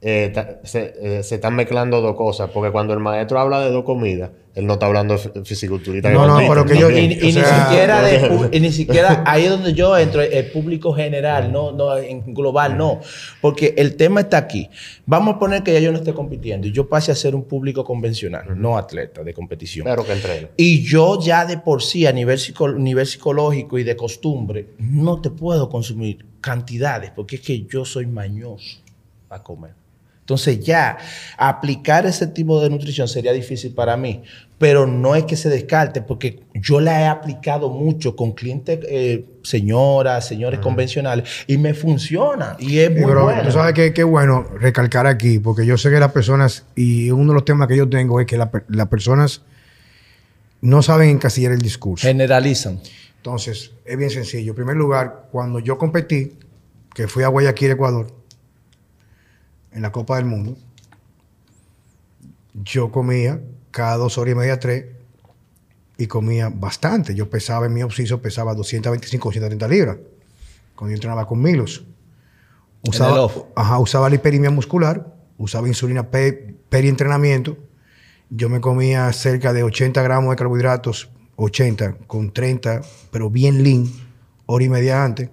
eh, 0.00 0.32
se, 0.62 0.94
eh, 1.18 1.22
se 1.22 1.34
están 1.36 1.54
mezclando 1.56 2.00
dos 2.00 2.14
cosas. 2.16 2.50
Porque 2.52 2.70
cuando 2.70 2.92
el 2.94 3.00
maestro 3.00 3.38
habla 3.40 3.60
de 3.60 3.70
dos 3.70 3.84
comidas, 3.84 4.30
él 4.54 4.66
no 4.66 4.72
está 4.74 4.86
hablando 4.86 5.14
de 5.14 5.20
fi- 5.20 5.30
fisiculturista. 5.44 6.10
No, 6.10 6.26
no, 6.26 6.38
pero 6.48 6.64
que 6.66 6.76
yo- 6.78 6.90
y, 6.90 6.94
también. 6.94 7.12
y 7.12 7.16
o 7.16 7.26
ni 7.26 7.32
siquiera 7.32 8.02
de 8.02 8.30
pu- 8.30 8.48
y 8.52 8.60
ni 8.60 8.72
siquiera 8.72 9.22
ahí 9.26 9.44
es 9.44 9.50
donde 9.50 9.72
yo 9.72 9.96
entro 9.96 10.20
el 10.20 10.50
público 10.50 10.92
general 10.92 11.52
no 11.52 11.70
no 11.70 11.96
en 11.96 12.34
global 12.34 12.76
no 12.76 12.98
porque 13.40 13.74
el 13.76 13.94
tema 13.96 14.20
está 14.22 14.38
aquí 14.38 14.68
vamos 15.06 15.36
a 15.36 15.38
poner 15.38 15.62
que 15.62 15.72
ya 15.72 15.78
yo 15.78 15.92
no 15.92 15.98
esté 15.98 16.12
compitiendo 16.12 16.66
y 16.66 16.72
yo 16.72 16.88
pase 16.88 17.12
a 17.12 17.14
ser 17.14 17.36
un 17.36 17.44
público 17.44 17.84
convencional 17.84 18.60
no 18.60 18.76
atleta 18.76 19.22
de 19.22 19.32
competición 19.32 19.84
Pero 19.84 20.04
que 20.04 20.12
entrene. 20.12 20.48
y 20.56 20.82
yo 20.82 21.20
ya 21.20 21.44
de 21.46 21.58
por 21.58 21.80
sí 21.82 22.04
a 22.06 22.12
nivel, 22.12 22.38
psico- 22.38 22.72
nivel 22.76 23.06
psicológico 23.06 23.78
y 23.78 23.84
de 23.84 23.94
costumbre 23.94 24.70
no 24.78 25.20
te 25.20 25.30
puedo 25.30 25.68
consumir 25.68 26.24
cantidades 26.40 27.12
porque 27.14 27.36
es 27.36 27.42
que 27.42 27.64
yo 27.66 27.84
soy 27.84 28.06
mañoso 28.06 28.80
a 29.30 29.40
comer. 29.40 29.72
Entonces 30.28 30.60
ya 30.60 30.98
aplicar 31.38 32.04
ese 32.04 32.26
tipo 32.26 32.60
de 32.60 32.68
nutrición 32.68 33.08
sería 33.08 33.32
difícil 33.32 33.72
para 33.72 33.96
mí, 33.96 34.22
pero 34.58 34.86
no 34.86 35.14
es 35.14 35.24
que 35.24 35.36
se 35.36 35.48
descarte 35.48 36.02
porque 36.02 36.40
yo 36.52 36.80
la 36.80 37.00
he 37.00 37.06
aplicado 37.06 37.70
mucho 37.70 38.14
con 38.14 38.32
clientes, 38.32 38.78
eh, 38.90 39.24
señoras, 39.42 40.28
señores 40.28 40.60
convencionales 40.60 41.26
y 41.46 41.56
me 41.56 41.72
funciona 41.72 42.58
y 42.58 42.80
es 42.80 42.90
muy 42.90 43.06
pero 43.06 43.24
bueno. 43.24 43.42
tú 43.42 43.52
sabes 43.52 43.72
que 43.72 43.94
qué 43.94 44.04
bueno 44.04 44.42
recalcar 44.60 45.06
aquí, 45.06 45.38
porque 45.38 45.64
yo 45.64 45.78
sé 45.78 45.88
que 45.88 45.98
las 45.98 46.12
personas, 46.12 46.66
y 46.76 47.10
uno 47.10 47.32
de 47.32 47.34
los 47.34 47.46
temas 47.46 47.66
que 47.66 47.78
yo 47.78 47.88
tengo 47.88 48.20
es 48.20 48.26
que 48.26 48.36
la 48.36 48.50
las 48.68 48.88
personas 48.88 49.40
no 50.60 50.82
saben 50.82 51.08
encasillar 51.08 51.52
el 51.52 51.62
discurso. 51.62 52.06
Generalizan. 52.06 52.80
Entonces, 53.16 53.72
es 53.86 53.96
bien 53.96 54.10
sencillo. 54.10 54.52
En 54.52 54.56
primer 54.56 54.76
lugar, 54.76 55.28
cuando 55.32 55.58
yo 55.58 55.78
competí, 55.78 56.36
que 56.94 57.08
fui 57.08 57.22
a 57.22 57.28
Guayaquil, 57.28 57.70
Ecuador, 57.70 58.17
en 59.78 59.82
la 59.82 59.92
Copa 59.92 60.16
del 60.16 60.24
Mundo, 60.26 60.56
yo 62.64 62.90
comía 62.90 63.40
cada 63.70 63.96
dos 63.96 64.18
horas 64.18 64.32
y 64.32 64.36
media, 64.36 64.58
tres, 64.58 64.86
y 65.96 66.06
comía 66.06 66.48
bastante. 66.48 67.14
Yo 67.14 67.30
pesaba 67.30 67.66
en 67.66 67.74
mi 67.74 67.82
obsiso, 67.82 68.20
pesaba 68.20 68.54
225, 68.54 69.28
230 69.28 69.68
libras, 69.68 69.96
cuando 70.74 70.90
yo 70.90 70.96
entrenaba 70.96 71.26
con 71.26 71.40
Milos. 71.40 71.84
Usaba, 72.82 73.14
ajá, 73.56 73.78
usaba 73.78 74.08
la 74.08 74.16
hiperimia 74.16 74.50
muscular, 74.50 75.14
usaba 75.38 75.68
insulina 75.68 76.10
pe- 76.10 76.54
perientrenamiento. 76.68 77.56
Yo 78.30 78.48
me 78.48 78.60
comía 78.60 79.12
cerca 79.12 79.52
de 79.52 79.62
80 79.62 80.02
gramos 80.02 80.30
de 80.30 80.36
carbohidratos 80.36 81.08
80 81.36 81.94
con 82.08 82.32
30, 82.32 82.82
pero 83.12 83.30
bien 83.30 83.62
lean, 83.62 83.86
hora 84.46 84.64
y 84.64 84.68
media 84.68 85.04
antes, 85.04 85.30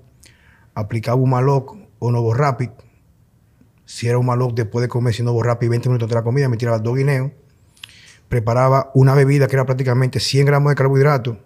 aplicaba 0.76 1.18
un 1.18 1.32
maloc 1.32 1.76
o 2.00 2.12
Novo 2.12 2.34
Rapid. 2.34 2.70
Si 3.86 4.08
era 4.08 4.18
un 4.18 4.26
maloc 4.26 4.54
después 4.56 4.82
de 4.82 4.90
comer, 4.90 5.14
si 5.14 5.22
Novo 5.22 5.44
Rapid, 5.44 5.70
20 5.70 5.90
minutos 5.90 6.10
de 6.10 6.16
la 6.16 6.24
comida, 6.24 6.50
me 6.50 6.58
tiraba 6.58 6.80
dos 6.80 6.96
guineos. 6.96 7.32
Preparaba 8.28 8.92
una 8.96 9.14
bebida 9.14 9.48
que 9.48 9.56
era 9.56 9.66
prácticamente 9.66 10.20
100 10.20 10.46
gramos 10.46 10.72
de 10.72 10.76
carbohidratos, 10.76 11.38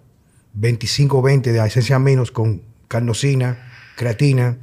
25-20 0.58 1.52
de 1.52 1.64
esencia 1.64 1.98
menos 1.98 2.30
con 2.30 2.62
carnosina, 2.88 3.70
creatina, 3.96 4.56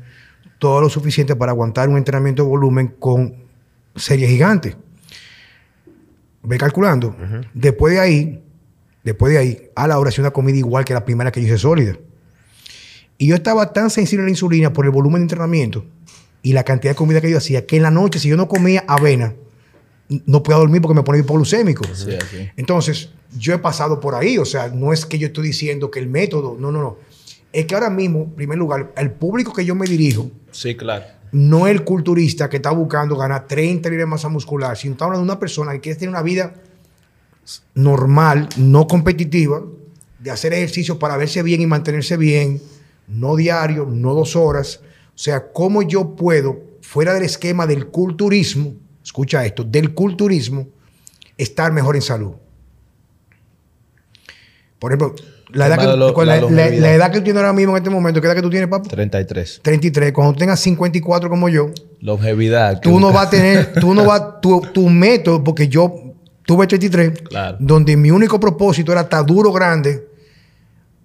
todo 0.58 0.82
lo 0.82 0.90
suficiente 0.90 1.36
para 1.36 1.52
aguantar 1.52 1.88
un 1.88 1.98
entrenamiento 1.98 2.44
de 2.44 2.50
volumen 2.50 2.96
con 3.00 3.36
serie 3.96 4.28
gigante. 4.28 4.76
Ve 6.42 6.58
calculando. 6.58 7.16
Después 7.54 7.94
de 7.94 8.00
ahí, 8.00 8.44
después 9.04 9.34
de 9.34 9.40
ahí, 9.40 9.70
a 9.76 9.88
la 9.88 10.00
hora 10.00 10.10
hacía 10.10 10.24
una 10.24 10.32
comida 10.32 10.58
igual 10.58 10.84
que 10.84 10.94
la 10.96 11.06
primera 11.06 11.32
que 11.32 11.42
yo 11.42 11.48
hice 11.48 11.60
sólida. 11.60 11.96
Y 13.20 13.28
yo 13.28 13.36
estaba 13.36 13.72
tan 13.72 13.92
sensible 13.92 14.24
a 14.24 14.26
la 14.26 14.32
insulina 14.32 14.74
por 14.74 14.86
el 14.86 14.92
volumen 14.92 15.22
de 15.22 15.26
entrenamiento 15.26 15.86
y 16.48 16.54
la 16.54 16.64
cantidad 16.64 16.92
de 16.92 16.96
comida 16.96 17.20
que 17.20 17.30
yo 17.30 17.38
hacía, 17.40 17.66
que 17.66 17.76
en 17.76 17.84
la 17.84 17.92
noche, 17.92 18.20
si 18.20 18.30
yo 18.30 18.38
no 18.38 18.48
comía 18.48 18.86
avena, 18.88 19.36
no 20.26 20.42
podía 20.42 20.60
dormir 20.60 20.82
porque 20.82 20.96
me 20.96 21.04
ponía 21.04 21.20
hipoglucémico. 21.20 21.84
Sí. 21.94 22.18
Entonces, 22.56 23.10
yo 23.38 23.54
he 23.54 23.58
pasado 23.58 24.00
por 24.00 24.16
ahí. 24.16 24.38
O 24.38 24.46
sea, 24.46 24.70
no 24.70 24.94
es 24.94 25.06
que 25.06 25.18
yo 25.20 25.28
estoy 25.28 25.48
diciendo 25.48 25.92
que 25.92 26.00
el 26.00 26.08
método, 26.08 26.56
no, 26.58 26.72
no, 26.72 26.82
no. 26.82 26.98
Es 27.52 27.66
que 27.66 27.76
ahora 27.76 27.90
mismo, 27.90 28.20
en 28.24 28.32
primer 28.32 28.58
lugar, 28.58 28.94
el 28.96 29.12
público 29.12 29.52
que 29.52 29.66
yo 29.66 29.76
me 29.76 29.86
dirijo, 29.88 30.32
Sí, 30.52 30.76
claro. 30.78 31.04
no 31.34 31.68
el 31.68 31.84
culturista 31.84 32.50
que 32.50 32.56
está 32.56 32.72
buscando 32.72 33.18
ganar 33.18 33.46
30 33.46 33.90
libras 33.90 34.04
de 34.08 34.10
masa 34.10 34.30
muscular, 34.30 34.78
sino 34.78 34.94
está 34.94 35.04
hablando 35.04 35.26
de 35.26 35.32
una 35.32 35.40
persona 35.42 35.74
que 35.74 35.82
quiere 35.82 36.00
tener 36.00 36.12
una 36.12 36.22
vida 36.22 36.54
normal, 37.76 38.48
no 38.56 38.88
competitiva, 38.88 39.62
de 40.20 40.32
hacer 40.32 40.54
ejercicio 40.54 40.98
para 40.98 41.18
verse 41.18 41.44
bien 41.44 41.60
y 41.60 41.66
mantenerse 41.66 42.16
bien, 42.16 42.62
no 43.10 43.36
diario, 43.36 43.86
no 43.86 44.14
dos 44.14 44.38
horas. 44.38 44.80
O 45.18 45.20
sea, 45.20 45.52
cómo 45.52 45.82
yo 45.82 46.16
puedo, 46.16 46.60
fuera 46.82 47.14
del 47.16 47.24
esquema 47.24 47.66
del 47.66 47.88
culturismo, 47.88 48.76
escucha 49.04 49.44
esto, 49.46 49.64
del 49.64 49.96
culturismo, 49.96 50.68
estar 51.38 51.72
mejor 51.72 51.96
en 51.96 52.04
salud. 52.04 52.34
Por 54.80 54.92
ejemplo, 54.92 55.16
la 55.54 55.68
edad, 55.68 55.80
que, 55.80 55.98
lo- 55.98 56.14
con 56.14 56.28
la 56.28 56.36
la, 56.36 56.42
la- 56.42 56.48
longevidad. 56.50 56.82
la 56.82 56.94
edad 56.94 57.12
que 57.12 57.18
tú 57.18 57.24
tienes 57.24 57.42
ahora 57.42 57.54
mismo 57.54 57.72
en 57.76 57.78
este 57.84 57.90
momento, 57.90 58.22
¿qué 58.22 58.28
edad 58.28 58.36
que 58.36 58.42
tú 58.44 58.50
tienes, 58.50 58.70
papá? 58.70 58.88
33. 58.90 59.62
33. 59.64 60.12
Cuando 60.14 60.36
tengas 60.38 60.60
54 60.60 61.30
como 61.30 61.50
yo, 61.50 61.72
Longevidad. 62.02 62.80
tú 62.82 63.00
no 63.00 63.12
vas 63.12 63.28
a 63.28 63.30
tener, 63.32 63.74
tú 63.82 63.94
no 63.96 64.06
vas, 64.06 64.40
tu, 64.42 64.62
tu 64.74 64.88
método, 64.90 65.44
porque 65.44 65.68
yo 65.68 65.96
tuve 66.46 66.68
33, 66.68 67.22
Claro. 67.24 67.58
donde 67.60 67.98
mi 67.98 68.12
único 68.12 68.40
propósito 68.40 68.92
era 68.92 69.02
estar 69.02 69.26
duro, 69.26 69.52
grande, 69.52 70.08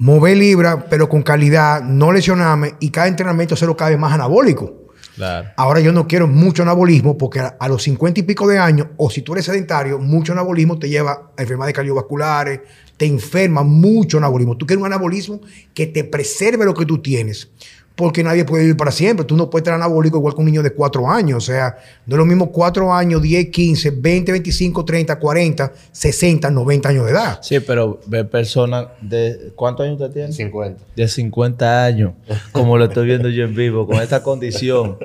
mover 0.03 0.37
libra, 0.37 0.87
pero 0.91 1.09
con 1.09 1.23
calidad, 1.23 1.81
no 1.81 2.11
lesionarme 2.11 2.75
y 2.81 2.91
cada 2.91 3.07
entrenamiento 3.07 3.55
hacerlo 3.55 3.77
cada 3.77 3.91
vez 3.91 4.01
más 4.01 4.13
anabólico. 4.13 4.89
Claro. 5.15 5.51
Ahora 5.57 5.79
yo 5.79 5.93
no 5.93 6.09
quiero 6.09 6.27
mucho 6.27 6.65
anabolismo 6.65 7.17
porque 7.17 7.39
a, 7.39 7.57
a 7.61 7.69
los 7.69 7.85
50 7.85 8.19
y 8.19 8.23
pico 8.25 8.49
de 8.49 8.59
años, 8.59 8.89
o 8.97 9.11
si 9.11 9.23
tú 9.23 9.35
eres 9.35 9.45
sedentario, 9.45 10.01
mucho 10.01 10.33
anabolismo 10.33 10.77
te 10.77 10.89
lleva 10.89 11.31
a 11.37 11.43
enfermedades 11.43 11.77
cardiovasculares, 11.77 12.63
te 12.97 13.07
enferma 13.07 13.63
mucho 13.63 14.19
anabolismo. 14.19 14.57
Tú 14.57 14.67
quieres 14.67 14.81
un 14.81 14.87
anabolismo 14.87 15.41
que 15.73 15.87
te 15.87 16.03
preserve 16.03 16.65
lo 16.65 16.75
que 16.75 16.85
tú 16.85 17.01
tienes. 17.01 17.51
Porque 17.95 18.24
nadie 18.24 18.45
puede 18.47 18.62
vivir 18.62 18.76
para 18.76 18.90
siempre. 18.90 19.26
Tú 19.26 19.36
no 19.36 19.51
puedes 19.51 19.62
estar 19.62 19.74
anabólico 19.74 20.16
igual 20.16 20.34
que 20.34 20.40
un 20.40 20.47
niño 20.47 20.62
de 20.62 20.70
4 20.72 21.11
años. 21.11 21.36
O 21.36 21.47
sea, 21.53 21.76
no 22.07 22.14
es 22.16 22.18
lo 22.18 22.24
mismo 22.24 22.51
4 22.51 22.93
años, 22.93 23.20
10, 23.20 23.49
15, 23.51 23.90
20, 23.90 24.32
25, 24.32 24.84
30, 24.84 25.18
40, 25.18 25.72
60, 25.93 26.51
90 26.51 26.88
años 26.88 27.05
de 27.05 27.11
edad. 27.12 27.38
Sí, 27.43 27.61
pero 27.61 28.01
ve 28.07 28.24
personas 28.24 28.86
de... 29.03 29.53
¿Cuántos 29.55 29.84
años 29.86 30.01
usted 30.01 30.12
tiene? 30.12 30.32
50. 30.32 30.82
De 30.97 31.07
50 31.07 31.84
años, 31.84 32.12
como 32.51 32.78
lo 32.78 32.86
estoy 32.86 33.07
viendo 33.07 33.28
yo 33.28 33.45
en 33.45 33.55
vivo, 33.55 33.86
con 33.86 33.97
esta 34.01 34.22
condición. 34.22 34.97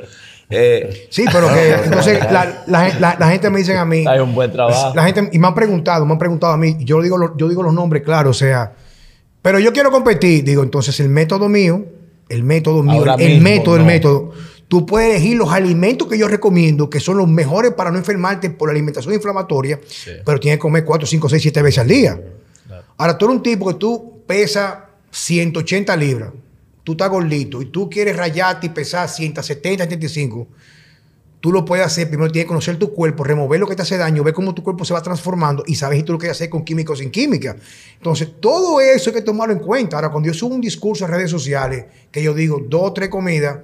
Eh, 0.50 1.08
Sí, 1.10 1.26
pero 1.32 1.50
que 1.54 1.74
entonces 1.86 2.20
la, 2.32 2.64
la- 2.68 3.00
la- 3.00 3.18
la 3.20 3.30
gente 3.30 3.50
me 3.50 3.60
dice 3.60 3.76
a 3.78 3.84
mí, 3.84 4.06
hay 4.08 4.20
un 4.22 4.34
buen 4.34 4.50
trabajo. 4.52 4.96
La 4.96 5.04
gente, 5.04 5.30
y 5.34 5.40
me 5.40 5.48
han 5.48 5.54
preguntado, 5.56 6.06
me 6.06 6.14
han 6.14 6.20
preguntado 6.20 6.54
a 6.54 6.58
mí, 6.58 6.78
y 6.80 6.86
yo 6.86 7.02
digo, 7.02 7.18
los- 7.18 7.32
yo 7.36 7.50
digo 7.50 7.64
los 7.64 7.74
nombres, 7.74 8.02
claro, 8.04 8.30
o 8.30 8.34
sea, 8.34 8.72
pero 9.42 9.60
yo 9.60 9.74
quiero 9.74 9.92
competir. 9.92 10.46
Digo, 10.46 10.64
entonces 10.64 10.98
el 11.02 11.10
método 11.10 11.50
mío, 11.50 11.86
el 12.30 12.44
método 12.44 12.84
mío, 12.84 12.94
Ahora 13.00 13.16
el, 13.16 13.22
el 13.22 13.30
mismo, 13.34 13.44
método, 13.44 13.76
el 13.76 13.82
no. 13.82 13.88
método, 13.88 14.34
tú 14.68 14.86
puedes 14.86 15.12
elegir 15.12 15.38
los 15.38 15.52
alimentos 15.52 16.08
que 16.08 16.18
yo 16.18 16.28
recomiendo, 16.28 16.90
que 16.90 17.00
son 17.00 17.18
los 17.18 17.28
mejores 17.28 17.74
para 17.74 17.92
no 17.92 17.98
enfermarte 17.98 18.50
por 18.50 18.70
la 18.70 18.74
alimentación 18.74 19.14
inflamatoria, 19.14 19.80
pero 20.26 20.40
tienes 20.40 20.58
que 20.58 20.62
comer 20.62 20.84
4, 20.84 21.08
5, 21.08 21.30
6, 21.30 21.42
7 21.42 21.62
veces 21.62 21.80
al 21.80 21.88
día. 21.88 22.22
Ahora, 22.98 23.18
tú 23.18 23.26
eres 23.26 23.38
un 23.38 23.44
tipo 23.44 23.68
que 23.68 23.76
tú 23.76 24.24
pesas 24.26 24.76
180 25.12 25.96
libras, 25.96 26.32
tú 26.84 26.94
estás 26.94 27.10
gordito 27.10 27.62
y 27.62 27.68
tú 27.68 27.90
quieres 27.90 28.16
rayarte 28.16 28.68
y 28.68 28.70
pesar 28.70 29.08
170, 29.08 29.86
75 29.88 30.48
tú 31.48 31.54
lo 31.54 31.64
puedes 31.64 31.86
hacer. 31.86 32.10
Primero 32.10 32.30
tienes 32.30 32.44
que 32.44 32.50
conocer 32.50 32.76
tu 32.78 32.92
cuerpo, 32.94 33.24
remover 33.24 33.58
lo 33.58 33.66
que 33.68 33.74
te 33.78 33.82
hace 33.82 33.96
daño, 33.96 34.22
ver 34.22 34.34
cómo 34.34 34.54
tu 34.54 34.62
cuerpo 34.64 34.84
se 34.84 34.94
va 34.94 35.02
transformando 35.02 35.64
y 35.66 35.76
sabes 35.76 35.98
si 36.00 36.04
tú 36.04 36.12
lo 36.12 36.20
quieres 36.20 36.36
hacer 36.36 36.50
con 36.50 36.66
química 36.66 36.92
o 36.92 36.96
sin 36.98 37.10
química. 37.10 37.56
Entonces, 37.96 38.28
todo 38.42 38.82
eso 38.82 39.12
hay 39.12 39.14
que 39.16 39.22
tomarlo 39.22 39.54
en 39.54 39.62
cuenta. 39.62 39.96
Ahora, 39.96 40.10
cuando 40.10 40.28
yo 40.28 40.34
subo 40.34 40.54
un 40.54 40.60
discurso 40.60 41.06
en 41.06 41.12
redes 41.12 41.32
sociales, 41.32 41.86
que 42.12 42.22
yo 42.22 42.34
digo 42.34 42.60
dos 42.68 42.82
o 42.84 42.92
tres 42.92 43.08
comidas, 43.08 43.60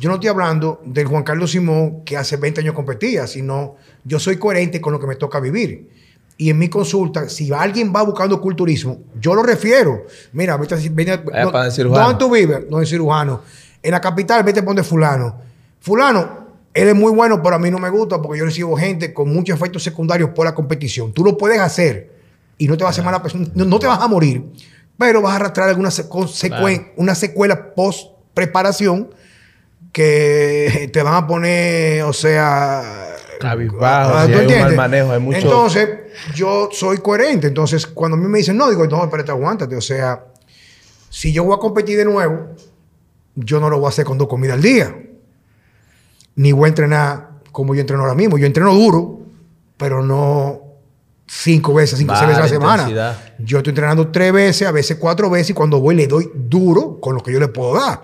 yo 0.00 0.08
no 0.08 0.16
estoy 0.16 0.30
hablando 0.30 0.80
del 0.84 1.06
Juan 1.06 1.22
Carlos 1.22 1.52
Simón 1.52 2.02
que 2.04 2.16
hace 2.16 2.36
20 2.38 2.60
años 2.62 2.74
competía, 2.74 3.28
sino 3.28 3.76
yo 4.02 4.18
soy 4.18 4.36
coherente 4.36 4.80
con 4.80 4.92
lo 4.92 4.98
que 4.98 5.06
me 5.06 5.14
toca 5.14 5.38
vivir. 5.38 5.90
Y 6.38 6.50
en 6.50 6.58
mi 6.58 6.68
consulta, 6.68 7.28
si 7.28 7.52
alguien 7.52 7.92
va 7.94 8.02
buscando 8.02 8.40
culturismo, 8.40 8.98
yo 9.20 9.32
lo 9.36 9.44
refiero. 9.44 10.06
Mira, 10.32 10.56
vete 10.56 10.74
vete 10.90 11.12
a- 11.12 11.14
Eh, 11.14 11.70
cirujano. 11.70 12.04
¿Dónde 12.04 12.18
tú 12.18 12.32
vives? 12.32 12.64
No 12.68 12.82
es 12.82 12.88
cirujano. 12.88 13.42
En 13.80 13.92
la 13.92 14.00
capital, 14.00 14.42
vete 14.42 14.58
a 14.58 14.64
poner 14.64 14.82
fulano. 14.84 15.36
Fulano, 15.78 16.41
él 16.74 16.88
es 16.88 16.94
muy 16.94 17.12
bueno, 17.12 17.42
pero 17.42 17.56
a 17.56 17.58
mí 17.58 17.70
no 17.70 17.78
me 17.78 17.90
gusta 17.90 18.20
porque 18.22 18.38
yo 18.38 18.44
recibo 18.46 18.76
gente 18.76 19.12
con 19.12 19.32
muchos 19.32 19.56
efectos 19.56 19.82
secundarios 19.82 20.30
por 20.30 20.46
la 20.46 20.54
competición. 20.54 21.12
Tú 21.12 21.24
lo 21.24 21.36
puedes 21.36 21.60
hacer 21.60 22.12
y 22.58 22.66
no 22.68 22.76
te 22.76 22.84
vas 22.84 22.90
a 22.90 22.92
hacer 22.92 23.04
mala 23.04 23.22
persona, 23.22 23.46
no, 23.54 23.64
no 23.64 23.78
te 23.78 23.86
vas 23.86 24.00
a 24.00 24.08
morir, 24.08 24.42
pero 24.96 25.20
vas 25.20 25.32
a 25.32 25.36
arrastrar 25.36 25.68
alguna 25.68 25.90
secuencia, 25.90 26.48
una 26.96 27.14
secuela 27.14 27.74
post 27.74 28.10
preparación 28.34 29.10
que 29.92 30.88
te 30.92 31.02
van 31.02 31.14
a 31.14 31.26
poner, 31.26 32.02
o 32.04 32.12
sea, 32.12 33.16
Cabizbajo, 33.40 34.14
ah, 34.14 34.24
si 34.26 34.32
¿tú 34.32 34.38
hay 34.38 34.46
un 34.46 34.60
mal 34.60 34.76
manejo, 34.76 35.12
hay 35.12 35.20
mucho- 35.20 35.38
Entonces, 35.38 35.88
yo 36.34 36.68
soy 36.72 36.98
coherente. 36.98 37.48
Entonces, 37.48 37.86
cuando 37.88 38.16
a 38.16 38.20
mí 38.20 38.28
me 38.28 38.38
dicen, 38.38 38.56
no, 38.56 38.70
digo, 38.70 38.86
no, 38.86 39.02
espérate, 39.02 39.32
aguántate. 39.32 39.74
O 39.74 39.80
sea, 39.80 40.24
si 41.10 41.32
yo 41.32 41.42
voy 41.42 41.56
a 41.56 41.58
competir 41.58 41.98
de 41.98 42.04
nuevo, 42.04 42.50
yo 43.34 43.58
no 43.58 43.68
lo 43.68 43.78
voy 43.78 43.86
a 43.86 43.88
hacer 43.88 44.04
con 44.04 44.16
dos 44.16 44.28
comidas 44.28 44.54
al 44.54 44.62
día. 44.62 44.96
Ni 46.36 46.52
voy 46.52 46.66
a 46.66 46.68
entrenar 46.68 47.30
como 47.50 47.74
yo 47.74 47.80
entreno 47.80 48.02
ahora 48.02 48.14
mismo. 48.14 48.38
Yo 48.38 48.46
entreno 48.46 48.74
duro, 48.74 49.20
pero 49.76 50.02
no 50.02 50.60
cinco 51.26 51.74
veces, 51.74 51.98
cinco, 51.98 52.14
seis 52.14 52.28
veces 52.28 52.38
a 52.38 52.42
la 52.42 52.48
semana. 52.60 52.82
Yo 53.38 53.58
estoy 53.58 53.70
entrenando 53.72 54.08
tres 54.08 54.32
veces, 54.32 54.66
a 54.68 54.72
veces 54.72 54.96
cuatro 54.98 55.28
veces, 55.30 55.50
y 55.50 55.54
cuando 55.54 55.80
voy 55.80 55.94
le 55.94 56.06
doy 56.06 56.30
duro 56.34 56.98
con 57.00 57.14
lo 57.14 57.22
que 57.22 57.32
yo 57.32 57.40
le 57.40 57.48
puedo 57.48 57.74
dar. 57.74 58.02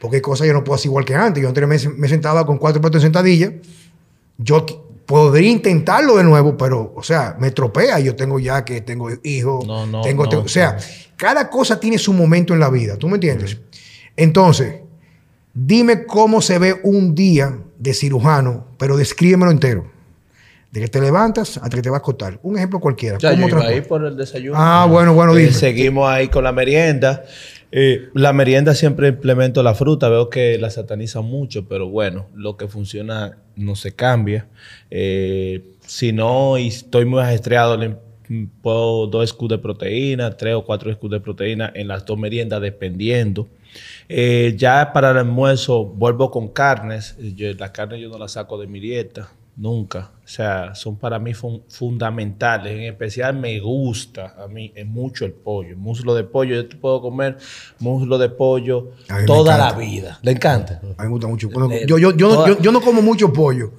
Porque 0.00 0.16
hay 0.16 0.22
cosas 0.22 0.42
que 0.44 0.48
yo 0.48 0.54
no 0.54 0.62
puedo 0.64 0.76
hacer 0.76 0.86
igual 0.86 1.04
que 1.04 1.14
antes. 1.14 1.42
Yo 1.42 1.48
antes 1.48 1.66
me, 1.66 1.92
me 1.96 2.08
sentaba 2.08 2.46
con 2.46 2.58
cuatro 2.58 2.80
platos 2.80 3.02
de 3.02 3.06
sentadilla. 3.06 3.52
Yo 4.36 4.64
podría 5.06 5.50
intentarlo 5.50 6.16
de 6.18 6.24
nuevo, 6.24 6.56
pero, 6.56 6.92
o 6.94 7.02
sea, 7.02 7.36
me 7.40 7.50
tropea. 7.50 7.98
Yo 7.98 8.14
tengo 8.14 8.38
ya 8.38 8.64
que 8.64 8.80
tengo 8.82 9.08
hijos. 9.24 9.66
No, 9.66 9.86
no, 9.86 10.02
tengo, 10.02 10.24
no, 10.24 10.28
tengo- 10.30 10.44
o 10.44 10.48
sea, 10.48 10.78
cada 11.16 11.50
cosa 11.50 11.80
tiene 11.80 11.98
su 11.98 12.12
momento 12.12 12.54
en 12.54 12.60
la 12.60 12.70
vida. 12.70 12.96
¿Tú 12.96 13.08
me 13.08 13.14
entiendes? 13.14 13.58
Entonces, 14.16 14.74
dime 15.66 16.04
cómo 16.06 16.40
se 16.40 16.58
ve 16.58 16.76
un 16.84 17.14
día 17.14 17.58
de 17.78 17.94
cirujano, 17.94 18.66
pero 18.78 18.96
descríbemelo 18.96 19.50
entero. 19.50 19.90
De 20.70 20.80
que 20.82 20.88
te 20.88 21.00
levantas 21.00 21.56
hasta 21.56 21.70
que 21.76 21.80
te 21.82 21.88
vas 21.88 21.96
a 21.98 22.00
acostar. 22.00 22.38
Un 22.42 22.56
ejemplo 22.58 22.78
cualquiera. 22.78 23.16
Ya, 23.18 23.30
¿Cómo 23.30 23.42
yo 23.42 23.48
iba 23.48 23.58
transporta? 23.60 23.74
ahí 23.82 23.88
por 23.88 24.04
el 24.04 24.16
desayuno. 24.16 24.56
Ah, 24.60 24.86
bueno, 24.88 25.14
bueno, 25.14 25.34
Eh, 25.34 25.40
dime. 25.40 25.52
seguimos 25.52 26.08
ahí 26.10 26.28
con 26.28 26.44
la 26.44 26.52
merienda. 26.52 27.24
Eh, 27.72 28.08
la 28.14 28.32
merienda 28.34 28.74
siempre 28.74 29.08
implemento 29.08 29.62
la 29.62 29.74
fruta. 29.74 30.10
Veo 30.10 30.28
que 30.28 30.58
la 30.58 30.68
satanizan 30.70 31.24
mucho, 31.24 31.66
pero 31.66 31.88
bueno, 31.88 32.26
lo 32.34 32.58
que 32.58 32.68
funciona 32.68 33.38
no 33.56 33.76
se 33.76 33.92
cambia. 33.92 34.46
Eh, 34.90 35.62
si 35.86 36.12
no, 36.12 36.58
y 36.58 36.68
estoy 36.68 37.06
muy 37.06 37.20
ajetreado, 37.22 37.78
le 37.78 37.96
puedo 38.60 39.06
dos 39.06 39.30
scoops 39.30 39.52
de 39.52 39.58
proteína, 39.58 40.36
tres 40.36 40.54
o 40.54 40.64
cuatro 40.66 40.92
scoops 40.92 41.12
de 41.12 41.20
proteína 41.20 41.72
en 41.74 41.88
las 41.88 42.04
dos 42.04 42.18
meriendas, 42.18 42.60
dependiendo. 42.60 43.48
Eh, 44.08 44.54
ya 44.56 44.92
para 44.92 45.10
el 45.10 45.18
almuerzo 45.18 45.84
vuelvo 45.84 46.30
con 46.30 46.48
carnes. 46.48 47.16
Yo, 47.36 47.52
la 47.54 47.72
carne 47.72 48.00
yo 48.00 48.08
no 48.08 48.18
la 48.18 48.28
saco 48.28 48.58
de 48.58 48.66
mi 48.66 48.80
dieta, 48.80 49.28
nunca. 49.56 50.12
O 50.24 50.28
sea, 50.28 50.74
son 50.74 50.96
para 50.96 51.18
mí 51.18 51.34
fun- 51.34 51.62
fundamentales. 51.68 52.72
En 52.74 52.82
especial 52.84 53.34
me 53.36 53.58
gusta 53.60 54.34
a 54.42 54.46
mí 54.48 54.72
es 54.74 54.86
mucho 54.86 55.24
el 55.24 55.32
pollo. 55.32 55.76
Muslo 55.76 56.14
de 56.14 56.24
pollo, 56.24 56.54
yo 56.54 56.68
te 56.68 56.76
puedo 56.76 57.00
comer 57.00 57.36
muslo 57.78 58.18
de 58.18 58.28
pollo 58.28 58.92
toda 59.26 59.56
la 59.58 59.72
vida. 59.72 60.18
¿Le 60.22 60.32
encanta? 60.32 60.80
A 60.96 61.02
mí 61.02 61.08
me 61.08 61.08
gusta 61.08 61.26
mucho. 61.28 61.48
Eh, 61.72 61.84
yo, 61.86 61.98
yo, 61.98 62.12
yo, 62.16 62.28
toda- 62.34 62.48
yo, 62.48 62.58
yo 62.60 62.72
no 62.72 62.80
como 62.80 63.02
mucho 63.02 63.32
pollo, 63.32 63.72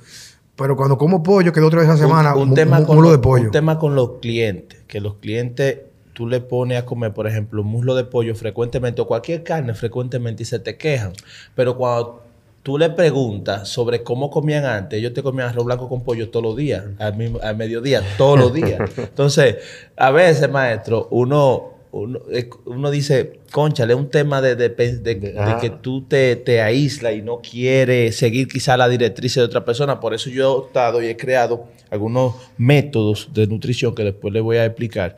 pero 0.56 0.76
cuando 0.76 0.98
como 0.98 1.24
pollo, 1.24 1.54
que 1.54 1.60
dos 1.62 1.68
o 1.68 1.72
tres 1.72 1.88
veces 1.88 2.02
a 2.02 2.04
la 2.04 2.08
semana, 2.10 2.36
un, 2.36 2.42
un 2.44 2.50
mu- 2.50 2.56
tema 2.56 2.80
mu- 2.80 2.86
con 2.86 2.96
mulo 2.98 3.10
los- 3.10 3.18
de 3.18 3.24
pollo. 3.24 3.46
un 3.46 3.52
tema 3.52 3.80
con 3.80 3.96
los 3.96 4.12
clientes, 4.20 4.82
que 4.88 5.00
los 5.00 5.16
clientes, 5.16 5.78
tú 6.20 6.28
le 6.28 6.42
pones 6.42 6.78
a 6.78 6.86
comer, 6.86 7.14
por 7.14 7.28
ejemplo, 7.28 7.64
muslo 7.64 7.96
de 7.96 8.04
pollo 8.04 8.36
frecuentemente 8.36 9.02
o 9.02 9.08
cualquier 9.08 9.42
carne 9.42 9.74
frecuentemente 9.74 10.44
y 10.44 10.46
se 10.46 10.60
te 10.60 10.76
quejan. 10.76 11.14
Pero 11.56 11.78
cuando 11.78 12.24
tú 12.62 12.78
le 12.78 12.90
preguntas 12.90 13.70
sobre 13.70 14.04
cómo 14.04 14.30
comían 14.30 14.66
antes, 14.66 15.00
ellos 15.00 15.14
te 15.14 15.24
comían 15.24 15.48
arroz 15.48 15.64
blanco 15.64 15.88
con 15.88 16.04
pollo 16.04 16.30
todos 16.30 16.44
los 16.44 16.58
días, 16.58 16.84
al, 17.00 17.16
mismo, 17.16 17.40
al 17.42 17.56
mediodía, 17.56 18.04
todos 18.18 18.38
los 18.38 18.54
días. 18.54 18.82
Entonces, 18.98 19.60
a 19.96 20.12
veces, 20.12 20.52
maestro, 20.52 21.08
uno, 21.12 21.76
uno, 21.92 22.20
uno 22.66 22.92
dice, 22.92 23.40
conchale, 23.52 23.94
es 23.94 24.00
un 24.00 24.10
tema 24.10 24.42
de, 24.42 24.56
de, 24.56 24.70
de- 24.70 25.16
de 25.16 25.40
Ajá. 25.40 25.60
que 25.60 25.70
tú 25.72 26.04
te, 26.04 26.36
te 26.36 26.62
aíslas 26.62 27.16
y 27.16 27.22
no 27.24 27.42
quieres 27.42 28.16
seguir 28.16 28.48
quizá 28.48 28.78
la 28.78 28.88
directriz 28.88 29.34
de 29.36 29.42
otra 29.42 29.66
persona. 29.66 30.00
Por 30.00 30.14
eso 30.14 30.30
yo 30.30 30.44
he 30.44 30.46
optado 30.46 31.02
y 31.02 31.08
he 31.08 31.18
creado 31.18 31.66
algunos 31.90 32.36
métodos 32.58 33.30
de 33.34 33.48
nutrición 33.48 33.96
que 33.96 34.04
después 34.04 34.32
les 34.32 34.44
voy 34.44 34.58
a 34.58 34.66
explicar, 34.66 35.18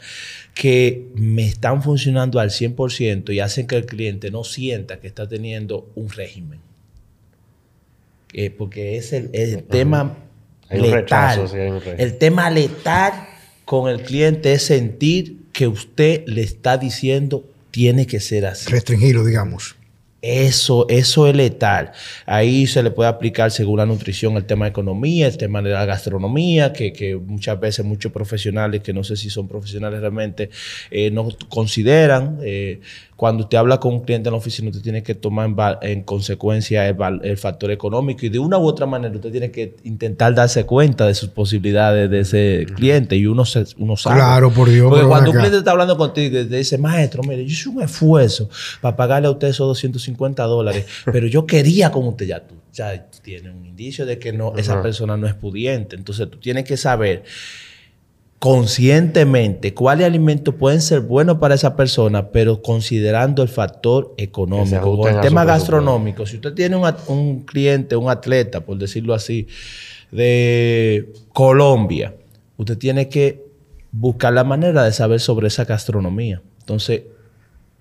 que 0.53 1.07
me 1.15 1.45
están 1.45 1.84
funcionando 1.84 2.39
al 2.39 2.49
100% 2.51 3.34
y 3.34 3.41
hacen 3.41 3.67
que 3.67 3.76
el 3.76 3.86
cliente 3.86 4.32
no 4.32 4.45
sienta 4.45 4.99
que 5.01 5.07
está 5.07 5.28
teniendo 5.28 5.89
un 5.95 6.09
régimen. 6.09 6.59
Eh, 8.34 8.49
porque 8.49 8.95
es 8.95 9.11
el, 9.11 9.30
el 9.34 9.63
tema 9.63 10.15
Hay 10.69 10.80
un 10.80 10.89
letal. 10.91 11.47
sí, 11.49 11.55
rechazo. 11.57 11.91
el 11.97 12.17
tema 12.17 12.49
letal 12.49 13.11
con 13.65 13.89
el 13.89 14.01
cliente 14.03 14.53
es 14.53 14.63
sentir 14.63 15.40
que 15.51 15.67
usted 15.67 16.23
le 16.27 16.41
está 16.41 16.77
diciendo 16.77 17.43
tiene 17.71 18.05
que 18.05 18.19
ser 18.19 18.45
así. 18.45 18.69
Restringirlo, 18.69 19.23
digamos. 19.23 19.75
Eso, 20.21 20.85
eso 20.87 21.25
es 21.25 21.35
letal. 21.35 21.93
Ahí 22.27 22.67
se 22.67 22.83
le 22.83 22.91
puede 22.91 23.09
aplicar 23.09 23.49
según 23.49 23.79
la 23.79 23.87
nutrición 23.87 24.37
el 24.37 24.45
tema 24.45 24.65
de 24.65 24.69
economía, 24.69 25.25
el 25.25 25.35
tema 25.35 25.63
de 25.63 25.71
la 25.71 25.83
gastronomía, 25.85 26.73
que, 26.73 26.93
que 26.93 27.15
muchas 27.15 27.59
veces 27.59 27.83
muchos 27.83 28.11
profesionales, 28.11 28.81
que 28.81 28.93
no 28.93 29.03
sé 29.03 29.15
si 29.15 29.31
son 29.31 29.47
profesionales 29.47 29.99
realmente, 29.99 30.51
eh, 30.91 31.09
no 31.09 31.29
consideran. 31.49 32.37
Eh, 32.43 32.81
cuando 33.22 33.43
usted 33.43 33.59
habla 33.59 33.80
con 33.80 33.93
un 33.93 33.99
cliente 33.99 34.30
en 34.30 34.34
la 34.34 34.39
oficina, 34.39 34.69
usted 34.69 34.82
tiene 34.82 35.03
que 35.03 35.13
tomar 35.13 35.78
en, 35.84 36.01
consecuencia 36.01 36.88
el, 36.89 37.38
factor 37.38 37.69
económico 37.69 38.26
y 38.26 38.30
de 38.30 38.39
una 38.39 38.57
u 38.57 38.65
otra 38.65 38.88
manera 38.88 39.13
usted 39.13 39.30
tiene 39.30 39.51
que 39.51 39.76
intentar 39.84 40.34
darse 40.34 40.65
cuenta 40.65 41.05
de 41.05 41.13
sus 41.13 41.30
posibilidades 41.30 42.09
de 42.09 42.22
ese 42.22 42.65
cliente 42.76 43.15
y 43.15 43.28
uno, 43.28 43.45
se, 43.45 43.63
uno 43.78 43.95
sabe. 43.95 44.15
Claro, 44.15 44.49
por 44.49 44.72
Dios, 44.72 44.89
Porque 44.89 45.05
cuando 45.05 45.30
un 45.30 45.38
cliente 45.38 45.59
está 45.59 45.69
hablando 45.69 45.95
contigo 45.97 46.39
y 46.39 46.45
te 46.45 46.57
dice, 46.57 46.80
maestro, 46.80 47.22
mire, 47.22 47.45
yo 47.45 47.51
hice 47.51 47.69
un 47.69 47.84
esfuerzo 47.84 48.49
para 48.82 48.95
pagarle 48.95 49.28
a 49.28 49.32
usted 49.32 49.49
esos 49.49 49.67
250 49.67 50.41
dólares, 50.45 50.88
pero 51.05 51.28
yo 51.28 51.45
quería 51.45 51.91
con 51.91 52.07
usted 52.07 52.26
ya 52.26 52.39
tú. 52.39 52.55
Ya 52.74 53.05
tiene 53.22 53.51
un 53.51 53.63
indicio 53.63 54.07
de 54.07 54.17
que 54.17 54.34
no, 54.34 54.57
esa 54.57 54.82
persona 54.82 55.15
no 55.15 55.28
es 55.28 55.36
pudiente. 55.36 55.95
Entonces 55.95 56.28
tú 56.28 56.39
tienes 56.39 56.63
que 56.63 56.76
saber 56.76 57.24
conscientemente 58.41 59.75
cuáles 59.75 60.07
alimentos 60.07 60.55
pueden 60.55 60.81
ser 60.81 61.01
buenos 61.01 61.37
para 61.37 61.53
esa 61.53 61.75
persona, 61.75 62.31
pero 62.31 62.63
considerando 62.63 63.43
el 63.43 63.49
factor 63.49 64.15
económico. 64.17 64.97
Con 64.97 65.13
el 65.13 65.21
tema 65.21 65.45
gastronómico, 65.45 66.25
si 66.25 66.37
usted 66.37 66.55
tiene 66.55 66.75
un, 66.75 66.91
un 67.05 67.41
cliente, 67.41 67.95
un 67.95 68.09
atleta, 68.09 68.61
por 68.61 68.79
decirlo 68.79 69.13
así, 69.13 69.45
de 70.11 71.13
Colombia, 71.33 72.15
usted 72.57 72.79
tiene 72.79 73.09
que 73.09 73.45
buscar 73.91 74.33
la 74.33 74.43
manera 74.43 74.85
de 74.85 74.91
saber 74.91 75.19
sobre 75.19 75.47
esa 75.47 75.65
gastronomía. 75.65 76.41
Entonces, 76.61 77.03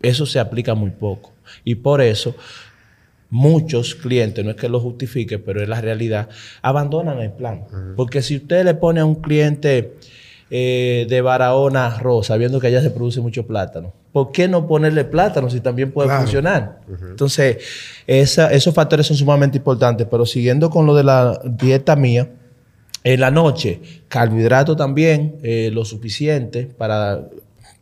eso 0.02 0.26
se 0.26 0.40
aplica 0.40 0.74
muy 0.74 0.90
poco. 0.90 1.32
Y 1.64 1.76
por 1.76 2.02
eso, 2.02 2.34
muchos 3.30 3.94
clientes, 3.94 4.44
no 4.44 4.50
es 4.50 4.58
que 4.58 4.68
lo 4.68 4.78
justifique, 4.78 5.38
pero 5.38 5.62
es 5.62 5.70
la 5.70 5.80
realidad, 5.80 6.28
abandonan 6.61 7.18
el 7.20 7.32
plan. 7.32 7.64
Porque 7.96 8.20
si 8.20 8.36
usted 8.36 8.62
le 8.66 8.74
pone 8.74 9.00
a 9.00 9.06
un 9.06 9.14
cliente 9.14 9.94
eh, 10.51 11.07
de 11.09 11.20
Barahona 11.20 11.86
arroz, 11.86 12.26
sabiendo 12.26 12.59
que 12.61 12.66
allá 12.66 12.82
se 12.82 12.90
produce 12.90 13.20
mucho 13.20 13.46
plátano, 13.46 13.92
¿por 14.12 14.32
qué 14.32 14.48
no 14.48 14.66
ponerle 14.66 15.05
plátano 15.05 15.48
si 15.48 15.61
también 15.61 15.92
puede 15.92 16.09
Claro. 16.09 16.22
funcionar? 16.22 16.80
Entonces, 17.09 17.59
esa- 18.07 18.53
esos 18.53 18.74
factores 18.74 19.07
son 19.07 19.16
sumamente 19.16 19.59
importantes. 19.59 20.07
Pero 20.11 20.26
siguiendo 20.26 20.68
con 20.68 20.86
lo 20.86 20.94
de 20.94 21.05
la 21.05 21.40
dieta 21.44 21.94
mía, 21.96 22.28
en 23.05 23.20
la 23.20 23.30
noche, 23.30 23.80
carbohidrato 24.09 24.74
también, 24.76 25.36
eh, 25.42 25.70
lo 25.72 25.84
suficiente 25.84 26.64
para 26.66 27.28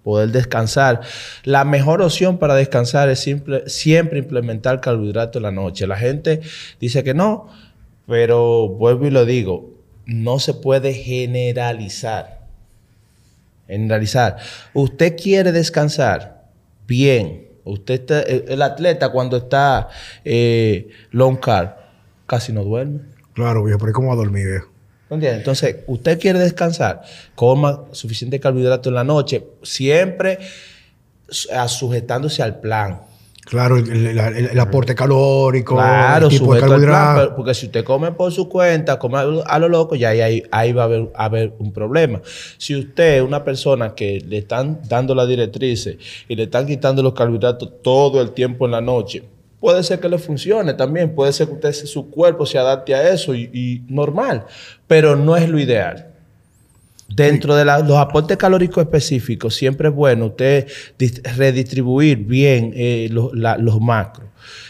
poder 0.05 0.31
descansar. 0.31 1.01
La 1.45 1.65
mejor 1.65 2.01
opción 2.03 2.39
para 2.39 2.55
descansar 2.55 3.09
es 3.09 3.19
simple- 3.19 3.65
siempre 3.69 4.19
implementar 4.21 4.81
carbohidrato 4.81 5.39
en 5.39 5.43
la 5.43 5.51
noche. 5.51 5.87
La 5.87 5.97
gente 5.97 6.41
dice 6.81 7.03
que 7.03 7.15
no, 7.15 7.49
pero 8.07 8.69
vuelvo 8.69 9.07
y 9.07 9.11
lo 9.11 9.25
digo, 9.25 9.71
no 10.07 10.39
se 10.39 10.55
puede 10.55 10.95
generalizar. 10.95 12.38
Generalizar. 13.69 14.37
Usted 14.75 15.17
quiere 15.17 15.53
descansar, 15.53 16.45
bien. 16.87 17.47
Usted 17.65 17.95
está- 18.01 18.23
el, 18.23 18.45
el 18.49 18.63
atleta 18.63 19.11
cuando 19.11 19.37
está 19.37 19.89
eh, 20.25 20.89
long 21.11 21.37
carb 21.39 21.75
casi 22.27 22.53
no 22.53 22.65
duerme. 22.65 23.01
Claro, 23.35 23.63
viejo, 23.63 23.79
pero 23.79 23.93
¿cómo 23.93 24.09
va 24.09 24.15
a 24.15 24.17
dormir, 24.17 24.47
viejo? 24.47 24.69
Entonces, 25.11 25.77
usted 25.87 26.19
quiere 26.19 26.39
descansar, 26.39 27.03
coma 27.35 27.85
suficiente 27.93 28.41
carbohidrato 28.41 28.89
en 28.91 28.95
la 28.95 29.05
noche, 29.05 29.47
siempre 29.63 30.39
sujetándose 31.67 32.43
al 32.43 32.61
plan. 32.61 33.01
Claro, 33.49 33.77
el, 33.79 33.91
el- 33.91 34.19
el- 34.19 34.47
el 34.51 34.61
aporte 34.61 34.95
calórico, 34.95 35.75
Claro, 35.77 36.27
el 36.27 36.31
tipo 36.33 36.53
de 36.55 36.61
plan, 36.61 36.71
carbohidratos. 36.71 37.33
porque 37.35 37.55
si 37.55 37.67
usted 37.67 37.83
come 37.83 38.13
por 38.13 38.31
su 38.31 38.49
cuenta, 38.49 38.99
come 38.99 39.19
a 39.19 39.59
lo, 39.59 39.69
loco, 39.69 39.95
ya 39.95 40.11
ahí, 40.11 40.21
ahí, 40.21 40.43
ahí 40.51 40.73
va 40.73 40.83
a 40.83 40.85
haber, 40.85 41.09
a 41.15 41.25
haber 41.25 41.53
un 41.59 41.73
problema. 41.73 42.21
Si 42.59 42.77
usted 42.77 43.17
es 43.17 43.23
una 43.23 43.45
persona 43.45 43.95
que 43.95 44.23
le 44.27 44.39
están 44.39 44.81
dando 44.89 45.15
las 45.15 45.27
directrices 45.29 45.97
y 46.29 46.37
le 46.37 46.43
están 46.43 46.67
quitando 46.67 47.03
los 47.03 47.15
carbohidratos 47.15 47.71
todo 47.83 48.21
el 48.21 48.33
tiempo 48.33 48.67
en 48.67 48.73
la 48.73 48.81
noche, 48.83 49.23
puede 49.61 49.83
ser 49.83 49.99
que 49.99 50.09
le 50.09 50.19
funcione 50.19 50.75
también, 50.75 51.15
puede 51.15 51.33
ser 51.33 51.47
que 51.49 51.55
usted, 51.55 51.73
su 51.73 52.11
cuerpo 52.11 52.45
se 52.45 52.59
adapte 52.59 52.95
a 52.95 53.09
eso 53.13 53.35
y, 53.35 53.51
y 53.53 53.83
normal, 53.93 54.45
pero 54.87 55.17
no 55.17 55.37
es 55.37 55.49
lo 55.49 55.59
ideal. 55.59 56.08
Dentro 57.09 57.57
de 57.57 57.65
los 57.65 57.97
aportes 57.97 58.37
calóricos 58.37 58.85
específicos, 58.85 59.55
siempre 59.55 59.89
es 59.89 59.95
bueno 59.95 60.27
usted 60.27 60.69
dis- 60.99 61.23
redistribuir 61.37 62.19
bien 62.19 62.73
eh, 62.77 63.09
los, 63.11 63.81
macros. 63.81 64.29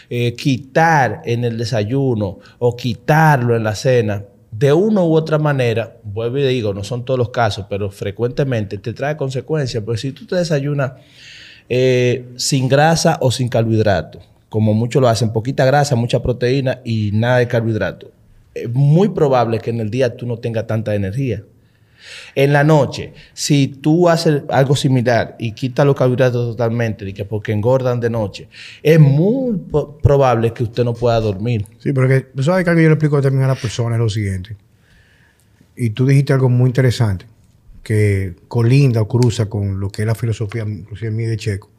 Eh, 0.09 0.33
quitar 0.35 1.21
en 1.25 1.43
el 1.43 1.57
desayuno 1.57 2.39
o 2.57 2.75
quitarlo 2.75 3.55
en 3.55 3.63
la 3.63 3.75
cena, 3.75 4.23
de 4.51 4.73
una 4.73 5.03
u 5.03 5.13
otra 5.13 5.37
manera, 5.37 5.97
vuelvo 6.03 6.37
y 6.39 6.43
digo, 6.47 6.73
no 6.73 6.83
son 6.83 7.05
todos 7.05 7.17
los 7.17 7.29
casos, 7.29 7.65
pero 7.69 7.91
frecuentemente 7.91 8.77
te 8.77 8.93
trae 8.93 9.15
consecuencias. 9.17 9.83
Porque 9.83 9.99
si 9.99 10.11
tú 10.13 10.25
te 10.25 10.35
desayunas 10.35 10.93
eh, 11.67 12.25
sin 12.37 12.67
grasa 12.67 13.17
o 13.21 13.31
sin 13.31 13.49
carbohidratos, 13.49 14.23
como 14.47 14.73
muchos 14.73 15.01
lo 15.01 15.07
hacen, 15.09 15.31
poquita 15.31 15.65
grasa, 15.65 15.95
mucha 15.95 16.21
proteína 16.23 16.79
y 16.83 17.11
nada 17.13 17.37
de 17.37 17.47
carbohidratos, 17.47 18.09
es 18.55 18.69
muy 18.73 19.09
probable 19.09 19.59
que 19.59 19.69
en 19.69 19.81
el 19.81 19.91
día 19.91 20.15
tú 20.15 20.25
no 20.25 20.37
tengas 20.37 20.65
tanta 20.65 20.95
energía. 20.95 21.43
En 22.35 22.53
la 22.53 22.63
noche, 22.63 23.13
si 23.33 23.67
tú 23.67 24.09
haces 24.09 24.43
algo 24.49 24.75
similar 24.75 25.35
y 25.39 25.53
quitas 25.53 25.85
los 25.85 25.95
carbohidratos 25.95 26.51
totalmente, 26.51 27.13
que 27.13 27.25
porque 27.25 27.51
engordan 27.51 27.99
de 27.99 28.09
noche, 28.09 28.47
es 28.83 28.99
muy 28.99 29.57
probable 30.01 30.53
que 30.53 30.63
usted 30.63 30.83
no 30.83 30.93
pueda 30.93 31.19
dormir. 31.19 31.65
Sí, 31.79 31.93
pero 31.93 32.07
que, 32.07 32.21
tú 32.21 32.43
sabes 32.43 32.63
que 32.63 32.69
algo 32.69 32.81
yo 32.81 32.89
le 32.89 32.93
explico 32.93 33.21
también 33.21 33.43
a 33.43 33.47
las 33.47 33.59
personas 33.59 33.93
es 33.93 33.99
lo 33.99 34.09
siguiente. 34.09 34.55
Y 35.75 35.91
tú 35.91 36.05
dijiste 36.05 36.33
algo 36.33 36.49
muy 36.49 36.67
interesante, 36.67 37.25
que 37.83 38.35
colinda 38.47 39.01
o 39.01 39.07
cruza 39.07 39.47
con 39.47 39.79
lo 39.79 39.89
que 39.89 40.01
es 40.01 40.05
la 40.05 40.15
filosofía, 40.15 40.63
inclusive 40.63 41.11
de 41.11 41.37
Checo. 41.37 41.69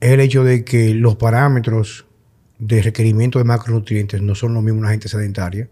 Es 0.00 0.10
el 0.10 0.20
hecho 0.20 0.44
de 0.44 0.64
que 0.64 0.94
los 0.94 1.16
parámetros 1.16 2.06
de 2.58 2.82
requerimiento 2.82 3.38
de 3.38 3.44
macronutrientes 3.44 4.20
no 4.22 4.34
son 4.34 4.54
los 4.54 4.62
mismos 4.62 4.82
una 4.82 4.90
gente 4.90 5.08
sedentaria, 5.08 5.68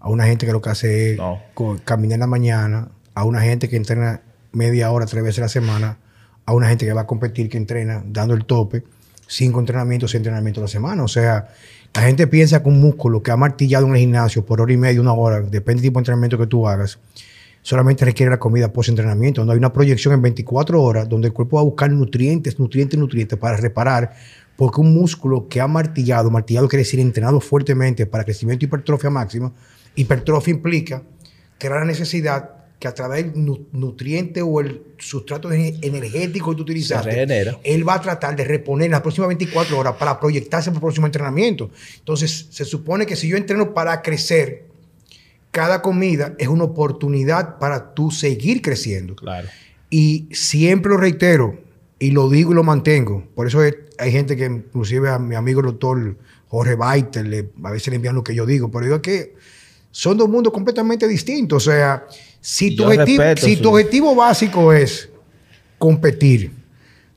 a 0.00 0.08
una 0.08 0.24
gente 0.24 0.46
que 0.46 0.52
lo 0.52 0.60
que 0.60 0.70
hace 0.70 1.12
es 1.12 1.18
No. 1.18 1.38
caminar 1.84 2.14
en 2.14 2.20
la 2.20 2.26
mañana, 2.26 2.88
a 3.14 3.24
una 3.24 3.40
gente 3.42 3.68
que 3.68 3.76
entrena 3.76 4.22
media 4.52 4.90
hora, 4.90 5.06
tres 5.06 5.22
veces 5.22 5.38
a 5.38 5.42
la 5.42 5.48
semana, 5.48 5.98
a 6.46 6.52
una 6.54 6.68
gente 6.68 6.86
que 6.86 6.92
va 6.92 7.02
a 7.02 7.06
competir, 7.06 7.48
que 7.48 7.56
entrena 7.58 8.02
dando 8.06 8.34
el 8.34 8.44
tope, 8.44 8.82
cinco 9.26 9.60
entrenamientos, 9.60 10.10
seis 10.10 10.18
entrenamientos 10.20 10.62
a 10.62 10.64
la 10.64 10.68
semana. 10.68 11.04
O 11.04 11.08
sea, 11.08 11.48
la 11.94 12.02
gente 12.02 12.26
piensa 12.26 12.62
que 12.62 12.68
un 12.68 12.80
músculo 12.80 13.22
que 13.22 13.30
ha 13.30 13.36
martillado 13.36 13.86
en 13.86 13.92
el 13.92 13.98
gimnasio 14.00 14.44
por 14.44 14.60
hora 14.60 14.72
y 14.72 14.76
media, 14.76 15.00
una 15.00 15.12
hora, 15.12 15.40
depende 15.40 15.82
del 15.82 15.90
tipo 15.90 15.98
de 15.98 16.02
entrenamiento 16.02 16.38
que 16.38 16.46
tú 16.46 16.66
hagas, 16.66 16.98
solamente 17.62 18.04
requiere 18.04 18.30
la 18.30 18.38
comida 18.38 18.72
post-entrenamiento. 18.72 19.44
No 19.44 19.52
hay 19.52 19.58
una 19.58 19.72
proyección 19.72 20.14
en 20.14 20.22
24 20.22 20.82
horas 20.82 21.08
donde 21.08 21.28
el 21.28 21.32
cuerpo 21.34 21.56
va 21.56 21.60
a 21.62 21.64
buscar 21.64 21.90
nutrientes, 21.90 22.58
nutrientes, 22.58 22.98
nutrientes 22.98 23.38
para 23.38 23.56
reparar. 23.58 24.12
Porque 24.56 24.80
un 24.80 24.92
músculo 24.94 25.46
que 25.48 25.60
ha 25.60 25.66
martillado, 25.66 26.30
martillado 26.30 26.68
quiere 26.68 26.82
decir 26.82 27.00
entrenado 27.00 27.40
fuertemente 27.40 28.04
para 28.06 28.24
crecimiento 28.24 28.64
y 28.64 28.66
hipertrofia 28.66 29.08
máxima, 29.08 29.52
hipertrofia 30.00 30.52
implica 30.52 31.02
crear 31.58 31.80
la 31.80 31.84
necesidad 31.86 32.50
que 32.78 32.88
a 32.88 32.94
través 32.94 33.24
del 33.32 33.44
nu- 33.44 33.66
nutriente 33.72 34.40
o 34.40 34.58
el 34.60 34.82
sustrato 34.98 35.50
ener- 35.50 35.78
energético 35.82 36.50
que 36.50 36.56
tú 36.56 36.62
utilizaste, 36.62 37.10
regenera. 37.10 37.58
él 37.62 37.86
va 37.86 37.94
a 37.94 38.00
tratar 38.00 38.34
de 38.34 38.44
reponer 38.44 38.86
en 38.86 38.92
las 38.92 39.02
próximas 39.02 39.28
24 39.28 39.78
horas 39.78 39.96
para 39.98 40.18
proyectarse 40.18 40.70
para 40.70 40.78
el 40.78 40.80
próximo 40.80 41.06
entrenamiento. 41.06 41.70
Entonces, 41.98 42.46
se 42.50 42.64
supone 42.64 43.04
que 43.04 43.16
si 43.16 43.28
yo 43.28 43.36
entreno 43.36 43.74
para 43.74 44.00
crecer, 44.00 44.64
cada 45.50 45.82
comida 45.82 46.34
es 46.38 46.48
una 46.48 46.64
oportunidad 46.64 47.58
para 47.58 47.92
tú 47.94 48.10
seguir 48.10 48.62
creciendo. 48.62 49.14
Claro. 49.16 49.48
Y 49.90 50.28
siempre 50.32 50.90
lo 50.92 50.96
reitero, 50.96 51.58
y 51.98 52.12
lo 52.12 52.30
digo 52.30 52.52
y 52.52 52.54
lo 52.54 52.62
mantengo. 52.62 53.24
Por 53.34 53.46
eso 53.46 53.62
es- 53.62 53.74
hay 53.98 54.10
gente 54.12 54.36
que, 54.36 54.46
inclusive 54.46 55.10
a 55.10 55.18
mi 55.18 55.34
amigo 55.34 55.60
el 55.60 55.66
doctor 55.66 56.16
Jorge 56.48 56.76
Baiter, 56.76 57.26
le- 57.26 57.50
a 57.62 57.70
veces 57.70 57.88
le 57.88 57.96
envían 57.96 58.14
lo 58.14 58.24
que 58.24 58.34
yo 58.34 58.46
digo, 58.46 58.70
pero 58.70 58.84
digo 58.84 58.96
es 58.96 59.02
que 59.02 59.34
son 59.90 60.16
dos 60.16 60.28
mundos 60.28 60.52
completamente 60.52 61.06
distintos. 61.08 61.66
O 61.66 61.70
sea, 61.70 62.06
si 62.40 62.74
tu, 62.76 62.84
objetivo, 62.84 63.22
si 63.46 63.56
su- 63.56 63.62
tu 63.62 63.68
objetivo 63.70 64.14
básico 64.14 64.72
es 64.72 65.08
competir, 65.78 66.52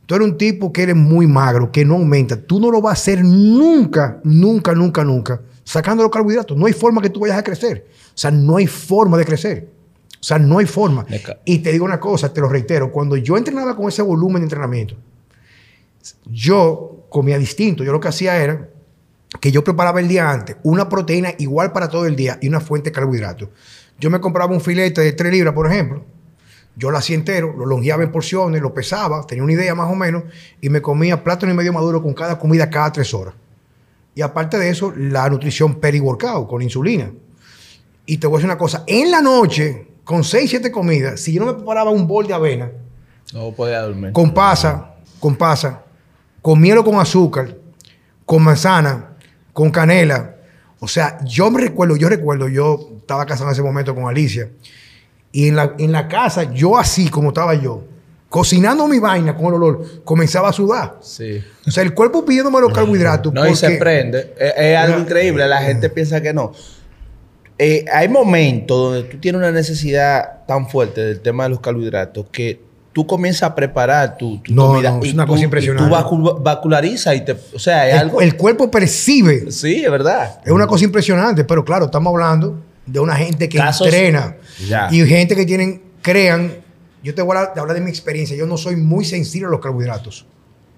tú 0.05 0.15
eres 0.15 0.27
un 0.27 0.37
tipo 0.37 0.71
que 0.73 0.83
eres 0.83 0.95
muy 0.95 1.27
magro, 1.27 1.71
que 1.71 1.85
no 1.85 1.95
aumenta, 1.95 2.35
tú 2.39 2.59
no 2.59 2.71
lo 2.71 2.81
vas 2.81 2.91
a 2.91 3.01
hacer 3.01 3.23
nunca, 3.23 4.19
nunca, 4.23 4.73
nunca, 4.73 5.03
nunca, 5.03 5.41
sacando 5.63 6.03
los 6.03 6.11
carbohidratos. 6.11 6.57
No 6.57 6.65
hay 6.65 6.73
forma 6.73 7.01
que 7.01 7.09
tú 7.09 7.19
vayas 7.21 7.37
a 7.37 7.43
crecer. 7.43 7.85
O 8.09 8.17
sea, 8.17 8.31
no 8.31 8.57
hay 8.57 8.67
forma 8.67 9.17
de 9.17 9.25
crecer. 9.25 9.67
O 10.19 10.23
sea, 10.25 10.39
no 10.39 10.59
hay 10.59 10.65
forma. 10.65 11.05
Y 11.45 11.59
te 11.59 11.71
digo 11.73 11.83
una 11.85 11.99
cosa, 11.99 12.31
te 12.33 12.39
lo 12.41 12.47
reitero, 12.47 12.91
cuando 12.91 13.17
yo 13.17 13.37
entrenaba 13.37 13.75
con 13.75 13.89
ese 13.89 14.01
volumen 14.01 14.41
de 14.41 14.45
entrenamiento, 14.45 14.95
yo 16.25 17.05
comía 17.09 17.37
distinto. 17.37 17.83
Yo 17.83 17.91
lo 17.91 17.99
que 17.99 18.07
hacía 18.07 18.37
era 18.41 18.69
que 19.39 19.51
yo 19.51 19.63
preparaba 19.63 19.99
el 19.99 20.07
día 20.07 20.29
antes 20.29 20.57
una 20.63 20.89
proteína 20.89 21.33
igual 21.39 21.71
para 21.71 21.89
todo 21.89 22.05
el 22.05 22.15
día 22.15 22.37
y 22.41 22.47
una 22.47 22.59
fuente 22.59 22.89
de 22.89 22.93
carbohidratos. 22.93 23.49
Yo 23.99 24.09
me 24.09 24.19
compraba 24.19 24.53
un 24.53 24.61
filete 24.61 25.01
de 25.01 25.13
3 25.13 25.31
libras, 25.31 25.53
por 25.53 25.67
ejemplo. 25.71 26.03
Yo 26.75 26.89
lo 26.89 26.97
hacía 26.97 27.15
entero, 27.15 27.53
lo 27.55 27.65
longeaba 27.67 28.01
en 28.03 28.11
porciones, 28.11 28.61
lo 28.61 28.73
pesaba, 28.73 29.25
tenía 29.27 29.43
una 29.43 29.53
idea 29.53 29.75
más 29.75 29.91
o 29.91 29.95
menos, 29.95 30.23
y 30.59 30.69
me 30.69 30.81
comía 30.81 31.23
plátano 31.23 31.53
y 31.53 31.55
medio 31.55 31.71
maduro 31.71 32.01
con 32.01 32.13
cada 32.13 32.39
comida 32.39 32.69
cada 32.69 32.91
tres 32.91 33.13
horas. 33.13 33.35
Y 34.15 34.21
aparte 34.21 34.57
de 34.57 34.69
eso, 34.69 34.91
la 34.95 35.29
nutrición 35.29 35.75
peri-workout 35.75 36.47
con 36.47 36.61
insulina. 36.61 37.11
Y 38.05 38.17
te 38.17 38.27
voy 38.27 38.35
a 38.35 38.37
decir 38.39 38.49
una 38.49 38.57
cosa, 38.57 38.83
en 38.87 39.11
la 39.11 39.21
noche, 39.21 39.87
con 40.03 40.23
6, 40.23 40.49
7 40.49 40.71
comidas, 40.71 41.19
si 41.19 41.33
yo 41.33 41.41
no 41.41 41.47
me 41.47 41.53
preparaba 41.53 41.91
un 41.91 42.07
bol 42.07 42.25
de 42.27 42.33
avena, 42.33 42.71
No 43.33 43.51
podía 43.51 43.81
dormir. 43.81 44.11
con 44.11 44.33
pasa, 44.33 44.95
con 45.19 45.35
pasa, 45.35 45.83
con 46.41 46.59
miel 46.59 46.79
o 46.79 46.83
con 46.83 46.95
azúcar, 46.95 47.55
con 48.25 48.43
manzana, 48.43 49.12
con 49.53 49.71
canela. 49.71 50.35
O 50.79 50.87
sea, 50.87 51.17
yo 51.23 51.49
me 51.49 51.61
recuerdo, 51.61 51.95
yo 51.95 52.09
recuerdo, 52.09 52.49
yo 52.49 52.97
estaba 52.99 53.25
casado 53.25 53.49
en 53.49 53.53
ese 53.53 53.61
momento 53.61 53.95
con 53.95 54.05
Alicia. 54.05 54.49
Y 55.31 55.47
en 55.47 55.55
la, 55.55 55.73
en 55.79 55.91
la 55.91 56.07
casa, 56.07 56.51
yo 56.51 56.77
así 56.77 57.09
como 57.09 57.29
estaba 57.29 57.55
yo, 57.55 57.83
cocinando 58.29 58.87
mi 58.87 58.99
vaina 58.99 59.35
con 59.35 59.47
el 59.47 59.53
olor, 59.53 60.03
comenzaba 60.03 60.49
a 60.49 60.53
sudar. 60.53 60.97
Sí. 61.01 61.43
O 61.65 61.71
sea, 61.71 61.83
el 61.83 61.93
cuerpo 61.93 62.25
pidiéndome 62.25 62.59
los 62.59 62.73
carbohidratos. 62.73 63.33
No, 63.33 63.47
y 63.47 63.55
se 63.55 63.77
prende. 63.77 64.33
Es, 64.37 64.53
es 64.57 64.77
algo 64.77 64.99
increíble. 64.99 65.47
La 65.47 65.61
gente 65.61 65.89
piensa 65.89 66.21
que 66.21 66.33
no. 66.33 66.51
Eh, 67.57 67.85
hay 67.91 68.09
momentos 68.09 68.77
donde 68.77 69.09
tú 69.09 69.17
tienes 69.19 69.39
una 69.39 69.51
necesidad 69.51 70.45
tan 70.47 70.67
fuerte 70.67 71.01
del 71.01 71.21
tema 71.21 71.43
de 71.43 71.51
los 71.51 71.59
carbohidratos 71.59 72.25
que 72.31 72.59
tú 72.93 73.05
comienzas 73.07 73.43
a 73.43 73.55
preparar 73.55 74.17
tu, 74.17 74.37
tu 74.37 74.53
No, 74.53 74.67
comida. 74.67 74.91
no, 74.91 74.99
es 75.03 75.09
y 75.09 75.13
una 75.13 75.25
tú- 75.25 75.31
cosa 75.31 75.41
y 75.41 75.43
impresionante. 75.45 75.89
tú 75.89 75.95
vacu- 75.95 76.41
vacularizas 76.43 77.15
y 77.15 77.21
te. 77.25 77.31
O 77.53 77.59
sea, 77.59 77.87
es 77.89 77.93
El, 77.95 77.99
algo. 77.99 78.21
el 78.21 78.37
cuerpo 78.37 78.69
percibe. 78.71 79.51
Sí, 79.51 79.83
es 79.83 79.91
verdad. 79.91 80.39
Es 80.45 80.51
una 80.51 80.67
cosa 80.67 80.85
impresionante, 80.85 81.43
pero 81.43 81.65
claro, 81.65 81.85
estamos 81.85 82.11
hablando 82.11 82.61
de 82.85 82.99
una 82.99 83.15
gente 83.15 83.49
que 83.49 83.57
Casos- 83.57 83.87
entrena 83.87 84.35
Ya. 84.67 84.87
y 84.91 85.05
gente 85.05 85.35
que 85.35 85.45
tienen, 85.45 85.81
crean. 86.01 86.53
Yo 87.03 87.13
te 87.13 87.21
voy 87.21 87.35
a 87.35 87.41
hablar 87.59 87.73
de 87.75 87.81
mi 87.81 87.89
experiencia. 87.89 88.37
Yo 88.37 88.45
no 88.45 88.55
soy 88.57 88.75
muy 88.77 89.03
sensible 89.03 89.47
a 89.47 89.49
los 89.51 89.59
carbohidratos. 89.59 90.25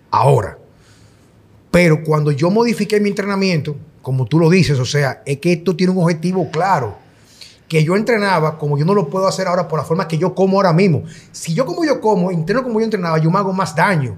Ahora. 0.10 0.58
Pero 1.72 2.04
cuando 2.04 2.32
yo 2.32 2.50
modifiqué 2.50 3.00
mi 3.00 3.10
entrenamiento, 3.10 3.76
como 4.02 4.26
tú 4.26 4.40
lo 4.40 4.50
dices, 4.50 4.80
o 4.80 4.86
sea, 4.86 5.22
es 5.26 5.40
que 5.40 5.52
esto 5.54 5.76
tiene 5.76 5.92
un 5.92 6.02
objetivo 6.02 6.50
claro. 6.50 6.98
Que 7.68 7.84
yo 7.84 7.96
entrenaba 7.96 8.58
como 8.58 8.78
yo 8.78 8.86
no 8.86 8.94
lo 8.94 9.10
puedo 9.10 9.28
hacer 9.28 9.48
ahora 9.48 9.68
por 9.68 9.80
la 9.80 9.86
forma 9.86 10.08
que 10.08 10.18
yo 10.18 10.36
como 10.36 10.58
ahora 10.58 10.74
mismo. 10.74 11.04
Si 11.32 11.54
yo 11.54 11.66
como 11.66 11.84
yo 11.84 12.00
como, 12.00 12.32
entreno 12.32 12.64
como 12.64 12.80
yo 12.80 12.86
entrenaba, 12.86 13.18
yo 13.18 13.32
me 13.32 13.40
hago 13.40 13.54
más 13.54 13.76
daño. 13.76 14.18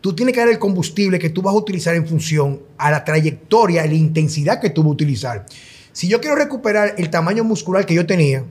Tú 0.00 0.14
tienes 0.14 0.34
que 0.34 0.40
dar 0.40 0.48
el 0.48 0.58
combustible 0.58 1.18
que 1.18 1.28
tú 1.28 1.42
vas 1.42 1.54
a 1.54 1.58
utilizar 1.58 1.94
en 1.94 2.06
función 2.06 2.62
a 2.78 2.90
la 2.90 3.04
trayectoria 3.04 3.84
y 3.84 3.88
la 3.88 3.94
intensidad 3.94 4.60
que 4.60 4.70
tú 4.70 4.82
vas 4.82 4.90
a 4.90 4.92
utilizar. 4.92 5.46
Si 5.92 6.08
yo 6.08 6.20
quiero 6.20 6.36
recuperar 6.36 6.94
el 6.96 7.10
tamaño 7.10 7.44
muscular 7.44 7.84
que 7.84 7.94
yo 7.94 8.06
tenía, 8.06 8.44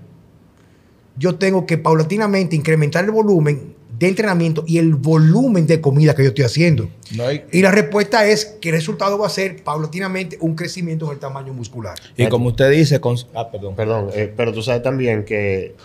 yo 1.18 1.36
tengo 1.36 1.66
que 1.66 1.78
paulatinamente 1.78 2.56
incrementar 2.56 3.06
el 3.06 3.12
volumen 3.12 3.79
de 4.00 4.08
entrenamiento 4.08 4.64
y 4.66 4.78
el 4.78 4.96
volumen 4.96 5.68
de 5.68 5.82
comida 5.82 6.16
que 6.16 6.24
yo 6.24 6.30
estoy 6.30 6.46
haciendo. 6.46 6.88
No 7.18 7.26
hay- 7.28 7.44
Y 7.52 7.62
la 7.62 7.72
respuesta 7.72 8.26
es 8.26 8.46
que 8.46 8.70
el 8.70 8.76
resultado 8.76 9.18
va 9.20 9.28
a 9.28 9.30
ser 9.30 9.62
paulatinamente 9.64 10.38
un 10.40 10.56
crecimiento 10.56 11.06
en 11.08 11.12
el 11.14 11.20
tamaño 11.20 11.54
muscular. 11.54 11.96
y 12.16 12.28
como 12.28 12.48
usted 12.50 12.72
dice, 12.72 13.02
con, 13.02 13.18
ah, 13.36 13.50
perdón. 13.52 13.76
Perdón, 13.76 14.10
eh, 14.14 14.34
pero 14.36 14.54
tú 14.54 14.62
sabes 14.62 14.82
también 14.84 15.26
que 15.26 15.76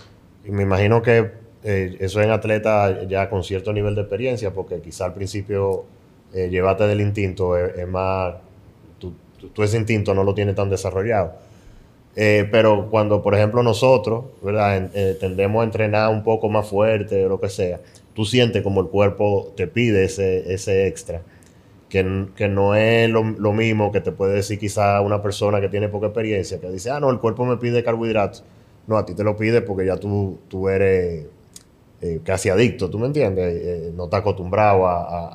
me 0.45 0.63
imagino 0.63 1.03
que 1.03 1.33
eh, 1.65 1.97
eso 2.01 2.21
en 2.23 2.31
atleta 2.31 3.05
ya 3.09 3.29
con 3.31 3.43
cierto 3.43 3.73
nivel 3.73 3.95
de 3.95 4.03
experiencia, 4.03 4.53
porque 4.53 4.81
quizá 4.81 5.07
al 5.07 5.15
principio 5.15 5.85
eh, 6.35 6.49
llevarte 6.51 6.87
del 6.87 7.01
instinto 7.01 7.57
es, 7.57 7.77
es 7.79 7.89
más, 7.89 8.35
tú, 8.99 9.13
tú- 9.41 9.49
tú 9.49 9.63
ese 9.63 9.77
instinto 9.79 10.15
no 10.15 10.23
lo 10.25 10.35
tienes 10.35 10.55
tan 10.55 10.69
desarrollado. 10.71 11.33
Eh, 12.17 12.47
pero 12.53 12.89
cuando, 12.91 13.23
por 13.23 13.35
ejemplo, 13.35 13.63
nosotros, 13.63 14.27
¿verdad? 14.43 14.77
En- 14.77 14.91
eh, 14.95 15.17
tendemos 15.19 15.63
a 15.63 15.65
entrenar 15.65 16.11
un 16.13 16.23
poco 16.23 16.49
más 16.49 16.69
fuerte 16.69 17.25
o 17.25 17.29
lo 17.29 17.41
que 17.41 17.49
sea, 17.49 17.81
tú 18.15 18.25
sientes 18.25 18.63
como 18.63 18.81
el 18.81 18.89
cuerpo 18.89 19.53
te 19.57 19.67
pide 19.67 20.05
ese, 20.05 20.53
ese 20.55 20.87
extra 20.87 21.23
que, 21.89 22.27
que 22.37 22.49
no 22.49 22.75
es 22.75 23.11
lo, 23.11 23.23
lo 23.25 23.53
mismo 23.53 23.93
que 23.93 24.01
te 24.01 24.13
puede 24.13 24.35
decir 24.35 24.59
quizá 24.59 25.01
una 25.01 25.23
persona 25.23 25.61
que 25.61 25.69
tiene 25.69 25.89
poca 25.89 26.07
experiencia, 26.09 26.61
que 26.61 26.71
dice, 26.71 26.91
ah, 26.91 27.01
no, 27.01 27.11
el 27.11 27.21
cuerpo 27.21 27.45
me 27.45 27.57
pide 27.57 27.85
carbohidratos. 27.85 28.45
No, 28.87 28.99
a 28.99 29.07
ti 29.07 29.15
te 29.15 29.25
lo 29.25 29.37
pide 29.37 29.63
porque 29.63 29.87
ya 29.87 29.97
tú, 29.97 30.39
tú 30.49 30.69
eres 30.69 31.27
eh, 32.03 32.21
casi 32.25 32.51
adicto, 32.51 32.91
¿tú 32.91 32.99
me 32.99 33.07
entiendes? 33.07 33.55
Eh, 33.55 33.93
no 33.97 34.05
estás 34.05 34.21
acostumbrado 34.21 34.87
a, 34.87 35.03
a- 35.03 35.29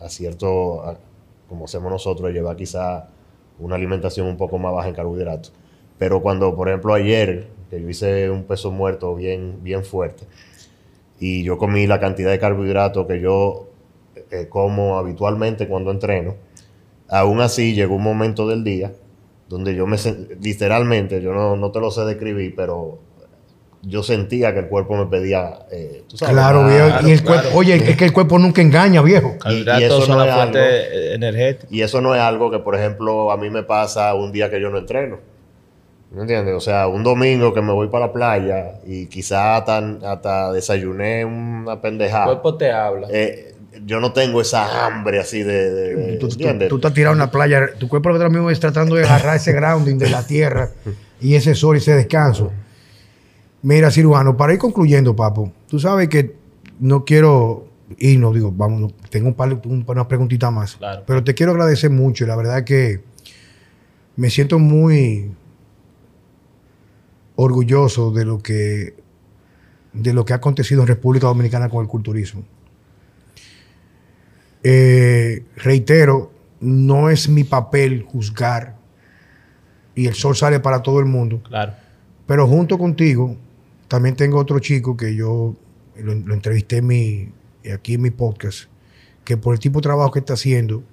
a- 0.00 0.08
cierto, 0.08 0.96
como 1.48 1.64
hacemos 1.66 1.90
nosotros, 1.90 2.32
llevar 2.32 2.56
quizá 2.56 3.08
una 3.58 3.76
alimentación 3.76 4.26
un 4.26 4.36
poco 4.36 4.58
más 4.58 4.72
baja 4.72 4.88
en 4.88 4.94
carbohidratos. 4.94 5.52
Pero 5.98 6.22
cuando, 6.22 6.54
por 6.56 6.68
ejemplo, 6.68 6.94
ayer, 6.94 7.48
que 7.68 7.80
yo 7.80 7.88
hice 7.88 8.30
un 8.30 8.44
peso 8.44 8.70
muerto 8.70 9.14
bien, 9.14 9.58
bien 9.62 9.84
fuerte, 9.84 10.24
y 11.20 11.44
yo 11.44 11.58
comí 11.58 11.86
la 11.86 12.00
cantidad 12.00 12.30
de 12.30 12.38
carbohidratos 12.40 13.06
que 13.06 13.20
yo 13.20 13.68
eh, 14.30 14.46
como 14.48 14.98
habitualmente 14.98 15.68
cuando 15.68 15.90
entreno, 15.92 16.34
aún 17.08 17.40
así 17.40 17.74
llegó 17.74 17.94
un 17.96 18.02
momento 18.02 18.48
del 18.48 18.64
día 18.64 18.92
donde 19.48 19.74
yo 19.74 19.86
me 19.86 19.96
literalmente, 20.40 21.20
yo 21.20 21.32
no, 21.32 21.56
no 21.56 21.70
te 21.72 21.80
lo 21.80 21.90
sé 21.90 22.02
describir, 22.04 22.54
pero 22.56 22.98
yo 23.82 24.02
sentía 24.02 24.52
que 24.52 24.60
el 24.60 24.68
cuerpo 24.68 24.94
me 24.96 25.06
pedía, 25.06 25.60
eh, 25.72 26.04
tú 26.06 26.16
sabes, 26.16 26.34
Claro, 26.34 26.66
viejo. 26.68 26.86
claro, 26.86 27.08
y 27.08 27.10
el 27.12 27.22
claro. 27.22 27.40
cuerpo, 27.42 27.58
oye, 27.58 27.74
es 27.90 27.96
que 27.96 28.04
el 28.04 28.12
cuerpo 28.12 28.38
nunca 28.38 28.60
engaña, 28.62 29.00
viejo. 29.02 29.36
Carbohidratos 29.38 29.80
y 29.82 29.84
eso 29.84 30.00
son 30.02 30.18
no 30.18 30.24
la 30.24 30.28
es 30.30 30.34
fuente 30.36 30.58
algo- 30.58 30.70
eh, 30.70 31.14
energética. 31.14 31.66
Y 31.70 31.80
eso 31.82 32.00
no 32.00 32.14
es 32.14 32.20
algo 32.20 32.50
que, 32.50 32.58
por 32.58 32.76
ejemplo, 32.76 33.32
a 33.32 33.36
mí 33.36 33.48
me 33.50 33.62
pasa 33.62 34.14
un 34.14 34.30
día 34.32 34.50
que 34.50 34.60
yo 34.60 34.70
no 34.70 34.78
entreno. 34.78 35.18
¿Me 36.12 36.22
entiendes? 36.22 36.54
O 36.56 36.60
sea, 36.60 36.88
un 36.88 37.04
domingo 37.04 37.54
que 37.54 37.62
me 37.62 37.72
voy 37.72 37.88
para 37.88 38.06
la 38.08 38.12
playa 38.12 38.80
y 38.84 39.06
quizá 39.06 39.56
hasta, 39.56 39.78
hasta 40.10 40.52
desayuné 40.52 41.24
una 41.24 41.74
El 41.74 41.78
pendejada. 41.80 42.24
cuerpo 42.26 42.56
te 42.56 42.72
habla. 42.72 43.06
Eh, 43.10 43.54
yo 43.86 44.00
no 44.00 44.12
tengo 44.12 44.40
esa 44.40 44.86
hambre 44.86 45.20
así 45.20 45.42
de... 45.44 45.70
de- 45.70 45.94
de- 45.94 46.16
Tú, 46.18 46.26
tú- 46.28 46.34
¿entiendes? 46.34 46.68
tú 46.68 46.76
estás 46.76 46.92
tirado 46.94 47.12
en 47.12 47.20
la 47.20 47.30
playa, 47.30 47.68
tu 47.78 47.86
cuerpo 47.88 48.08
lo 48.08 48.16
que 48.16 48.22
ahora 48.24 48.32
mismo 48.34 48.50
es 48.50 48.58
tratando 48.58 48.96
de 48.96 49.04
agarrar 49.04 49.36
ese 49.36 49.52
grounding 49.52 49.98
de 49.98 50.10
la 50.10 50.26
tierra 50.26 50.70
y 51.20 51.36
ese 51.36 51.54
sol 51.54 51.76
y 51.76 51.78
ese 51.78 51.94
descanso. 51.94 52.50
Mira, 53.62 53.90
cirujano, 53.92 54.36
para 54.36 54.52
ir 54.54 54.58
concluyendo, 54.58 55.14
papo, 55.14 55.52
tú 55.68 55.78
sabes 55.78 56.08
que 56.08 56.34
no 56.80 57.04
quiero 57.04 57.66
irnos, 57.98 58.34
digo, 58.34 58.50
vamos, 58.52 58.92
tengo 59.10 59.28
un 59.28 59.34
par, 59.34 59.52
un, 59.52 59.84
unas 59.86 60.06
preguntitas 60.06 60.50
más, 60.52 60.76
Claro. 60.76 61.02
pero 61.06 61.22
te 61.22 61.34
quiero 61.34 61.52
agradecer 61.52 61.90
mucho 61.90 62.24
y 62.24 62.26
la 62.26 62.36
verdad 62.36 62.64
que 62.64 63.00
me 64.16 64.28
siento 64.30 64.58
muy 64.58 65.30
orgulloso 67.42 68.10
de 68.10 68.24
lo 68.24 68.38
que 68.38 68.94
de 69.92 70.12
lo 70.12 70.24
que 70.24 70.32
ha 70.32 70.36
acontecido 70.36 70.82
en 70.82 70.86
República 70.88 71.26
Dominicana 71.26 71.68
con 71.68 71.82
el 71.82 71.88
culturismo. 71.88 72.44
Eh, 74.62 75.44
reitero, 75.56 76.30
no 76.60 77.08
es 77.10 77.28
mi 77.28 77.44
papel 77.44 78.02
juzgar 78.02 78.76
y 79.94 80.06
el 80.06 80.14
sol 80.14 80.36
sale 80.36 80.60
para 80.60 80.82
todo 80.82 81.00
el 81.00 81.06
mundo, 81.06 81.42
Claro. 81.42 81.72
pero 82.26 82.46
junto 82.46 82.78
contigo 82.78 83.36
también 83.88 84.14
tengo 84.16 84.38
otro 84.38 84.58
chico 84.60 84.96
que 84.96 85.14
yo 85.16 85.56
lo, 85.96 86.14
lo 86.14 86.34
entrevisté 86.34 86.76
en 86.78 86.86
mi, 86.86 87.32
aquí 87.74 87.94
en 87.94 88.02
mi 88.02 88.10
podcast, 88.10 88.68
que 89.24 89.36
por 89.36 89.54
el 89.54 89.60
tipo 89.60 89.80
de 89.80 89.84
trabajo 89.84 90.12
que 90.12 90.20
está 90.20 90.34
haciendo, 90.34 90.84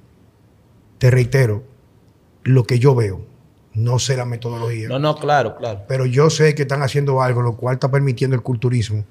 te 0.97 1.11
reitero, 1.11 1.63
lo 2.43 2.63
que 2.63 2.79
yo 2.79 2.95
veo, 2.95 3.21
no 3.77 3.99
sé 3.99 4.17
la 4.17 4.25
metodología, 4.25 4.89
No, 4.89 4.97
no, 4.97 5.15
claro, 5.17 5.55
claro. 5.55 5.83
pero 5.87 6.05
yo 6.05 6.29
sé 6.31 6.55
que 6.55 6.63
están 6.63 6.81
haciendo 6.81 7.21
algo, 7.21 7.43
lo 7.43 7.55
cual 7.55 7.75
está 7.75 7.91
permitiendo 7.91 8.35
el 8.35 8.41
culturismo 8.41 9.05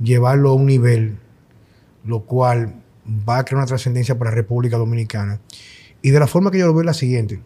llevarlo 0.00 0.50
a 0.50 0.54
un 0.54 0.66
nivel, 0.66 1.18
lo 2.04 2.20
cual 2.20 2.82
va 3.06 3.38
a 3.38 3.44
crear 3.44 3.58
una 3.58 3.66
trascendencia 3.66 4.18
para 4.18 4.30
la 4.30 4.36
República 4.36 4.76
Dominicana. 4.76 5.40
Y 6.02 6.10
de 6.10 6.20
la 6.20 6.26
forma 6.26 6.50
que 6.50 6.58
yo 6.58 6.66
lo 6.66 6.74
veo 6.74 6.82
es 6.82 6.86
la 6.86 6.94
siguiente. 6.94 7.40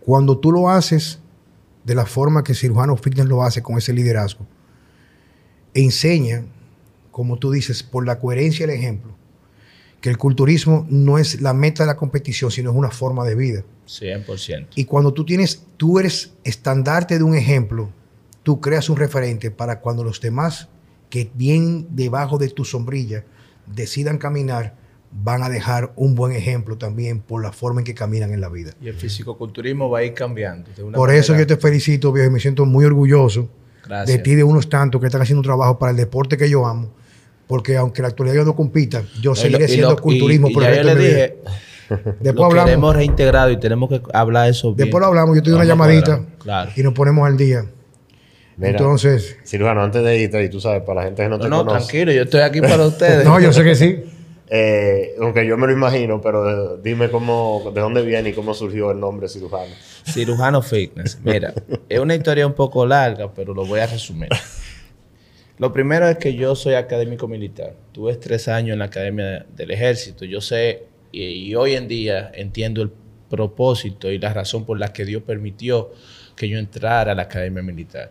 Cuando 0.00 0.38
tú 0.38 0.52
lo 0.52 0.70
haces 0.70 1.20
de 1.84 1.94
la 1.94 2.06
forma 2.06 2.42
que 2.44 2.54
Cirujano 2.54 2.96
Fitness 2.96 3.26
lo 3.26 3.42
hace 3.42 3.62
con 3.62 3.76
ese 3.76 3.92
liderazgo, 3.92 4.46
enseña, 5.74 6.44
como 7.10 7.36
tú 7.36 7.50
dices, 7.50 7.82
por 7.82 8.06
la 8.06 8.18
coherencia 8.18 8.66
del 8.66 8.76
ejemplo, 8.76 9.12
que 10.00 10.08
el 10.08 10.16
culturismo 10.18 10.86
no 10.88 11.18
es 11.18 11.40
la 11.40 11.52
meta 11.52 11.82
de 11.82 11.88
la 11.88 11.96
competición, 11.96 12.50
sino 12.50 12.70
es 12.70 12.76
una 12.76 12.90
forma 12.90 13.24
de 13.24 13.34
vida. 13.34 13.64
100%. 14.00 14.68
Y 14.76 14.84
cuando 14.84 15.12
tú 15.12 15.24
tienes, 15.24 15.64
tú 15.76 15.98
eres 15.98 16.32
estandarte 16.44 17.18
de 17.18 17.24
un 17.24 17.34
ejemplo, 17.34 17.90
tú 18.42 18.60
creas 18.60 18.88
un 18.88 18.96
referente 18.96 19.50
para 19.50 19.80
cuando 19.80 20.02
los 20.04 20.20
demás 20.20 20.68
que 21.10 21.30
vienen 21.34 21.86
debajo 21.90 22.38
de 22.38 22.48
tu 22.48 22.64
sombrilla 22.64 23.24
decidan 23.66 24.18
caminar, 24.18 24.74
van 25.12 25.42
a 25.42 25.50
dejar 25.50 25.92
un 25.96 26.14
buen 26.14 26.32
ejemplo 26.32 26.78
también 26.78 27.20
por 27.20 27.42
la 27.42 27.52
forma 27.52 27.80
en 27.82 27.84
que 27.84 27.94
caminan 27.94 28.32
en 28.32 28.40
la 28.40 28.48
vida. 28.48 28.72
Y 28.80 28.88
el 28.88 28.94
fisicoculturismo 28.94 29.90
va 29.90 29.98
a 29.98 30.04
ir 30.04 30.14
cambiando. 30.14 30.70
de 30.74 30.82
una 30.82 30.96
Por 30.96 31.10
eso 31.12 31.36
yo 31.36 31.46
te 31.46 31.56
felicito, 31.58 32.12
viejo, 32.12 32.30
y 32.30 32.32
me 32.32 32.40
siento 32.40 32.64
muy 32.64 32.84
orgulloso 32.86 33.50
Gracias. 33.86 34.16
de 34.16 34.22
ti, 34.22 34.34
de 34.34 34.42
unos 34.44 34.68
tantos 34.70 35.00
que 35.00 35.08
están 35.08 35.20
haciendo 35.20 35.40
un 35.40 35.44
trabajo 35.44 35.78
para 35.78 35.90
el 35.90 35.96
deporte 35.98 36.36
que 36.38 36.48
yo 36.48 36.66
amo. 36.66 36.90
Porque 37.46 37.76
aunque 37.76 38.00
en 38.00 38.04
la 38.04 38.08
actualidad 38.08 38.36
yo 38.36 38.44
no 38.46 38.56
compita, 38.56 39.04
yo 39.20 39.32
Y 39.32 39.36
seguiré 39.36 39.58
lo- 39.58 39.64
y 39.66 39.68
siendo 39.68 39.96
culturismo 39.98 40.48
y, 40.48 40.54
por 40.54 40.62
el 40.64 40.70
ya 40.70 40.76
yo 40.76 40.82
resto 40.88 40.98
le 40.98 41.04
de 41.04 41.08
mi 41.10 41.42
vida. 41.44 41.52
Después 42.20 42.34
lo 42.36 42.44
hablamos. 42.44 42.64
queremos 42.66 42.96
reintegrado 42.96 43.50
y 43.50 43.56
tenemos 43.58 43.88
que 43.88 44.00
hablar 44.12 44.48
eso 44.50 44.74
bien. 44.74 44.86
Después 44.88 45.00
lo 45.00 45.06
hablamos, 45.08 45.36
yo 45.36 45.42
te 45.42 45.50
doy 45.50 45.58
una 45.60 45.68
llamadita 45.68 46.24
Claro. 46.38 46.70
y 46.76 46.82
nos 46.82 46.94
ponemos 46.94 47.26
al 47.26 47.36
día. 47.36 47.64
Mira, 48.56 48.70
Entonces, 48.72 49.38
cirujano, 49.44 49.82
antes 49.82 50.02
de 50.04 50.18
irte, 50.18 50.42
y 50.44 50.48
tú 50.50 50.60
sabes, 50.60 50.82
para 50.82 51.00
la 51.00 51.06
gente 51.06 51.22
que 51.22 51.28
no, 51.28 51.38
No, 51.38 51.42
te 51.44 51.48
no, 51.48 51.58
conoce, 51.64 51.78
tranquilo, 51.78 52.12
yo 52.12 52.22
estoy 52.22 52.40
aquí 52.42 52.60
para 52.60 52.86
ustedes. 52.86 53.24
no, 53.24 53.40
yo 53.40 53.52
sé 53.52 53.64
que 53.64 53.74
sí. 53.74 54.04
eh, 54.48 55.14
aunque 55.20 55.46
yo 55.46 55.56
me 55.56 55.66
lo 55.66 55.72
imagino, 55.72 56.20
pero 56.20 56.76
dime 56.76 57.08
cómo, 57.10 57.72
de 57.74 57.80
dónde 57.80 58.02
viene 58.02 58.28
y 58.28 58.32
cómo 58.34 58.52
surgió 58.52 58.90
el 58.90 59.00
nombre 59.00 59.28
cirujano. 59.28 59.72
Cirujano 60.06 60.60
Fitness. 60.60 61.18
Mira, 61.24 61.54
es 61.88 61.98
una 61.98 62.14
historia 62.14 62.46
un 62.46 62.52
poco 62.52 62.84
larga, 62.86 63.32
pero 63.32 63.54
lo 63.54 63.64
voy 63.64 63.80
a 63.80 63.86
resumir. 63.86 64.28
Lo 65.58 65.72
primero 65.72 66.08
es 66.08 66.18
que 66.18 66.34
yo 66.34 66.54
soy 66.54 66.74
académico 66.74 67.28
militar. 67.28 67.74
Tuve 67.92 68.16
tres 68.16 68.48
años 68.48 68.72
en 68.74 68.80
la 68.80 68.86
Academia 68.86 69.46
del 69.56 69.70
Ejército. 69.70 70.24
Yo 70.24 70.40
sé 70.40 70.84
y, 71.12 71.54
hoy 71.54 71.74
en 71.74 71.88
día 71.88 72.32
entiendo 72.34 72.82
el 72.82 72.90
propósito 73.28 74.10
y 74.10 74.18
la 74.18 74.32
razón 74.32 74.64
por 74.64 74.78
la 74.78 74.92
que 74.92 75.04
Dios 75.04 75.22
permitió 75.22 75.92
que 76.34 76.48
yo 76.48 76.58
entrara 76.58 77.12
a 77.12 77.14
la 77.14 77.22
Academia 77.22 77.62
Militar. 77.62 78.10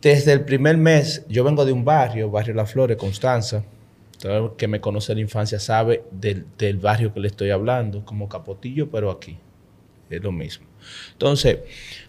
Desde 0.00 0.32
el 0.32 0.44
primer 0.44 0.76
mes, 0.76 1.24
yo 1.28 1.44
vengo 1.44 1.64
de 1.64 1.72
un 1.72 1.84
barrio, 1.84 2.30
Barrio 2.30 2.54
Las 2.54 2.72
Flores, 2.72 2.96
Constanza. 2.96 3.64
Todo 4.18 4.46
el 4.46 4.56
que 4.56 4.68
me 4.68 4.80
conoce 4.80 5.12
de 5.12 5.16
la 5.16 5.22
infancia 5.22 5.58
sabe 5.58 6.04
del, 6.10 6.44
barrio 6.78 7.14
que 7.14 7.20
le 7.20 7.28
estoy 7.28 7.50
hablando, 7.50 8.04
como 8.04 8.28
Capotillo, 8.28 8.90
pero 8.90 9.10
aquí. 9.10 9.38
Es 10.10 10.22
lo 10.22 10.30
mismo. 10.30 10.66
Entonces, 11.12 11.60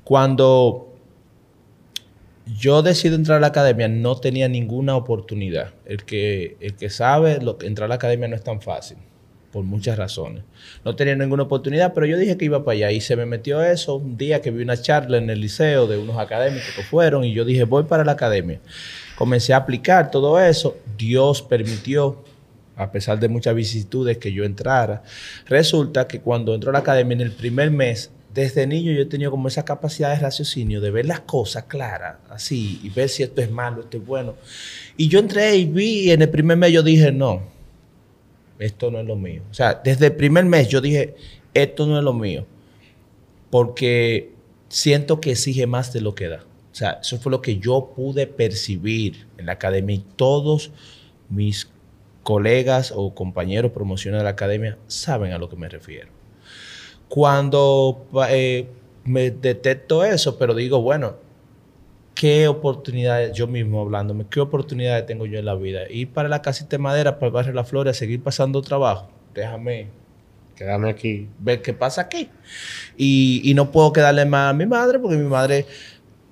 cuando 0.04 0.94
yo 2.46 2.82
decido 2.82 3.16
entrar 3.16 3.38
a 3.38 3.42
la 3.42 3.48
academia, 3.48 3.88
no 3.88 4.18
tenía 4.18 4.48
ninguna 4.48 4.96
oportunidad. 4.96 5.74
El 5.86 6.04
que, 6.04 6.58
el 6.60 6.76
que 6.76 6.90
sabe, 6.90 7.40
lo, 7.42 7.58
entrar 7.62 7.86
a 7.86 7.90
la 7.90 7.96
academia 7.96 8.28
no 8.28 8.36
es 8.36 8.44
tan 8.44 8.62
fácil, 8.62 8.98
por 9.56 9.64
muchas 9.64 9.98
razones. 9.98 10.44
No 10.84 10.98
tenía 10.98 11.16
ninguna 11.16 11.44
oportunidad, 11.44 11.94
pero 11.94 12.06
yo 12.06 12.18
dije 12.18 12.36
que 12.36 12.44
iba 12.44 12.66
para 12.66 12.76
allá 12.76 12.92
y 12.92 13.00
se 13.00 13.16
me 13.16 13.26
metió 13.26 13.64
eso 13.64 13.96
un 13.96 14.18
día 14.18 14.42
que 14.42 14.52
vi 14.52 14.62
una 14.62 14.76
charla 14.76 15.18
en 15.18 15.30
el 15.30 15.40
liceo 15.40 15.88
de 15.88 15.98
unos 15.98 16.18
académicos 16.18 16.74
que 16.76 16.84
fueron 16.84 17.24
y 17.24 17.34
yo 17.34 17.46
dije, 17.46 17.64
voy 17.64 17.84
para 17.84 18.04
la 18.04 18.12
academia. 18.12 18.60
Comencé 19.16 19.54
a 19.54 19.58
aplicar 19.58 20.12
todo 20.12 20.38
eso, 20.42 20.76
Dios 20.98 21.42
permitió, 21.42 22.22
a 22.76 22.92
pesar 22.92 23.18
de 23.18 23.30
muchas 23.30 23.56
vicisitudes, 23.56 24.18
que 24.18 24.34
yo 24.34 24.44
entrara. 24.44 25.04
Resulta 25.46 26.06
que 26.06 26.20
cuando 26.20 26.54
entro 26.54 26.72
a 26.72 26.74
la 26.74 26.80
academia 26.80 27.16
en 27.16 27.22
el 27.22 27.32
primer 27.32 27.72
mes, 27.72 28.12
desde 28.34 28.68
niño 28.68 28.92
yo 28.92 29.04
he 29.04 29.06
tenido 29.06 29.32
como 29.32 29.48
esa 29.48 29.64
capacidad 29.64 30.10
de 30.10 30.20
raciocinio, 30.20 30.82
de 30.82 30.92
ver 30.92 31.06
las 31.06 31.22
cosas 31.22 31.64
claras, 31.64 32.18
así, 32.30 32.82
y 32.84 32.90
ver 32.90 33.08
si 33.08 33.24
esto 33.24 33.42
es 33.42 33.50
malo, 33.50 33.84
esto 33.84 33.96
es 33.96 34.06
bueno. 34.06 34.36
Y 34.98 35.08
yo 35.08 35.20
entré 35.20 35.56
y 35.56 35.64
vi, 35.64 36.00
y 36.02 36.12
en 36.12 36.24
el 36.24 36.30
primer 36.30 36.58
mes 36.58 36.74
yo 36.74 36.84
dije, 36.84 37.14
no, 37.14 37.55
esto 38.60 38.92
no 38.92 39.00
es 39.00 39.06
lo 39.06 39.16
mío. 39.16 39.42
O 39.50 39.54
sea, 39.54 39.82
desde 39.84 40.08
el 40.08 40.16
primer 40.16 40.46
mes 40.46 40.68
yo 40.68 40.82
dije, 40.82 41.16
esto 41.54 41.86
no 41.86 41.98
es 41.98 42.04
lo 42.04 42.14
mío, 42.14 42.46
porque 43.50 44.32
siento 44.70 45.22
que 45.22 45.32
exige 45.32 45.68
más 45.68 45.94
de 45.94 46.02
lo 46.02 46.16
que 46.16 46.28
da. 46.28 46.44
O 46.72 46.76
sea, 46.76 47.00
eso 47.02 47.18
fue 47.18 47.32
lo 47.32 47.42
que 47.42 47.58
yo 47.58 47.94
pude 47.96 48.28
percibir 48.28 49.28
en 49.38 49.46
la 49.46 49.54
academia 49.54 49.96
y 49.96 50.06
todos 50.16 50.72
mis 51.30 51.70
colegas 52.24 52.92
o 52.94 53.14
compañeros 53.14 53.72
promociones 53.72 54.20
de 54.20 54.26
la 54.26 54.32
academia 54.32 54.78
saben 54.88 55.32
a 55.32 55.38
lo 55.38 55.48
que 55.48 55.56
me 55.56 55.70
refiero. 55.70 56.10
Cuando 57.08 58.06
eh, 58.30 58.68
me 59.06 59.32
detecto 59.32 60.04
eso, 60.04 60.38
pero 60.38 60.54
digo, 60.54 60.82
bueno, 60.82 61.16
¿qué 62.16 62.48
oportunidades, 62.48 63.34
yo 63.38 63.46
mismo 63.46 63.82
hablándome, 63.82 64.26
qué 64.30 64.40
oportunidades 64.40 65.06
tengo 65.06 65.26
yo 65.28 65.38
en 65.38 65.46
la 65.46 65.54
vida? 65.56 65.82
Ir 65.90 66.10
para 66.10 66.28
la 66.30 66.42
casita 66.42 66.72
de 66.72 66.78
madera, 66.80 67.20
para 67.20 67.28
el 67.28 67.34
barrio 67.34 67.54
La 67.54 67.64
Flores, 67.64 67.98
seguir 67.98 68.24
pasando 68.24 68.62
trabajo. 68.62 69.12
Déjame 69.34 69.90
Quédame 70.56 70.90
aquí. 70.90 71.28
ver 71.40 71.62
qué 71.62 71.74
pasa 71.74 72.02
aquí. 72.02 72.30
Y, 72.98 73.42
y 73.44 73.54
no 73.54 73.72
puedo 73.72 73.92
quedarle 73.92 74.26
más 74.26 74.52
a 74.52 74.54
mi 74.54 74.66
madre 74.66 75.00
porque 75.00 75.18
mi 75.18 75.28
madre 75.28 75.66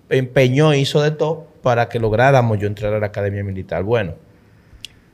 empeñó, 0.10 0.74
hizo 0.74 1.02
de 1.02 1.12
todo 1.12 1.48
para 1.62 1.90
que 1.90 2.00
lográramos 2.00 2.58
yo 2.58 2.68
entrar 2.68 2.94
a 2.94 3.00
la 3.00 3.08
academia 3.08 3.44
militar. 3.44 3.84
Bueno, 3.84 4.16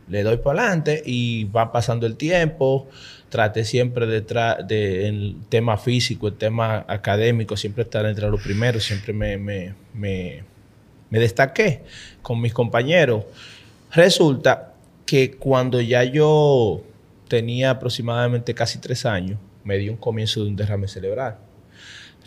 le 0.08 0.22
doy 0.22 0.38
para 0.38 0.62
adelante 0.62 1.02
y 1.04 1.46
va 1.46 1.72
pasando 1.72 2.06
el 2.06 2.18
tiempo. 2.18 2.88
Traté 3.30 3.64
siempre 3.64 4.06
de, 4.06 4.26
tra- 4.26 4.64
de 4.66 5.08
el 5.08 5.38
tema 5.50 5.78
físico, 5.78 6.28
el 6.28 6.36
tema 6.36 6.86
académico, 6.88 7.58
siempre 7.58 7.84
estar 7.84 8.06
entre 8.06 8.30
los 8.30 8.42
primeros, 8.42 8.84
siempre 8.84 9.14
me, 9.14 9.38
me, 9.38 10.44
me 11.10 11.20
destaqué 11.20 11.82
con 12.22 12.42
mis 12.42 12.54
compañeros. 12.54 13.26
Resulta 13.92 14.74
que 15.06 15.32
cuando 15.32 15.82
ya 15.82 16.04
yo 16.04 16.82
tenía 17.28 17.72
aproximadamente 17.72 18.54
casi 18.54 18.80
tres 18.80 19.06
años, 19.06 19.40
me 19.64 19.78
dio 19.78 19.92
un 19.92 19.98
comienzo 19.98 20.44
de 20.44 20.50
un 20.50 20.56
derrame 20.56 20.88
cerebral. 20.88 21.38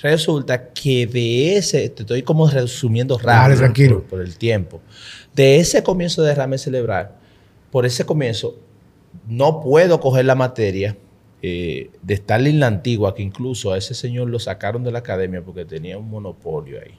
Resulta 0.01 0.71
que 0.73 1.07
de 1.07 1.57
ese, 1.57 1.89
te 1.89 2.03
estoy 2.03 2.23
como 2.23 2.49
resumiendo 2.49 3.19
rápido 3.19 3.59
tranquilo. 3.59 4.01
Por, 4.01 4.11
por 4.11 4.21
el 4.21 4.37
tiempo, 4.37 4.81
de 5.35 5.59
ese 5.59 5.83
comienzo 5.83 6.23
de 6.23 6.29
derrame 6.29 6.59
cerebral, 6.59 7.13
por 7.71 7.87
ese 7.87 8.05
comienzo, 8.05 8.57
no 9.29 9.61
puedo 9.61 10.01
coger 10.01 10.25
la 10.25 10.35
materia 10.35 10.97
eh, 11.45 11.91
de 12.03 12.15
Stalin 12.15 12.61
la 12.61 12.69
antigua, 12.69 13.15
que 13.15 13.23
incluso 13.23 13.73
a 13.73 13.79
ese 13.79 13.95
señor 13.95 14.29
lo 14.29 14.39
sacaron 14.39 14.85
de 14.85 14.93
la 14.93 15.01
academia 15.01 15.43
porque 15.43 15.65
tenía 15.65 15.99
un 15.99 16.09
monopolio 16.09 16.81
ahí. 16.81 16.95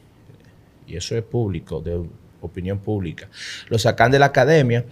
Y 0.87 0.95
eso 0.95 1.15
es 1.17 1.23
público, 1.23 1.81
de 1.81 2.01
opinión 2.41 2.79
pública. 2.79 3.29
Lo 3.69 3.79
sacan 3.79 4.11
de 4.11 4.19
la 4.19 4.27
academia. 4.27 4.85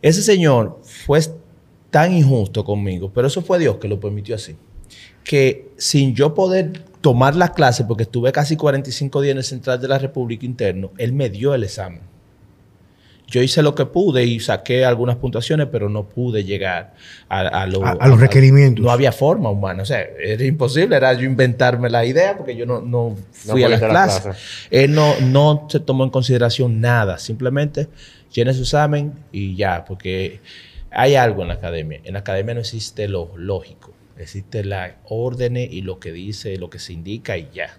Ese 0.00 0.22
señor 0.22 0.80
fue 0.82 1.20
tan 1.90 2.12
injusto 2.12 2.64
conmigo, 2.64 3.10
pero 3.12 3.28
eso 3.28 3.42
fue 3.42 3.58
Dios 3.58 3.76
que 3.76 3.88
lo 3.88 4.00
permitió 4.00 4.34
así. 4.34 4.56
Que 5.22 5.68
sin 5.76 6.14
yo 6.14 6.34
poder 6.34 6.84
tomar 7.00 7.36
las 7.36 7.50
clases, 7.50 7.86
porque 7.86 8.04
estuve 8.04 8.32
casi 8.32 8.56
45 8.56 9.20
días 9.20 9.32
en 9.32 9.38
el 9.38 9.44
Central 9.44 9.80
de 9.80 9.88
la 9.88 9.98
República 9.98 10.46
Interno, 10.46 10.90
él 10.98 11.12
me 11.12 11.30
dio 11.30 11.54
el 11.54 11.64
examen. 11.64 12.00
Yo 13.34 13.42
hice 13.42 13.62
lo 13.64 13.74
que 13.74 13.84
pude 13.84 14.24
y 14.24 14.38
saqué 14.38 14.84
algunas 14.84 15.16
puntuaciones, 15.16 15.66
pero 15.72 15.88
no 15.88 16.04
pude 16.04 16.44
llegar 16.44 16.94
a, 17.28 17.40
a 17.40 17.66
lo- 17.66 17.84
A- 17.84 17.96
a 17.98 18.06
los 18.06 18.20
requerimientos. 18.20 18.84
no 18.84 18.92
había 18.92 19.10
forma 19.10 19.50
humana. 19.50 19.82
O 19.82 19.86
sea, 19.86 20.02
era 20.02 20.44
imposible. 20.44 20.94
Era 20.94 21.12
yo 21.14 21.24
inventarme 21.24 21.90
la 21.90 22.04
idea 22.04 22.36
porque 22.36 22.54
yo 22.54 22.64
no, 22.64 22.80
no 22.80 23.16
fui 23.32 23.62
No 23.62 23.66
a 23.66 23.70
las 23.70 23.80
clases. 23.80 24.36
Él 24.70 24.94
no, 24.94 25.18
no 25.20 25.66
se 25.68 25.80
tomó 25.80 26.04
en 26.04 26.10
consideración 26.10 26.80
nada. 26.80 27.18
Simplemente 27.18 27.88
llene 28.32 28.54
su 28.54 28.60
examen 28.62 29.14
y 29.32 29.56
ya. 29.56 29.84
Porque 29.84 30.38
hay 30.92 31.16
algo 31.16 31.42
en 31.42 31.48
la 31.48 31.54
academia. 31.54 32.00
En 32.04 32.12
la 32.12 32.20
academia 32.20 32.54
no 32.54 32.60
existe 32.60 33.08
lo 33.08 33.32
lógico. 33.36 33.92
Existe 34.16 34.62
la 34.62 34.94
orden 35.08 35.56
y 35.56 35.80
lo 35.80 35.98
que 35.98 36.12
dice, 36.12 36.56
lo 36.56 36.70
que 36.70 36.78
se 36.78 36.92
indica 36.92 37.36
y 37.36 37.48
ya. 37.52 37.78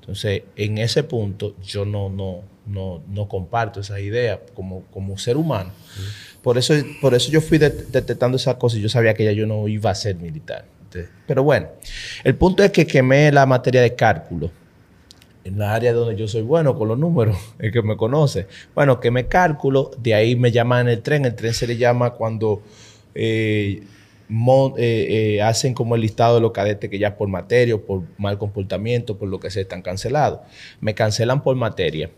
Entonces, 0.00 0.42
en 0.54 0.78
ese 0.78 1.02
punto, 1.02 1.56
yo 1.64 1.84
no, 1.84 2.08
no, 2.10 2.42
no, 2.66 3.02
no 3.08 3.28
comparto 3.28 3.80
esas 3.80 4.00
ideas 4.00 4.38
como, 4.54 4.82
como 4.92 5.18
ser 5.18 5.36
humano. 5.36 5.70
Por, 6.42 6.58
eso, 6.58 6.74
por 7.00 7.14
eso 7.14 7.30
yo 7.30 7.40
fui 7.40 7.58
det- 7.58 7.86
detectando 7.90 8.36
esas 8.36 8.56
cosas 8.56 8.78
y 8.78 8.82
yo 8.82 8.88
sabía 8.88 9.14
que 9.14 9.24
ya 9.24 9.32
yo 9.32 9.46
no 9.46 9.66
iba 9.68 9.90
a 9.90 9.94
ser 9.94 10.16
militar. 10.16 10.64
Entonces, 10.84 11.10
pero 11.26 11.42
bueno, 11.42 11.68
el 12.22 12.34
punto 12.36 12.62
es 12.62 12.70
que 12.70 12.86
quemé 12.86 13.32
la 13.32 13.46
materia 13.46 13.80
de 13.82 13.94
cálculo 13.94 14.50
en 15.44 15.58
la 15.58 15.74
área 15.74 15.92
donde 15.92 16.16
yo 16.16 16.26
soy 16.26 16.40
bueno 16.42 16.74
con 16.74 16.88
los 16.88 16.98
números, 16.98 17.36
el 17.58 17.70
que 17.72 17.82
me 17.82 17.96
conoce. 17.96 18.46
Bueno, 18.74 18.98
que 19.00 19.10
me 19.10 19.26
cálculo, 19.26 19.90
de 19.98 20.14
ahí 20.14 20.36
me 20.36 20.50
llaman 20.52 20.86
en 20.88 20.94
el 20.94 21.02
tren. 21.02 21.24
El 21.26 21.34
tren 21.34 21.52
se 21.52 21.66
le 21.66 21.76
llama 21.76 22.10
cuando 22.10 22.62
eh, 23.14 23.82
mon- 24.28 24.72
eh, 24.78 25.34
eh, 25.36 25.42
hacen 25.42 25.74
como 25.74 25.94
el 25.96 26.00
listado 26.00 26.36
de 26.36 26.40
los 26.40 26.52
cadetes 26.52 26.88
que 26.88 26.98
ya 26.98 27.16
por 27.16 27.28
materia 27.28 27.74
o 27.74 27.80
por 27.82 28.02
mal 28.16 28.38
comportamiento, 28.38 29.18
por 29.18 29.28
lo 29.28 29.38
que 29.38 29.50
sea, 29.50 29.60
están 29.62 29.82
cancelados. 29.82 30.40
Me 30.80 30.94
cancelan 30.94 31.42
por 31.42 31.56
materia. 31.56 32.10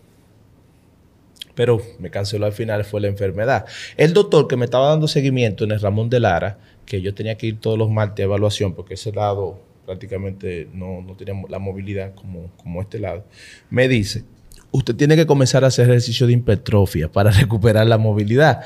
Pero 1.56 1.82
me 1.98 2.10
canceló 2.10 2.46
al 2.46 2.52
final 2.52 2.84
fue 2.84 3.00
la 3.00 3.08
enfermedad. 3.08 3.64
El 3.96 4.12
doctor 4.12 4.46
que 4.46 4.56
me 4.56 4.66
estaba 4.66 4.90
dando 4.90 5.08
seguimiento 5.08 5.64
en 5.64 5.72
el 5.72 5.80
Ramón 5.80 6.08
de 6.08 6.20
Lara, 6.20 6.58
que 6.84 7.00
yo 7.02 7.12
tenía 7.14 7.36
que 7.36 7.48
ir 7.48 7.58
todos 7.60 7.76
los 7.76 7.90
martes 7.90 8.22
a 8.22 8.26
evaluación, 8.26 8.74
porque 8.74 8.94
ese 8.94 9.10
lado 9.10 9.58
prácticamente 9.84 10.68
no, 10.72 11.00
no 11.02 11.14
tenía 11.16 11.34
la 11.48 11.58
movilidad 11.58 12.14
como, 12.14 12.50
como 12.62 12.82
este 12.82 12.98
lado, 13.00 13.24
me 13.70 13.88
dice, 13.88 14.24
usted 14.70 14.94
tiene 14.96 15.16
que 15.16 15.26
comenzar 15.26 15.64
a 15.64 15.68
hacer 15.68 15.88
ejercicio 15.88 16.26
de 16.26 16.34
hipertrofia 16.34 17.10
para 17.10 17.30
recuperar 17.40 17.86
la 17.86 17.96
movilidad. 17.98 18.62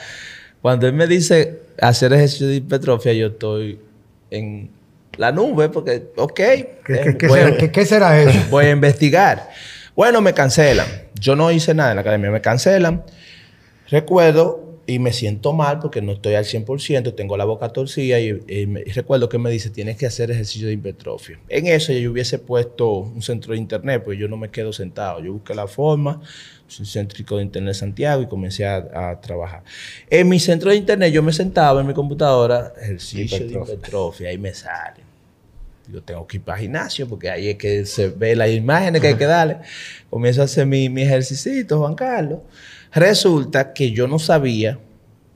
Cuando 0.61 0.86
él 0.86 0.93
me 0.95 1.07
dice 1.07 1.61
hacer 1.80 2.12
ejercicio 2.12 2.47
de 2.49 2.57
hipertrofia, 2.57 3.12
yo 3.14 3.28
estoy 3.28 3.78
en 4.30 4.70
la 5.16 5.30
nube 5.32 5.68
porque, 5.68 6.09
ok. 6.16 6.34
¿Qué, 6.34 6.74
eh, 6.88 7.16
qué- 7.59 7.70
qué 7.70 7.86
será 7.86 8.20
eso? 8.20 8.38
Voy 8.51 8.64
a 8.66 8.70
investigar. 8.70 9.49
Bueno, 10.01 10.22
me 10.22 10.32
cancelan. 10.32 10.86
Yo 11.20 11.36
no 11.36 11.51
hice 11.53 11.74
nada 11.74 11.90
en 11.90 11.96
la 11.96 12.01
academia, 12.01 12.30
me 12.30 12.40
cancelan. 12.40 13.05
Recuerdo 13.90 14.80
y 14.86 14.98
me 14.98 15.12
siento 15.12 15.53
mal 15.53 15.78
porque 15.78 16.01
no 16.01 16.12
estoy 16.12 16.36
al 16.36 16.46
100%, 16.46 17.12
tengo 17.14 17.36
la 17.36 17.44
boca 17.44 17.68
torcida 17.68 18.18
y, 18.18 18.30
y 18.48 18.66
me- 18.66 18.80
y 18.80 18.92
recuerdo 18.92 19.28
que 19.28 19.36
me 19.36 19.51
dice, 19.51 19.68
tienes 19.68 19.98
que 19.98 20.07
hacer 20.07 20.30
ejercicio 20.30 20.68
de 20.68 20.72
hipertrofia. 20.72 21.38
En 21.51 21.66
eso 21.66 21.92
yo 21.92 22.12
hubiese 22.12 22.38
puesto 22.38 22.90
un 22.94 23.20
centro 23.20 23.53
de 23.53 23.59
internet, 23.59 24.01
pues 24.03 24.18
yo 24.18 24.26
no 24.26 24.38
me 24.38 24.48
quedo 24.48 24.72
sentado. 24.72 25.22
Yo 25.22 25.34
busqué 25.34 25.55
la 25.55 25.66
forma, 25.66 26.22
soy 26.66 26.86
céntrico 26.86 27.36
de 27.36 27.42
internet 27.42 27.74
Santiago 27.74 28.22
y 28.22 28.26
comencé 28.26 28.64
a, 28.64 28.76
a 29.11 29.20
trabajar. 29.20 29.64
En 30.09 30.30
mi 30.30 30.40
centro 30.40 30.70
de 30.70 30.76
internet 30.76 31.12
yo 31.12 31.22
me 31.22 31.34
sentaba 31.34 31.78
en 31.82 31.86
mi 31.86 31.92
computadora, 31.92 32.72
ejercicio 32.80 33.18
de 33.18 33.24
Hipertrofia. 33.44 33.74
hipertrofia, 33.74 34.28
ahí 34.30 34.38
me 34.38 34.55
sale. 34.55 35.10
Yo 35.93 36.03
tengo 36.03 36.26
que 36.26 36.36
ir 36.38 36.43
para 36.43 36.59
gimnasio 36.59 37.09
porque 37.09 37.30
ahí 37.30 37.49
es 37.49 37.57
que 37.57 37.84
se 37.86 38.09
ve 38.09 38.36
las 38.36 38.51
imágenes 38.51 39.01
que 39.01 39.09
hay 39.09 39.14
que 39.14 39.26
darle. 39.26 39.57
Comienzo 40.09 40.43
a 40.43 40.45
hacer 40.45 40.66
mi, 40.66 40.88
mi 40.88 41.03
ejercicio, 41.03 41.78
Juan 41.78 41.95
Carlos. 41.95 42.41
Resulta 42.93 43.72
que 43.72 43.93
yo 43.93 44.07
no 44.09 44.18
sabía 44.18 44.78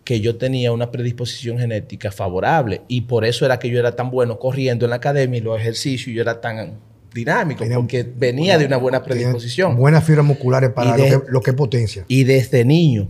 que 0.05 0.21
yo 0.21 0.37
tenía 0.37 0.71
una 0.73 0.91
predisposición 0.91 1.59
genética 1.59 2.11
favorable 2.13 2.83
y 2.89 3.03
por 3.03 3.25
eso 3.25 3.47
era 3.47 3.59
que 3.59 3.71
yo 3.71 3.79
era 3.79 3.97
tan 3.97 4.11
bueno 4.11 4.39
corriendo 4.39 4.85
en 4.87 4.91
la 4.91 4.97
academia 4.97 5.39
y 5.39 5.41
los 5.41 5.59
ejercicios 5.59 6.09
y 6.09 6.15
yo 6.15 6.21
era 6.23 6.41
tan 6.41 6.75
dinámico 7.15 7.61
Tenía- 7.63 7.77
porque 7.79 8.03
venía 8.03 8.59
de 8.59 8.67
una 8.67 8.77
buena 8.77 9.03
predisposición. 9.03 9.77
Buenas 9.77 10.05
fibras 10.05 10.27
musculares 10.27 10.71
para 10.71 10.97
de- 10.97 11.11
lo, 11.11 11.23
que, 11.25 11.31
lo 11.33 11.41
que 11.41 11.51
es 11.51 11.57
potencia. 11.57 12.05
Y 12.09 12.25
desde 12.25 12.65
niño, 12.65 13.09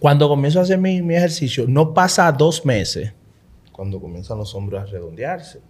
cuando 0.00 0.28
comienzo 0.28 0.58
a 0.58 0.62
hacer 0.62 0.78
mi, 0.78 1.02
mi 1.02 1.14
ejercicio, 1.14 1.66
no 1.68 1.94
pasa 1.94 2.32
dos 2.32 2.64
meses 2.66 3.12
cuando 3.70 4.00
comienzan 4.00 4.38
los 4.38 4.54
hombros 4.56 4.82
a 4.82 4.86
redondearse, 4.86 5.60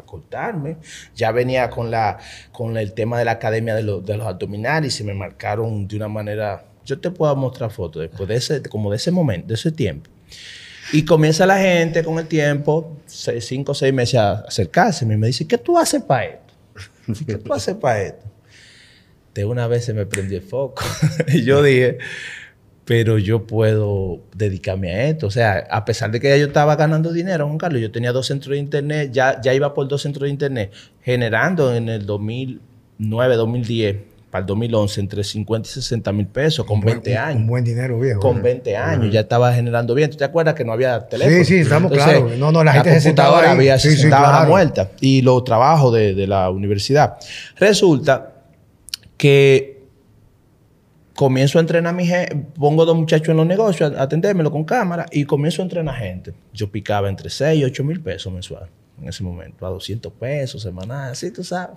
a 0.00 0.04
cortarme. 0.06 0.76
Ya 1.14 1.30
venía 1.32 1.70
con, 1.70 1.90
la, 1.90 2.18
con 2.52 2.76
el 2.76 2.92
tema 2.92 3.18
de 3.18 3.24
la 3.24 3.32
academia 3.32 3.74
de, 3.74 3.82
los- 3.82 4.04
de 4.04 4.16
los 4.16 4.26
abdominales 4.26 4.94
y 4.94 4.98
se 4.98 5.04
me 5.04 5.14
marcaron 5.14 5.86
de 5.88 5.96
una 5.96 6.08
manera... 6.08 6.64
Yo 6.84 6.98
te 6.98 7.10
puedo 7.10 7.34
mostrar 7.36 7.70
fotos 7.70 8.02
después 8.02 8.28
de 8.28 8.36
ese, 8.36 8.62
como 8.62 8.90
de 8.90 8.96
ese 8.96 9.10
momento, 9.10 9.48
de 9.48 9.54
ese 9.54 9.70
tiempo. 9.70 10.10
Y 10.92 11.04
comienza 11.04 11.46
la 11.46 11.58
gente 11.58 12.02
con 12.02 12.18
el 12.18 12.26
tiempo, 12.26 12.96
seis, 13.06 13.44
cinco 13.46 13.72
o 13.72 13.74
seis 13.74 13.92
meses, 13.94 14.16
a 14.18 14.40
acercarse 14.40 15.04
y 15.04 15.08
me 15.08 15.26
dice, 15.26 15.46
¿qué 15.46 15.56
tú 15.58 15.78
haces 15.78 16.02
para 16.02 16.24
esto? 16.24 16.54
¿Qué 17.26 17.36
tú 17.36 17.52
haces 17.54 17.76
para 17.76 18.02
esto? 18.02 18.24
De 19.34 19.44
una 19.44 19.68
vez 19.68 19.84
se 19.84 19.94
me 19.94 20.06
prendió 20.06 20.38
el 20.38 20.42
foco. 20.44 20.82
y 21.28 21.44
yo 21.44 21.62
dije, 21.62 21.98
pero 22.90 23.18
yo 23.18 23.46
puedo 23.46 24.18
dedicarme 24.34 24.90
a 24.90 25.04
esto. 25.10 25.28
O 25.28 25.30
sea, 25.30 25.64
a 25.70 25.84
pesar 25.84 26.10
de 26.10 26.18
que 26.18 26.28
ya 26.28 26.36
yo 26.36 26.46
estaba 26.48 26.74
ganando 26.74 27.12
dinero, 27.12 27.46
Juan 27.46 27.56
Carlos, 27.56 27.80
yo 27.80 27.92
tenía 27.92 28.10
dos 28.10 28.26
centros 28.26 28.50
de 28.54 28.58
internet, 28.58 29.10
ya, 29.12 29.40
ya 29.40 29.54
iba 29.54 29.72
por 29.74 29.86
dos 29.86 30.02
centros 30.02 30.24
de 30.24 30.30
internet, 30.30 30.72
generando 31.00 31.72
en 31.72 31.88
el 31.88 32.04
2009, 32.04 33.36
2010, 33.36 33.96
para 34.32 34.40
el 34.42 34.46
2011, 34.46 35.00
entre 35.02 35.22
50 35.22 35.68
y 35.68 35.72
60 35.72 36.10
mil 36.12 36.26
pesos, 36.26 36.66
con 36.66 36.78
Un 36.78 36.80
buen- 36.82 36.94
20 36.94 37.12
un- 37.12 37.16
años 37.18 37.36
Un 37.42 37.46
buen 37.46 37.62
dinero, 37.62 38.00
viejo. 38.00 38.18
con 38.18 38.42
20 38.42 38.76
años, 38.76 39.12
ya 39.12 39.20
estaba 39.20 39.52
generando 39.54 39.94
bien. 39.94 40.10
¿Tú 40.10 40.16
te 40.16 40.24
acuerdas 40.24 40.54
que 40.54 40.64
no 40.64 40.72
había 40.72 40.98
teléfono? 41.06 41.36
Sí, 41.38 41.44
sí, 41.44 41.56
estamos 41.60 41.92
claros. 41.92 42.36
No, 42.38 42.50
no, 42.50 42.64
la 42.64 42.72
gente 42.72 42.92
se 42.94 43.00
sentaba 43.02 43.28
computadora 43.28 43.52
ahí. 43.52 43.56
había 43.56 43.78
Sí, 43.78 43.90
se 43.90 43.96
sí, 43.98 44.08
la 44.08 44.18
claro. 44.18 44.48
muerta. 44.48 44.90
Y 45.00 45.22
los 45.22 45.44
trabajos 45.44 45.94
de, 45.94 46.14
de 46.14 46.26
la 46.26 46.50
universidad. 46.50 47.18
Resulta 47.56 48.32
que 49.16 49.79
comienzo 51.20 51.58
a 51.58 51.60
entrenar 51.60 51.92
a 51.92 51.96
mi 51.96 52.06
gente, 52.06 52.34
pongo 52.58 52.86
dos 52.86 52.96
muchachos 52.96 53.28
en 53.28 53.36
los 53.36 53.46
negocios 53.46 53.92
atendérmelo 53.98 54.50
con 54.50 54.64
cámara 54.64 55.04
y 55.12 55.26
comienzo 55.26 55.60
a 55.60 55.64
entrenar 55.66 55.94
gente. 55.96 56.32
Yo 56.54 56.70
picaba 56.72 57.10
entre 57.10 57.28
6 57.28 57.60
y 57.60 57.64
8 57.64 57.84
mil 57.84 58.00
pesos 58.00 58.32
mensual 58.32 58.70
en 59.02 59.06
ese 59.06 59.22
momento, 59.22 59.66
a 59.66 59.68
200 59.68 60.10
pesos 60.14 60.62
semanal, 60.62 61.10
así 61.12 61.30
tú 61.30 61.44
sabes. 61.44 61.76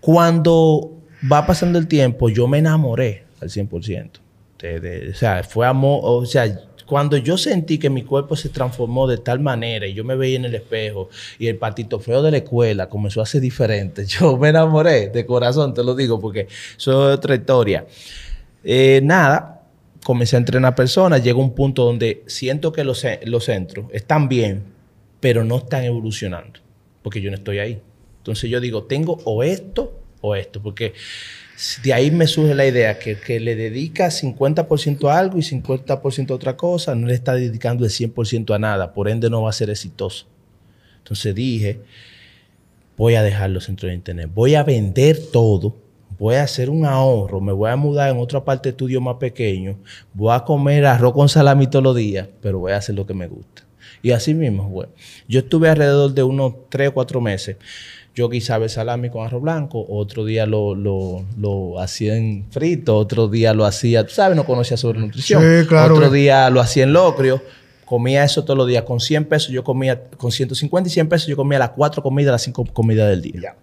Cuando 0.00 0.92
va 1.30 1.44
pasando 1.44 1.76
el 1.76 1.88
tiempo, 1.88 2.28
yo 2.28 2.46
me 2.46 2.58
enamoré 2.58 3.24
al 3.40 3.48
100%. 3.50 4.20
De- 4.60 4.78
de- 4.78 5.10
o 5.10 5.14
sea, 5.14 5.42
fue 5.42 5.66
amor, 5.66 6.00
o 6.04 6.24
sea, 6.24 6.46
cuando 6.90 7.16
yo 7.16 7.38
sentí 7.38 7.78
que 7.78 7.88
mi 7.88 8.02
cuerpo 8.02 8.34
se 8.34 8.48
transformó 8.48 9.06
de 9.06 9.16
tal 9.16 9.38
manera 9.38 9.86
y 9.86 9.94
yo 9.94 10.02
me 10.02 10.16
veía 10.16 10.34
en 10.34 10.44
el 10.44 10.56
espejo 10.56 11.08
y 11.38 11.46
el 11.46 11.56
patito 11.56 12.00
feo 12.00 12.20
de 12.20 12.32
la 12.32 12.38
escuela 12.38 12.88
comenzó 12.88 13.22
a 13.22 13.26
ser 13.26 13.40
diferente, 13.40 14.04
yo 14.08 14.36
me 14.36 14.48
enamoré 14.48 15.08
de 15.08 15.24
corazón, 15.24 15.72
te 15.72 15.84
lo 15.84 15.94
digo, 15.94 16.18
porque 16.18 16.48
eso 16.76 17.08
es 17.08 17.16
otra 17.16 17.36
historia. 17.36 17.86
Eh, 18.64 18.98
nada, 19.04 19.62
comencé 20.02 20.34
a 20.34 20.40
entrenar 20.40 20.74
personas, 20.74 21.22
llegó 21.22 21.40
un 21.40 21.54
punto 21.54 21.84
donde 21.84 22.24
siento 22.26 22.72
que 22.72 22.82
los, 22.82 23.06
los 23.24 23.44
centros 23.44 23.86
están 23.92 24.28
bien, 24.28 24.64
pero 25.20 25.44
no 25.44 25.58
están 25.58 25.84
evolucionando, 25.84 26.58
porque 27.04 27.20
yo 27.20 27.30
no 27.30 27.36
estoy 27.36 27.60
ahí. 27.60 27.80
Entonces 28.18 28.50
yo 28.50 28.58
digo, 28.58 28.82
tengo 28.82 29.20
o 29.24 29.44
esto 29.44 29.96
o 30.22 30.34
esto, 30.34 30.60
porque 30.60 30.92
de 31.82 31.92
ahí 31.92 32.10
me 32.10 32.26
surge 32.26 32.54
la 32.54 32.66
idea 32.66 32.98
que, 32.98 33.18
que 33.18 33.38
le 33.38 33.54
dedica 33.54 34.06
50% 34.06 35.10
a 35.10 35.18
algo 35.18 35.38
y 35.38 35.42
50% 35.42 36.30
a 36.30 36.34
otra 36.34 36.56
cosa, 36.56 36.94
no 36.94 37.06
le 37.06 37.14
está 37.14 37.34
dedicando 37.34 37.84
el 37.84 37.90
100% 37.90 38.54
a 38.54 38.58
nada, 38.58 38.94
por 38.94 39.08
ende 39.08 39.28
no 39.28 39.42
va 39.42 39.50
a 39.50 39.52
ser 39.52 39.70
exitoso. 39.70 40.26
Entonces 40.98 41.34
dije, 41.34 41.80
voy 42.96 43.14
a 43.14 43.22
dejar 43.22 43.50
los 43.50 43.64
centros 43.64 43.90
de 43.90 43.94
internet, 43.94 44.30
voy 44.32 44.54
a 44.54 44.62
vender 44.62 45.18
todo, 45.32 45.76
voy 46.18 46.36
a 46.36 46.44
hacer 46.44 46.70
un 46.70 46.84
ahorro, 46.84 47.40
me 47.40 47.52
voy 47.52 47.70
a 47.70 47.76
mudar 47.76 48.10
en 48.10 48.18
otra 48.18 48.44
parte 48.44 48.68
de 48.68 48.70
estudio 48.70 49.00
más 49.00 49.16
pequeño, 49.16 49.78
voy 50.14 50.34
a 50.34 50.40
comer 50.40 50.86
arroz 50.86 51.12
con 51.12 51.28
salami 51.28 51.66
todos 51.66 51.82
los 51.82 51.96
días, 51.96 52.28
pero 52.40 52.58
voy 52.58 52.72
a 52.72 52.76
hacer 52.76 52.94
lo 52.94 53.06
que 53.06 53.14
me 53.14 53.26
gusta. 53.26 53.64
Y 54.02 54.12
así 54.12 54.34
mismo, 54.34 54.68
güey. 54.68 54.88
Yo 55.28 55.40
estuve 55.40 55.68
alrededor 55.68 56.12
de 56.12 56.22
unos 56.22 56.54
3 56.70 56.88
o 56.88 56.94
4 56.94 57.20
meses. 57.20 57.56
Yo 58.14 58.28
guisaba 58.28 58.64
el 58.64 58.70
salami 58.70 59.08
con 59.08 59.24
arroz 59.24 59.40
blanco, 59.40 59.86
otro 59.88 60.24
día 60.24 60.44
lo, 60.44 60.74
lo, 60.74 61.24
lo 61.38 61.78
hacía 61.80 62.16
en 62.16 62.46
frito, 62.50 62.96
otro 62.96 63.28
día 63.28 63.54
lo 63.54 63.64
hacía, 63.64 64.04
tú 64.04 64.12
sabes, 64.12 64.36
no 64.36 64.44
conocía 64.44 64.76
sobre 64.76 64.98
nutrición. 64.98 65.42
Sí, 65.42 65.66
claro. 65.68 65.94
Otro 65.94 66.10
día 66.10 66.50
lo 66.50 66.60
hacía 66.60 66.84
en 66.84 66.92
locrio. 66.92 67.40
Comía 67.90 68.22
eso 68.22 68.44
todos 68.44 68.56
los 68.56 68.68
días. 68.68 68.84
Con 68.84 69.00
100 69.00 69.24
pesos 69.24 69.48
yo 69.50 69.64
comía, 69.64 70.00
con 70.16 70.30
150 70.30 70.88
y 70.88 70.92
100 70.92 71.08
pesos 71.08 71.26
yo 71.26 71.34
comía 71.34 71.58
las 71.58 71.70
cuatro 71.70 72.04
comidas, 72.04 72.30
las 72.30 72.42
cinco 72.42 72.64
comidas 72.72 73.08
del 73.10 73.20
día. 73.20 73.56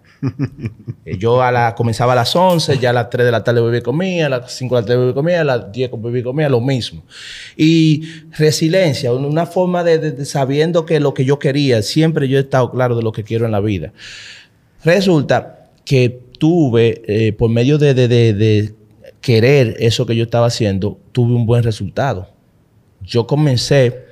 Eh, 1.06 1.16
Yo 1.16 1.40
a 1.40 1.50
la, 1.50 1.74
comenzaba 1.74 2.12
a 2.12 2.16
las 2.16 2.36
11, 2.36 2.76
ya 2.78 2.90
a 2.90 2.92
las 2.92 3.08
3 3.08 3.24
de 3.24 3.32
la 3.32 3.42
tarde 3.42 3.62
bebí 3.62 3.78
y 3.78 3.80
comía, 3.80 4.26
a 4.26 4.28
las 4.28 4.52
5 4.52 4.74
de 4.76 4.82
la 4.82 4.86
tarde 4.86 4.98
bebí 4.98 5.10
y 5.12 5.14
comía, 5.14 5.40
a 5.40 5.44
las 5.44 5.72
10 5.72 5.90
bebí 5.96 6.18
y 6.20 6.22
comía, 6.22 6.50
lo 6.50 6.60
mismo. 6.60 7.04
Y 7.56 8.02
resiliencia, 8.36 9.14
un- 9.14 9.24
una 9.24 9.46
forma 9.46 9.82
de, 9.82 9.98
de- 9.98 10.12
de 10.12 10.24
sabiendo 10.26 10.84
que 10.84 11.00
lo 11.00 11.14
que 11.14 11.24
yo 11.24 11.38
quería, 11.38 11.80
siempre 11.80 12.28
yo 12.28 12.36
he 12.36 12.42
estado 12.42 12.70
claro 12.70 12.96
de 12.96 13.02
lo 13.02 13.12
que 13.12 13.24
quiero 13.24 13.46
en 13.46 13.52
la 13.52 13.60
vida. 13.60 13.94
Resulta 14.84 15.70
que 15.86 16.20
tuve, 16.38 17.00
eh, 17.06 17.32
por 17.32 17.48
medio 17.48 17.78
de 17.78 18.74
querer 19.22 19.74
eso 19.78 20.04
que 20.04 20.14
yo 20.16 20.24
estaba 20.24 20.48
haciendo, 20.48 20.98
tuve 21.12 21.32
un 21.34 21.46
buen 21.46 21.62
resultado. 21.62 22.28
Yo 23.02 23.26
comencé 23.26 24.07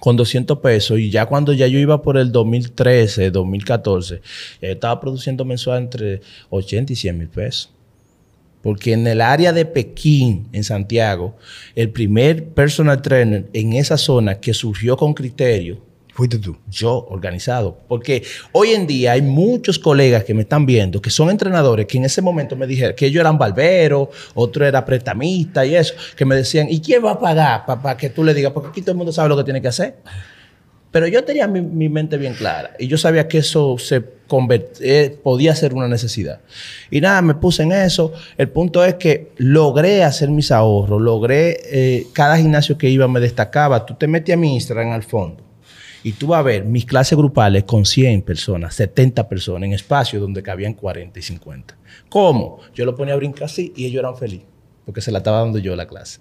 con 0.00 0.16
200 0.16 0.58
pesos 0.58 0.98
y 0.98 1.10
ya 1.10 1.26
cuando 1.26 1.52
ya 1.52 1.66
yo 1.66 1.78
iba 1.78 2.02
por 2.02 2.16
el 2.16 2.32
2013, 2.32 3.30
2014, 3.30 4.20
ya 4.60 4.68
yo 4.68 4.74
estaba 4.74 4.98
produciendo 5.00 5.44
mensual 5.44 5.82
entre 5.82 6.22
80 6.48 6.92
y 6.92 6.96
100 6.96 7.18
mil 7.18 7.28
pesos. 7.28 7.70
Porque 8.62 8.92
en 8.92 9.06
el 9.06 9.20
área 9.20 9.52
de 9.52 9.64
Pekín, 9.64 10.48
en 10.52 10.64
Santiago, 10.64 11.36
el 11.74 11.90
primer 11.90 12.48
personal 12.48 13.00
trainer 13.00 13.48
en 13.52 13.72
esa 13.72 13.96
zona 13.96 14.38
que 14.38 14.52
surgió 14.52 14.96
con 14.96 15.14
criterio, 15.14 15.80
Fuiste 16.20 16.38
tú. 16.38 16.54
yo 16.70 17.06
organizado. 17.08 17.78
Porque 17.88 18.22
hoy 18.52 18.72
en 18.72 18.86
día 18.86 19.12
hay 19.12 19.22
muchos 19.22 19.78
colegas 19.78 20.22
que 20.22 20.34
me 20.34 20.42
están 20.42 20.66
viendo 20.66 21.00
que 21.00 21.08
son 21.08 21.30
entrenadores 21.30 21.86
que 21.86 21.96
en 21.96 22.04
ese 22.04 22.20
momento 22.20 22.56
me 22.56 22.66
dijeron 22.66 22.94
que 22.94 23.06
ellos 23.06 23.22
eran 23.22 23.38
barberos, 23.38 24.08
otro 24.34 24.66
era 24.66 24.84
prestamista 24.84 25.64
y 25.64 25.74
eso, 25.74 25.94
que 26.14 26.26
me 26.26 26.36
decían, 26.36 26.66
¿y 26.68 26.78
quién 26.82 27.02
va 27.02 27.12
a 27.12 27.18
pagar 27.18 27.64
para 27.64 27.96
que 27.96 28.10
tú 28.10 28.22
le 28.22 28.34
digas? 28.34 28.52
Porque 28.52 28.68
aquí 28.68 28.82
todo 28.82 28.90
el 28.90 28.98
mundo 28.98 29.12
sabe 29.12 29.30
lo 29.30 29.36
que 29.38 29.44
tiene 29.44 29.62
que 29.62 29.68
hacer. 29.68 29.96
Pero 30.90 31.06
yo 31.06 31.24
tenía 31.24 31.48
mi, 31.48 31.88
mente 31.88 32.18
bien 32.18 32.34
clara 32.34 32.72
y 32.78 32.86
yo 32.86 32.98
sabía 32.98 33.26
que 33.26 33.38
eso 33.38 33.78
se 33.78 34.04
eh, 34.80 35.18
podía 35.22 35.56
ser 35.56 35.72
una 35.72 35.88
necesidad. 35.88 36.40
Y 36.90 37.00
nada, 37.00 37.22
me 37.22 37.34
puse 37.34 37.62
en 37.62 37.72
eso. 37.72 38.12
El 38.36 38.50
punto 38.50 38.84
es 38.84 38.96
que 38.96 39.32
logré 39.38 40.04
hacer 40.04 40.28
mis 40.28 40.52
ahorros, 40.52 41.00
logré, 41.00 41.60
eh, 41.64 42.06
cada 42.12 42.36
gimnasio 42.36 42.76
que 42.76 42.90
iba 42.90 43.08
me 43.08 43.20
destacaba. 43.20 43.86
Tú 43.86 43.94
te 43.94 44.06
metes 44.06 44.34
a 44.34 44.36
mi 44.36 44.52
Instagram 44.52 44.90
al 44.90 45.02
fondo 45.02 45.49
y 46.02 46.12
tú 46.12 46.28
vas 46.28 46.40
a 46.40 46.42
ver 46.42 46.64
mis 46.64 46.84
clases 46.86 47.16
grupales 47.16 47.64
con 47.64 47.84
100 47.84 48.22
personas, 48.22 48.74
70 48.74 49.28
personas 49.28 49.66
en 49.66 49.72
espacios 49.72 50.20
donde 50.22 50.42
cabían 50.42 50.74
40 50.74 51.18
y 51.18 51.22
50. 51.22 51.76
¿Cómo? 52.08 52.60
Yo 52.74 52.84
lo 52.84 52.94
ponía 52.96 53.14
a 53.14 53.16
brincar 53.16 53.44
así 53.44 53.72
y 53.76 53.86
ellos 53.86 54.00
eran 54.00 54.16
felices 54.16 54.46
porque 54.84 55.00
se 55.00 55.12
la 55.12 55.18
estaba 55.18 55.40
dando 55.40 55.58
yo 55.58 55.76
la 55.76 55.86
clase. 55.86 56.20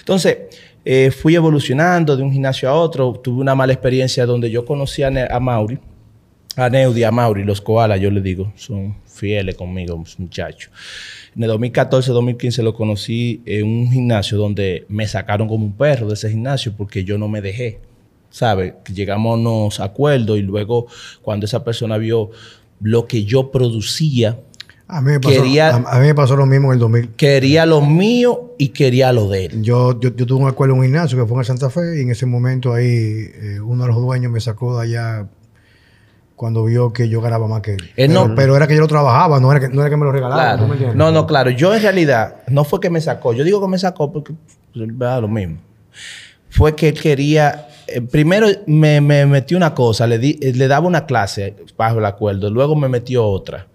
Entonces, 0.00 0.36
eh, 0.84 1.10
fui 1.12 1.34
evolucionando 1.36 2.16
de 2.16 2.22
un 2.22 2.32
gimnasio 2.32 2.68
a 2.68 2.74
otro. 2.74 3.12
Tuve 3.12 3.40
una 3.40 3.54
mala 3.54 3.72
experiencia 3.72 4.26
donde 4.26 4.50
yo 4.50 4.64
conocí 4.64 5.02
a, 5.02 5.10
Ne- 5.10 5.28
a 5.30 5.38
Mauri. 5.38 5.78
A 6.56 6.68
Neudi, 6.68 7.04
a 7.04 7.12
Mauri, 7.12 7.44
los 7.44 7.60
koalas, 7.60 8.00
yo 8.00 8.10
le 8.10 8.20
digo, 8.20 8.52
son 8.56 8.96
fieles 9.06 9.54
conmigo, 9.54 10.02
muchachos. 10.18 10.72
En 11.36 11.44
el 11.44 11.50
2014-2015 11.52 12.62
lo 12.64 12.74
conocí 12.74 13.40
en 13.46 13.66
un 13.66 13.92
gimnasio 13.92 14.36
donde 14.36 14.84
me 14.88 15.06
sacaron 15.06 15.46
como 15.46 15.64
un 15.64 15.76
perro 15.76 16.08
de 16.08 16.14
ese 16.14 16.28
gimnasio 16.28 16.74
porque 16.76 17.04
yo 17.04 17.16
no 17.18 17.28
me 17.28 17.40
dejé. 17.40 17.78
¿Sabe? 18.30 18.76
Llegamos 18.92 19.32
a 19.32 19.40
unos 19.40 19.80
acuerdos 19.80 20.38
y 20.38 20.42
luego 20.42 20.86
cuando 21.22 21.46
esa 21.46 21.64
persona 21.64 21.98
vio 21.98 22.30
lo 22.80 23.06
que 23.06 23.24
yo 23.24 23.50
producía, 23.50 24.38
a 24.92 25.00
mí, 25.00 25.12
me 25.12 25.20
pasó, 25.20 25.42
a, 25.42 25.98
mí 26.00 26.06
me 26.06 26.14
pasó 26.16 26.34
lo 26.34 26.46
mismo 26.46 26.68
en 26.68 26.74
el 26.74 26.78
2000. 26.80 27.10
Quería 27.10 27.64
lo 27.64 27.80
mío 27.80 28.54
y 28.58 28.70
quería 28.70 29.12
lo 29.12 29.28
de 29.28 29.46
él. 29.46 29.62
Yo, 29.62 30.00
yo, 30.00 30.12
tuve 30.12 30.42
un 30.42 30.48
acuerdo 30.48 30.74
en 30.74 30.80
un 30.80 30.86
gimnasio 30.86 31.16
que 31.16 31.26
fue 31.26 31.38
en 31.38 31.44
Santa 31.44 31.70
Fe 31.70 31.98
y 31.98 32.02
en 32.02 32.10
ese 32.10 32.26
momento 32.26 32.74
ahí 32.74 32.86
eh, 32.86 33.60
uno 33.62 33.84
de 33.84 33.88
los 33.88 34.00
dueños 34.00 34.32
me 34.32 34.40
sacó 34.40 34.78
de 34.78 34.84
allá 34.84 35.28
cuando 36.34 36.64
vio 36.64 36.92
que 36.92 37.08
yo 37.08 37.20
ganaba 37.20 37.46
más 37.46 37.60
que 37.60 37.74
él. 37.74 37.90
pero, 38.34 38.56
era 38.56 38.66
que 38.66 38.74
yo 38.74 38.80
lo 38.80 38.88
trabajaba, 38.88 39.38
no 39.38 39.52
era 39.52 39.60
que, 39.60 39.68
no 39.68 39.82
era 39.82 39.90
que 39.90 39.96
me 39.96 40.06
lo 40.06 40.10
regalaba. 40.10 40.56
¿no, 40.94 41.12
no, 41.12 41.26
claro. 41.26 41.50
Yo 41.50 41.72
en 41.74 41.82
realidad 41.82 42.36
no 42.48 42.64
fue 42.64 42.80
que 42.80 42.90
me 42.90 43.00
sacó. 43.00 43.32
Yo 43.32 43.44
digo 43.44 43.60
que 43.60 43.68
me 43.68 43.78
sacó 43.78 44.10
porque 44.10 44.32
pues, 44.74 44.88
lo 44.88 45.28
mismo. 45.28 45.58
Fue 46.48 46.74
que 46.74 46.88
él 46.88 47.00
quería... 47.00 47.68
Eh, 47.90 48.02
primero 48.02 48.46
me, 48.66 49.00
me 49.00 49.26
metió 49.26 49.56
una 49.56 49.74
cosa, 49.74 50.06
le, 50.06 50.18
di, 50.18 50.34
le 50.34 50.68
daba 50.68 50.86
una 50.86 51.06
clase 51.06 51.56
bajo 51.76 51.98
el 51.98 52.04
acuerdo. 52.04 52.50
Luego 52.50 52.76
me 52.76 52.88
metió 52.88 53.26
otra 53.26 53.66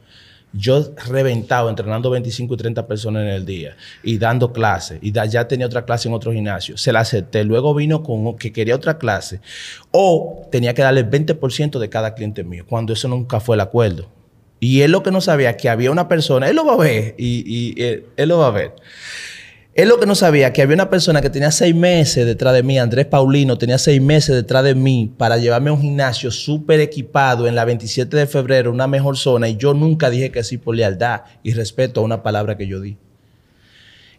yo 0.57 0.93
reventado 1.07 1.69
entrenando 1.69 2.09
25 2.09 2.53
y 2.53 2.57
30 2.57 2.87
personas 2.87 3.23
en 3.23 3.29
el 3.29 3.45
día 3.45 3.75
y 4.03 4.17
dando 4.17 4.53
clases 4.53 4.99
y 5.01 5.11
ya 5.11 5.47
tenía 5.47 5.65
otra 5.65 5.85
clase 5.85 6.07
en 6.07 6.13
otro 6.13 6.31
gimnasio, 6.31 6.77
se 6.77 6.91
la 6.93 7.01
acepté. 7.01 7.43
Luego 7.43 7.73
vino 7.73 8.03
con 8.03 8.37
que 8.37 8.53
quería 8.53 8.75
otra 8.75 8.97
clase 8.97 9.41
o 9.91 10.47
tenía 10.51 10.73
que 10.73 10.81
darle 10.81 11.01
el 11.01 11.09
20% 11.09 11.79
de 11.79 11.89
cada 11.89 12.15
cliente 12.15 12.43
mío, 12.43 12.65
cuando 12.67 12.93
eso 12.93 13.07
nunca 13.07 13.39
fue 13.39 13.55
el 13.55 13.61
acuerdo. 13.61 14.09
Y 14.59 14.81
él 14.81 14.91
lo 14.91 15.03
que 15.03 15.11
no 15.11 15.19
sabía 15.19 15.57
que 15.57 15.69
había 15.69 15.91
una 15.91 16.07
persona, 16.07 16.47
él 16.49 16.55
lo 16.55 16.65
va 16.65 16.73
a 16.73 16.77
ver 16.77 17.15
y, 17.17 17.75
él, 17.81 18.05
él 18.15 18.29
lo 18.29 18.37
va 18.39 18.47
a 18.47 18.51
ver. 18.51 18.73
Él 19.75 19.89
lo 19.89 19.99
que 19.99 20.05
no 20.05 20.15
sabía, 20.15 20.53
que 20.53 20.61
había 20.61 20.73
una 20.73 20.89
persona 20.89 21.21
que 21.21 21.29
tenía 21.29 21.51
seis 21.51 21.75
meses 21.75 22.25
detrás 22.25 22.53
de 22.53 22.63
mí, 22.63 22.79
Andrés 22.79 23.07
Paulino, 23.07 23.57
tenía 23.57 23.77
seis 23.77 24.01
meses 24.01 24.33
detrás 24.33 24.63
de 24.63 24.73
mí 24.73 25.11
para 25.17 25.37
llevarme 25.37 25.69
a 25.69 25.73
un 25.73 25.81
gimnasio 25.81 26.31
súper 26.31 26.79
equipado 26.79 27.45
en 27.45 27.55
la 27.55 27.65
27 27.65 28.15
de 28.15 28.25
febrero, 28.25 28.71
una 28.71 28.87
mejor 28.87 29.17
zona, 29.17 29.49
y 29.49 29.57
yo 29.57 29.73
nunca 29.73 30.09
dije 30.09 30.31
que 30.31 30.45
sí 30.45 30.57
por 30.57 30.77
lealtad 30.77 31.23
y 31.43 31.51
respeto 31.51 31.99
a 31.99 32.03
una 32.05 32.23
palabra 32.23 32.55
que 32.55 32.67
yo 32.67 32.79
di. 32.79 32.95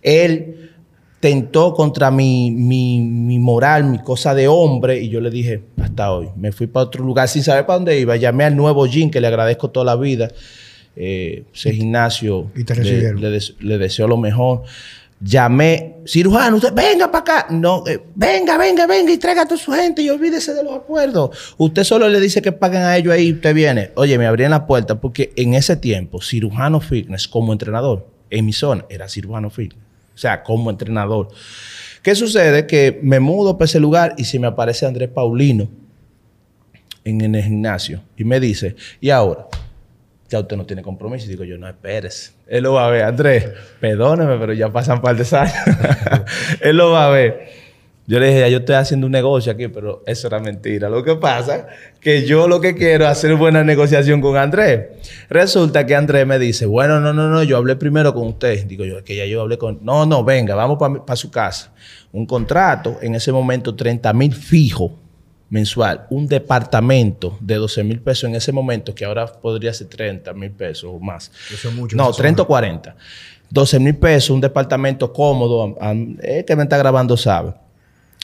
Él 0.02 0.72
tentó 1.20 1.72
contra 1.72 2.10
mi, 2.10 2.50
mi, 2.50 3.38
moral, 3.38 3.84
mi 3.84 4.00
cosa 4.00 4.34
de 4.34 4.48
hombre, 4.48 5.00
y 5.00 5.08
yo 5.08 5.22
le 5.22 5.30
dije, 5.30 5.62
hasta 5.80 6.12
hoy. 6.12 6.28
Me 6.36 6.52
fui 6.52 6.66
para 6.66 6.84
otro 6.84 7.02
lugar 7.02 7.28
sin 7.28 7.42
saber 7.42 7.64
para 7.64 7.78
dónde 7.78 7.98
iba. 7.98 8.14
Llamé 8.16 8.44
al 8.44 8.54
nuevo 8.54 8.86
Jim, 8.86 9.10
que 9.10 9.22
le 9.22 9.26
agradezco 9.26 9.70
toda 9.70 9.86
la 9.86 9.96
vida. 9.96 10.28
Eh, 10.96 11.44
ese 11.54 11.72
gimnasio 11.72 12.50
le, 12.54 13.14
le, 13.14 13.38
le 13.60 13.78
deseo 13.78 14.06
lo 14.06 14.18
mejor 14.18 14.62
llamé, 15.20 15.96
cirujano, 16.06 16.56
usted 16.56 16.72
venga 16.74 17.10
para 17.10 17.18
acá. 17.20 17.46
No, 17.50 17.84
eh, 17.86 18.00
venga, 18.14 18.56
venga, 18.58 18.86
venga 18.86 19.12
y 19.12 19.18
traiga 19.18 19.42
a 19.42 19.46
toda 19.46 19.60
su 19.60 19.72
gente 19.72 20.02
y 20.02 20.10
olvídese 20.10 20.54
de 20.54 20.62
los 20.62 20.74
acuerdos. 20.74 21.54
Usted 21.56 21.84
solo 21.84 22.08
le 22.08 22.20
dice 22.20 22.42
que 22.42 22.52
paguen 22.52 22.82
a 22.82 22.96
ellos 22.96 23.12
ahí 23.12 23.28
y 23.28 23.32
usted 23.32 23.54
viene. 23.54 23.90
Oye, 23.94 24.18
me 24.18 24.26
abrían 24.26 24.50
la 24.50 24.66
puerta 24.66 25.00
porque 25.00 25.32
en 25.36 25.54
ese 25.54 25.76
tiempo, 25.76 26.20
cirujano 26.20 26.80
fitness 26.80 27.28
como 27.28 27.52
entrenador, 27.52 28.06
en 28.30 28.44
mi 28.44 28.52
zona 28.52 28.84
era 28.88 29.08
cirujano 29.08 29.50
fitness. 29.50 29.82
O 30.14 30.18
sea, 30.18 30.42
como 30.42 30.70
entrenador. 30.70 31.28
¿Qué 32.02 32.14
sucede? 32.14 32.66
Que 32.66 32.98
me 33.02 33.20
mudo 33.20 33.58
para 33.58 33.66
ese 33.66 33.80
lugar 33.80 34.14
y 34.16 34.24
se 34.24 34.38
me 34.38 34.46
aparece 34.46 34.86
Andrés 34.86 35.10
Paulino 35.10 35.68
en, 37.04 37.20
en 37.20 37.34
el 37.34 37.42
gimnasio 37.42 38.02
y 38.16 38.24
me 38.24 38.40
dice, 38.40 38.76
¿y 39.00 39.10
ahora? 39.10 39.46
Ya 40.28 40.40
usted 40.40 40.56
no 40.56 40.66
tiene 40.66 40.82
compromiso. 40.82 41.26
Y 41.26 41.30
digo 41.30 41.44
yo, 41.44 41.58
no, 41.58 41.68
espérese. 41.68 42.32
Él 42.46 42.64
lo 42.64 42.74
va 42.74 42.86
a 42.86 42.90
ver. 42.90 43.02
Andrés, 43.04 43.48
perdóneme, 43.80 44.36
pero 44.38 44.52
ya 44.52 44.70
pasan 44.70 45.00
par 45.00 45.16
de 45.16 45.36
años. 45.36 45.54
Él 46.60 46.76
lo 46.76 46.90
va 46.90 47.06
a 47.06 47.10
ver. 47.10 47.66
Yo 48.08 48.20
le 48.20 48.28
dije, 48.28 48.40
ya 48.40 48.48
yo 48.48 48.58
estoy 48.58 48.76
haciendo 48.76 49.06
un 49.06 49.12
negocio 49.12 49.50
aquí, 49.50 49.66
pero 49.66 50.04
eso 50.06 50.28
era 50.28 50.38
mentira. 50.38 50.88
Lo 50.88 51.02
que 51.02 51.16
pasa 51.16 51.66
que 52.00 52.24
yo 52.24 52.46
lo 52.46 52.60
que 52.60 52.76
quiero 52.76 53.04
es 53.04 53.10
hacer 53.10 53.34
buena 53.34 53.64
negociación 53.64 54.20
con 54.20 54.36
Andrés. 54.36 54.86
Resulta 55.28 55.84
que 55.86 55.96
Andrés 55.96 56.24
me 56.24 56.38
dice, 56.38 56.66
bueno, 56.66 57.00
no, 57.00 57.12
no, 57.12 57.28
no, 57.28 57.42
yo 57.42 57.56
hablé 57.56 57.74
primero 57.74 58.14
con 58.14 58.28
usted. 58.28 58.64
Digo 58.66 58.84
yo, 58.84 59.02
que 59.02 59.16
ya 59.16 59.26
yo 59.26 59.40
hablé 59.40 59.58
con... 59.58 59.80
No, 59.82 60.06
no, 60.06 60.22
venga, 60.22 60.54
vamos 60.54 60.78
para 60.78 61.16
su 61.16 61.32
casa. 61.32 61.72
Un 62.12 62.26
contrato, 62.26 62.98
en 63.02 63.16
ese 63.16 63.32
momento 63.32 63.74
30 63.74 64.12
mil 64.12 64.32
fijos 64.32 64.92
mensual 65.48 66.06
un 66.10 66.26
departamento 66.26 67.38
de 67.40 67.54
12 67.54 67.84
mil 67.84 68.00
pesos 68.00 68.24
en 68.24 68.34
ese 68.34 68.52
momento, 68.52 68.94
que 68.94 69.04
ahora 69.04 69.26
podría 69.26 69.72
ser 69.72 69.88
30 69.88 70.32
mil 70.34 70.50
pesos 70.50 70.90
o 70.92 70.98
más. 70.98 71.30
Eso 71.52 71.68
es 71.68 71.74
mucho. 71.74 71.96
No, 71.96 72.12
30 72.12 72.42
o 72.42 72.46
40. 72.46 72.96
12 73.50 73.78
mil 73.78 73.96
pesos, 73.96 74.30
un 74.30 74.40
departamento 74.40 75.12
cómodo, 75.12 75.76
eh, 76.22 76.44
que 76.46 76.56
me 76.56 76.64
está 76.64 76.76
grabando 76.76 77.16
sabe. 77.16 77.54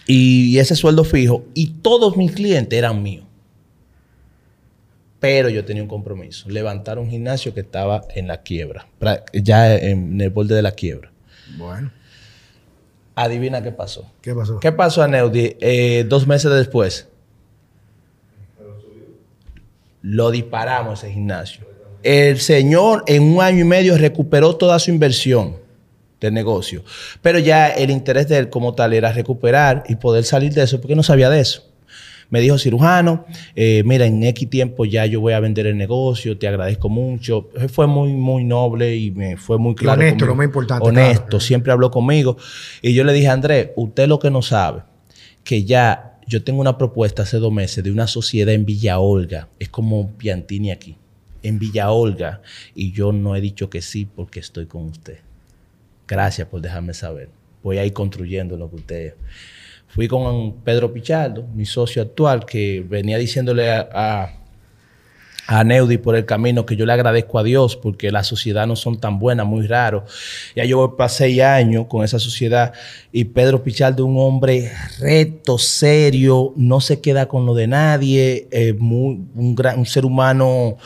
Y, 0.06 0.58
ese 0.58 0.74
sueldo 0.74 1.04
fijo, 1.04 1.44
y 1.54 1.68
todos 1.68 2.16
mis 2.16 2.32
clientes 2.32 2.76
eran 2.76 3.02
míos. 3.02 3.24
Pero 5.20 5.48
yo 5.48 5.64
tenía 5.64 5.84
un 5.84 5.88
compromiso, 5.88 6.48
levantar 6.50 6.98
un 6.98 7.08
gimnasio 7.08 7.54
que 7.54 7.60
estaba 7.60 8.02
en 8.12 8.26
la 8.26 8.42
quiebra, 8.42 8.88
ya 9.32 9.76
en 9.76 10.20
el 10.20 10.30
borde 10.30 10.56
de 10.56 10.62
la 10.62 10.72
quiebra. 10.72 11.12
Bueno. 11.56 11.92
Adivina 13.14 13.62
qué 13.62 13.70
pasó. 13.70 14.10
¿Qué 14.22 14.34
pasó? 14.34 14.58
¿Qué 14.58 14.72
pasó 14.72 15.02
a 15.02 15.06
Neudi 15.06 15.56
eh, 15.60 16.04
dos 16.08 16.26
meses 16.26 16.50
después? 16.50 17.08
Lo 20.02 20.30
disparamos 20.30 21.02
ese 21.02 21.12
gimnasio. 21.12 21.66
El 22.02 22.40
señor 22.40 23.04
en 23.06 23.22
un 23.22 23.40
año 23.40 23.60
y 23.60 23.64
medio 23.64 23.96
recuperó 23.96 24.56
toda 24.56 24.78
su 24.78 24.90
inversión 24.90 25.56
de 26.20 26.30
negocio. 26.30 26.82
Pero 27.20 27.38
ya 27.38 27.68
el 27.68 27.90
interés 27.90 28.28
de 28.28 28.38
él 28.38 28.48
como 28.48 28.74
tal 28.74 28.92
era 28.92 29.12
recuperar 29.12 29.84
y 29.88 29.96
poder 29.96 30.24
salir 30.24 30.52
de 30.52 30.62
eso 30.62 30.80
porque 30.80 30.96
no 30.96 31.02
sabía 31.02 31.30
de 31.30 31.40
eso. 31.40 31.68
Me 32.30 32.40
dijo 32.40 32.56
cirujano, 32.56 33.26
eh, 33.54 33.82
mira, 33.84 34.06
en 34.06 34.22
X 34.22 34.48
tiempo 34.48 34.86
ya 34.86 35.04
yo 35.04 35.20
voy 35.20 35.34
a 35.34 35.40
vender 35.40 35.66
el 35.66 35.76
negocio, 35.76 36.38
te 36.38 36.48
agradezco 36.48 36.88
mucho. 36.88 37.50
Fue 37.70 37.86
muy, 37.86 38.14
muy 38.14 38.42
noble 38.42 38.96
y 38.96 39.10
me 39.10 39.36
fue 39.36 39.58
muy 39.58 39.74
claro. 39.74 40.00
Honesto, 40.00 40.24
lo 40.24 40.34
más 40.34 40.46
importante. 40.46 40.88
Honesto, 40.88 41.38
siempre 41.40 41.72
habló 41.72 41.90
conmigo. 41.90 42.38
Y 42.80 42.94
yo 42.94 43.04
le 43.04 43.12
dije, 43.12 43.28
Andrés, 43.28 43.68
usted 43.76 44.08
lo 44.08 44.18
que 44.18 44.30
no 44.30 44.40
sabe, 44.40 44.80
que 45.44 45.64
ya 45.64 46.11
yo 46.32 46.42
tengo 46.42 46.62
una 46.62 46.78
propuesta 46.78 47.24
hace 47.24 47.38
dos 47.38 47.52
meses 47.52 47.84
de 47.84 47.92
una 47.92 48.06
sociedad 48.06 48.54
en 48.54 48.64
Villa 48.64 48.98
Olga. 48.98 49.48
Es 49.58 49.68
como 49.68 50.12
Piantini 50.12 50.70
aquí. 50.70 50.96
En 51.42 51.58
Villa 51.58 51.90
Olga. 51.90 52.40
Y 52.74 52.92
yo 52.92 53.12
no 53.12 53.36
he 53.36 53.42
dicho 53.42 53.68
que 53.68 53.82
sí 53.82 54.06
porque 54.06 54.40
estoy 54.40 54.64
con 54.64 54.84
usted. 54.86 55.18
Gracias 56.08 56.48
por 56.48 56.62
dejarme 56.62 56.94
saber. 56.94 57.28
Voy 57.62 57.76
a 57.76 57.84
ir 57.84 57.92
construyendo 57.92 58.56
lo 58.56 58.70
que 58.70 58.76
usted... 58.76 59.14
Fui 59.88 60.08
con 60.08 60.54
Pedro 60.62 60.90
Pichardo, 60.90 61.46
mi 61.54 61.66
socio 61.66 62.00
actual, 62.00 62.46
que 62.46 62.82
venía 62.88 63.18
diciéndole 63.18 63.70
a 63.70 63.90
a 63.92 64.41
Neudi 65.64 65.98
por 65.98 66.16
el 66.16 66.24
camino, 66.24 66.64
que 66.64 66.76
yo 66.76 66.86
le 66.86 66.92
agradezco 66.92 67.38
a 67.38 67.42
Dios 67.42 67.76
porque 67.76 68.10
la 68.10 68.24
sociedad 68.24 68.66
no 68.66 68.76
son 68.76 68.98
tan 68.98 69.18
buenas, 69.18 69.46
muy 69.46 69.66
raro. 69.66 70.04
Ya 70.54 70.64
yo 70.64 70.96
pasé 70.96 71.42
años 71.42 71.86
con 71.88 72.04
esa 72.04 72.18
sociedad 72.18 72.72
y 73.10 73.24
Pedro 73.24 73.62
Pichardo, 73.62 74.06
un 74.06 74.18
hombre 74.18 74.72
recto, 75.00 75.58
serio, 75.58 76.52
no 76.56 76.80
se 76.80 77.00
queda 77.00 77.26
con 77.26 77.44
lo 77.46 77.54
de 77.54 77.66
nadie, 77.66 78.48
muy, 78.78 79.20
un, 79.34 79.54
gran, 79.54 79.78
un 79.78 79.86
ser 79.86 80.04
humano 80.04 80.76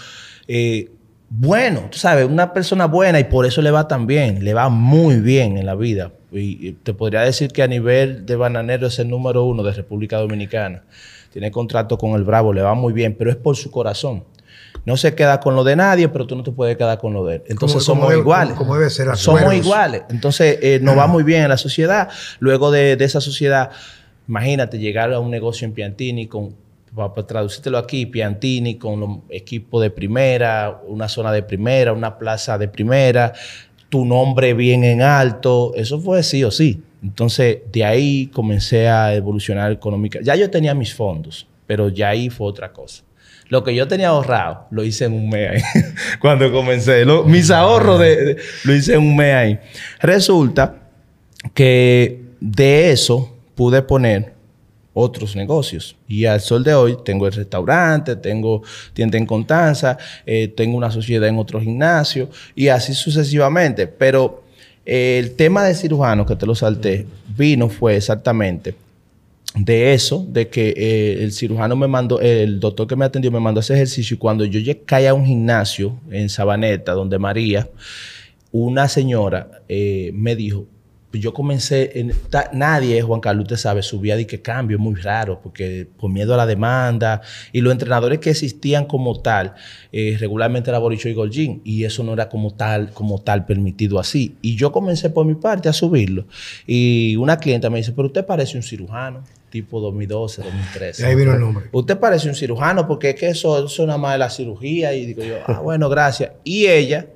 eh, 0.48 0.90
bueno, 1.28 1.88
tú 1.90 1.98
sabes, 1.98 2.24
una 2.24 2.52
persona 2.52 2.86
buena 2.86 3.18
y 3.18 3.24
por 3.24 3.46
eso 3.46 3.60
le 3.60 3.70
va 3.70 3.88
tan 3.88 4.06
bien, 4.06 4.44
le 4.44 4.54
va 4.54 4.68
muy 4.68 5.20
bien 5.20 5.58
en 5.58 5.66
la 5.66 5.74
vida. 5.74 6.12
Y 6.30 6.72
te 6.72 6.94
podría 6.94 7.22
decir 7.22 7.50
que 7.50 7.62
a 7.62 7.66
nivel 7.66 8.26
de 8.26 8.36
bananero 8.36 8.86
es 8.86 8.98
el 8.98 9.08
número 9.08 9.44
uno 9.44 9.62
de 9.62 9.72
República 9.72 10.18
Dominicana. 10.18 10.84
Tiene 11.32 11.50
contrato 11.50 11.98
con 11.98 12.12
el 12.12 12.24
Bravo, 12.24 12.52
le 12.52 12.62
va 12.62 12.74
muy 12.74 12.92
bien, 12.92 13.16
pero 13.18 13.30
es 13.30 13.36
por 13.36 13.56
su 13.56 13.70
corazón 13.70 14.24
no 14.86 14.96
se 14.96 15.16
queda 15.16 15.40
con 15.40 15.56
lo 15.56 15.64
de 15.64 15.74
nadie, 15.74 16.08
pero 16.08 16.28
tú 16.28 16.36
no 16.36 16.44
te 16.44 16.52
puedes 16.52 16.76
quedar 16.76 16.96
con 16.98 17.12
lo 17.12 17.24
de 17.26 17.36
él. 17.36 17.42
Entonces 17.48 17.82
somos 17.82 18.14
iguales. 18.14 18.54
Como, 18.54 18.76
debe 18.76 18.88
ser. 18.88 19.14
Somos 19.16 19.52
iguales. 19.52 20.04
Entonces 20.08 20.58
eh, 20.62 20.78
nos 20.80 20.96
va 20.96 21.08
muy 21.08 21.24
bien 21.24 21.42
en 21.42 21.48
la 21.48 21.56
sociedad. 21.56 22.08
Luego 22.38 22.70
de, 22.70 22.92
esa 23.00 23.20
sociedad, 23.20 23.70
imagínate 24.28 24.78
llegar 24.78 25.12
a 25.12 25.18
un 25.18 25.30
negocio 25.30 25.66
en 25.66 25.74
Piantini 25.74 26.28
con 26.28 26.54
para 26.94 27.26
traducírtelo 27.26 27.76
aquí, 27.76 28.06
Piantini 28.06 28.76
con 28.76 29.00
los 29.00 29.10
equipos 29.28 29.82
de 29.82 29.90
primera, 29.90 30.80
una 30.86 31.08
zona 31.08 31.30
de 31.30 31.42
primera, 31.42 31.92
una 31.92 32.16
plaza 32.16 32.56
de 32.56 32.68
primera, 32.68 33.34
tu 33.90 34.06
nombre 34.06 34.54
bien 34.54 34.82
en 34.82 35.02
alto, 35.02 35.72
eso 35.74 36.00
fue 36.00 36.22
sí 36.22 36.42
o 36.42 36.50
sí. 36.50 36.82
Entonces, 37.02 37.58
de 37.70 37.84
ahí 37.84 38.28
comencé 38.28 38.88
a 38.88 39.14
evolucionar 39.14 39.72
económica. 39.72 40.20
Ya 40.22 40.36
yo 40.36 40.48
tenía 40.48 40.74
mis 40.74 40.94
fondos, 40.94 41.46
pero 41.66 41.90
ya 41.90 42.08
ahí 42.08 42.30
fue 42.30 42.46
otra 42.46 42.72
cosa. 42.72 43.02
Lo 43.48 43.62
que 43.62 43.74
yo 43.74 43.86
tenía 43.86 44.08
ahorrado, 44.08 44.66
lo 44.70 44.82
hice 44.82 45.04
en 45.04 45.12
un 45.12 45.28
mes 45.28 45.50
ahí. 45.50 45.82
Cuando 46.20 46.50
comencé. 46.50 47.04
mis 47.26 47.50
ahorros 47.50 48.00
de, 48.00 48.36
lo 48.64 48.74
hice 48.74 48.94
en 48.94 49.00
un 49.00 49.16
mes 49.16 49.34
ahí. 49.34 49.58
Resulta 50.00 50.74
que 51.54 52.22
de 52.40 52.90
eso 52.90 53.36
pude 53.54 53.82
poner 53.82 54.34
otros 54.98 55.36
negocios. 55.36 55.96
Y 56.08 56.24
al 56.24 56.40
sol 56.40 56.64
de 56.64 56.74
hoy 56.74 56.96
tengo 57.04 57.26
el 57.26 57.32
restaurante, 57.32 58.16
tengo 58.16 58.62
tienda 58.94 59.18
en 59.18 59.26
Contanza, 59.26 59.98
eh, 60.24 60.48
tengo 60.48 60.76
una 60.76 60.90
sociedad 60.90 61.28
en 61.28 61.38
otro 61.38 61.60
gimnasio 61.60 62.30
y 62.54 62.68
así 62.68 62.94
sucesivamente. 62.94 63.86
Pero 63.86 64.42
eh, 64.84 65.18
el 65.22 65.36
tema 65.36 65.64
de 65.64 65.74
cirujano 65.74 66.24
que 66.26 66.34
te 66.34 66.46
lo 66.46 66.54
salté 66.54 67.06
vino 67.36 67.68
fue 67.68 67.96
exactamente 67.96 68.74
de 69.56 69.94
eso, 69.94 70.24
de 70.28 70.48
que 70.48 70.74
eh, 70.76 71.24
el 71.24 71.32
cirujano 71.32 71.76
me 71.76 71.88
mandó, 71.88 72.20
el 72.20 72.60
doctor 72.60 72.86
que 72.86 72.96
me 72.96 73.04
atendió 73.04 73.32
me 73.32 73.40
mandó 73.40 73.60
ese 73.60 73.74
ejercicio 73.74 74.14
y 74.14 74.18
cuando 74.18 74.44
yo 74.44 74.60
caí 74.84 75.06
a 75.06 75.14
un 75.14 75.24
gimnasio 75.24 75.98
en 76.10 76.28
Sabaneta, 76.28 76.92
donde 76.92 77.18
María, 77.18 77.68
una 78.52 78.88
señora 78.88 79.62
me 79.68 80.36
dijo, 80.36 80.66
yo 81.20 81.32
comencé, 81.32 81.98
en, 81.98 82.12
nadie, 82.52 83.00
Juan 83.02 83.20
Carlos, 83.20 83.44
usted 83.44 83.56
sabe, 83.56 83.82
subía 83.82 84.16
de 84.16 84.26
que 84.26 84.42
cambio 84.42 84.78
muy 84.78 84.94
raro, 84.94 85.40
porque 85.42 85.88
por 85.96 86.10
miedo 86.10 86.34
a 86.34 86.36
la 86.36 86.46
demanda, 86.46 87.20
y 87.52 87.60
los 87.60 87.72
entrenadores 87.72 88.18
que 88.18 88.30
existían 88.30 88.86
como 88.86 89.20
tal, 89.20 89.54
eh, 89.92 90.16
regularmente 90.18 90.70
era 90.70 90.78
Boricho 90.78 91.08
y 91.08 91.14
Golgin, 91.14 91.60
y 91.64 91.84
eso 91.84 92.02
no 92.02 92.12
era 92.12 92.28
como 92.28 92.54
tal, 92.54 92.90
como 92.92 93.20
tal 93.20 93.46
permitido 93.46 93.98
así. 93.98 94.36
Y 94.42 94.56
yo 94.56 94.72
comencé 94.72 95.10
por 95.10 95.26
mi 95.26 95.34
parte 95.34 95.68
a 95.68 95.72
subirlo. 95.72 96.26
Y 96.66 97.16
una 97.16 97.38
clienta 97.38 97.70
me 97.70 97.78
dice, 97.78 97.92
pero 97.92 98.06
usted 98.06 98.24
parece 98.24 98.56
un 98.56 98.62
cirujano 98.62 99.22
tipo 99.62 99.80
2012, 99.80 100.42
2013. 100.42 101.02
Y 101.02 101.04
ahí 101.06 101.14
vino 101.14 101.32
el 101.32 101.40
nombre. 101.40 101.66
Usted 101.72 101.98
parece 101.98 102.28
un 102.28 102.34
cirujano 102.34 102.86
porque 102.86 103.10
es 103.10 103.14
que 103.16 103.28
eso, 103.28 103.64
eso 103.64 103.86
nada 103.86 103.98
más 103.98 104.12
de 104.12 104.18
la 104.18 104.30
cirugía. 104.30 104.92
Y 104.92 105.06
digo 105.06 105.22
yo, 105.22 105.36
ah, 105.46 105.60
bueno, 105.60 105.88
gracias. 105.88 106.32
Y 106.44 106.66
ella 106.66 107.06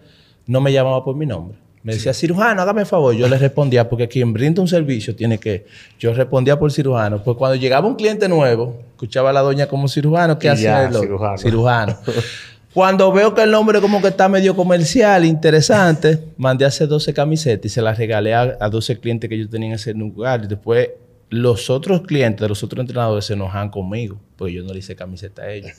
no 0.47 0.61
me 0.61 0.73
llamaba 0.73 1.05
por 1.05 1.17
mi 1.17 1.27
nombre. 1.27 1.59
Me 1.83 1.95
decía, 1.95 2.13
cirujano, 2.13 2.61
hágame 2.61 2.85
favor. 2.85 3.15
Yo 3.15 3.29
le 3.29 3.39
respondía, 3.39 3.89
porque 3.89 4.09
quien 4.09 4.33
brinda 4.33 4.61
un 4.61 4.69
servicio 4.69 5.15
tiene 5.15 5.39
que. 5.39 5.67
Yo 5.99 6.13
respondía 6.13 6.59
por 6.59 6.73
cirujano. 6.73 7.23
Pues 7.23 7.37
cuando 7.37 7.57
llegaba 7.57 7.87
un 7.87 7.95
cliente 7.95 8.29
nuevo, 8.29 8.81
escuchaba 8.93 9.31
a 9.31 9.33
la 9.33 9.41
doña 9.41 9.67
como 9.67 9.89
cirujano, 9.89 10.39
¿qué 10.39 10.49
hacía 10.49 10.87
el 10.87 10.95
cirujano. 10.95 11.39
cirujano. 11.39 11.97
cuando 12.75 13.11
veo 13.13 13.35
que 13.35 13.43
el 13.43 13.51
nombre 13.51 13.81
como 13.81 14.01
que 14.01 14.09
está 14.09 14.29
medio 14.29 14.55
comercial, 14.55 15.25
interesante, 15.25 16.19
mandé 16.37 16.65
a 16.65 16.69
hacer 16.69 16.87
12 16.87 17.13
camisetas 17.13 17.67
y 17.67 17.69
se 17.69 17.83
las 17.83 17.99
regalé 17.99 18.35
a, 18.35 18.69
12 18.69 19.01
clientes 19.01 19.29
que 19.29 19.39
yo 19.39 19.49
tenía 19.49 19.71
en 19.71 19.75
ese 19.75 19.93
lugar. 19.95 20.43
Y 20.45 20.47
después 20.49 20.91
los 21.31 21.71
otros 21.71 22.03
clientes, 22.03 22.47
los 22.49 22.63
otros 22.63 22.81
entrenadores 22.81 23.25
se 23.25 23.33
enojan 23.33 23.71
conmigo, 23.71 24.21
porque 24.37 24.53
yo 24.53 24.63
no 24.63 24.73
le 24.73 24.81
hice 24.81 24.95
camiseta 24.95 25.43
a 25.43 25.53
ellos. 25.53 25.73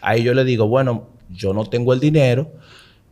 Ahí 0.00 0.22
yo 0.22 0.32
le 0.32 0.44
digo, 0.44 0.66
bueno, 0.66 1.10
yo 1.30 1.52
no 1.52 1.66
tengo 1.66 1.92
el 1.92 2.00
dinero 2.00 2.50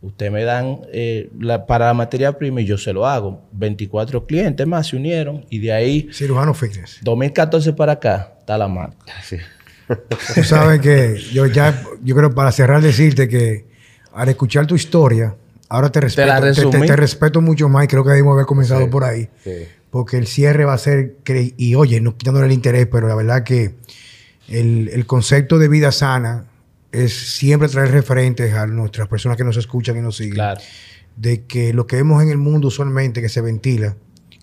Usted 0.01 0.31
me 0.31 0.43
dan 0.43 0.79
eh, 0.91 1.29
para 1.67 1.87
la 1.87 1.93
materia 1.93 2.35
prima 2.35 2.61
y 2.61 2.65
yo 2.65 2.77
se 2.77 2.91
lo 2.91 3.05
hago. 3.05 3.43
24 3.51 4.25
clientes 4.25 4.65
más 4.65 4.87
se 4.87 4.95
unieron 4.95 5.45
y 5.49 5.59
de 5.59 5.71
ahí... 5.71 6.09
Cirujano 6.11 6.55
Fitness. 6.55 6.99
2014 7.03 7.73
para 7.73 7.93
acá 7.93 8.33
está 8.39 8.57
la 8.57 8.67
marca. 8.67 8.97
Sí. 9.23 9.37
Tú 10.35 10.43
sabes 10.43 10.81
que 10.81 11.21
yo 11.31 11.45
ya, 11.45 11.83
yo 12.03 12.15
creo 12.15 12.33
para 12.33 12.51
cerrar 12.51 12.81
decirte 12.81 13.27
que 13.27 13.67
al 14.11 14.29
escuchar 14.29 14.65
tu 14.65 14.73
historia, 14.73 15.35
ahora 15.69 15.91
te 15.91 16.01
respeto, 16.01 16.69
te, 16.71 16.95
respeto 16.95 17.39
mucho 17.39 17.69
más 17.69 17.85
y 17.85 17.87
creo 17.87 18.03
que 18.03 18.09
debimos 18.09 18.33
haber 18.33 18.47
comenzado 18.47 18.89
por 18.89 19.03
ahí. 19.03 19.29
Porque 19.91 20.17
el 20.17 20.25
cierre 20.25 20.65
va 20.65 20.73
a 20.73 20.77
ser, 20.77 21.17
y 21.27 21.75
oye, 21.75 22.01
no 22.01 22.17
quitándole 22.17 22.47
el 22.47 22.53
interés, 22.53 22.87
pero 22.91 23.07
la 23.07 23.15
verdad 23.15 23.43
que 23.43 23.75
el, 24.47 24.89
el 24.91 25.05
concepto 25.05 25.59
de 25.59 25.67
vida 25.67 25.91
sana 25.91 26.45
es 26.91 27.13
siempre 27.13 27.67
traer 27.67 27.91
referentes 27.91 28.53
a 28.53 28.67
nuestras 28.67 29.07
personas 29.07 29.37
que 29.37 29.43
nos 29.43 29.57
escuchan 29.57 29.97
y 29.97 30.01
nos 30.01 30.17
siguen. 30.17 30.35
Claro. 30.35 30.61
De 31.15 31.43
que 31.43 31.73
lo 31.73 31.87
que 31.87 31.97
vemos 31.97 32.23
en 32.23 32.29
el 32.29 32.37
mundo 32.37 32.69
usualmente 32.69 33.21
que 33.21 33.29
se 33.29 33.41
ventila, 33.41 33.95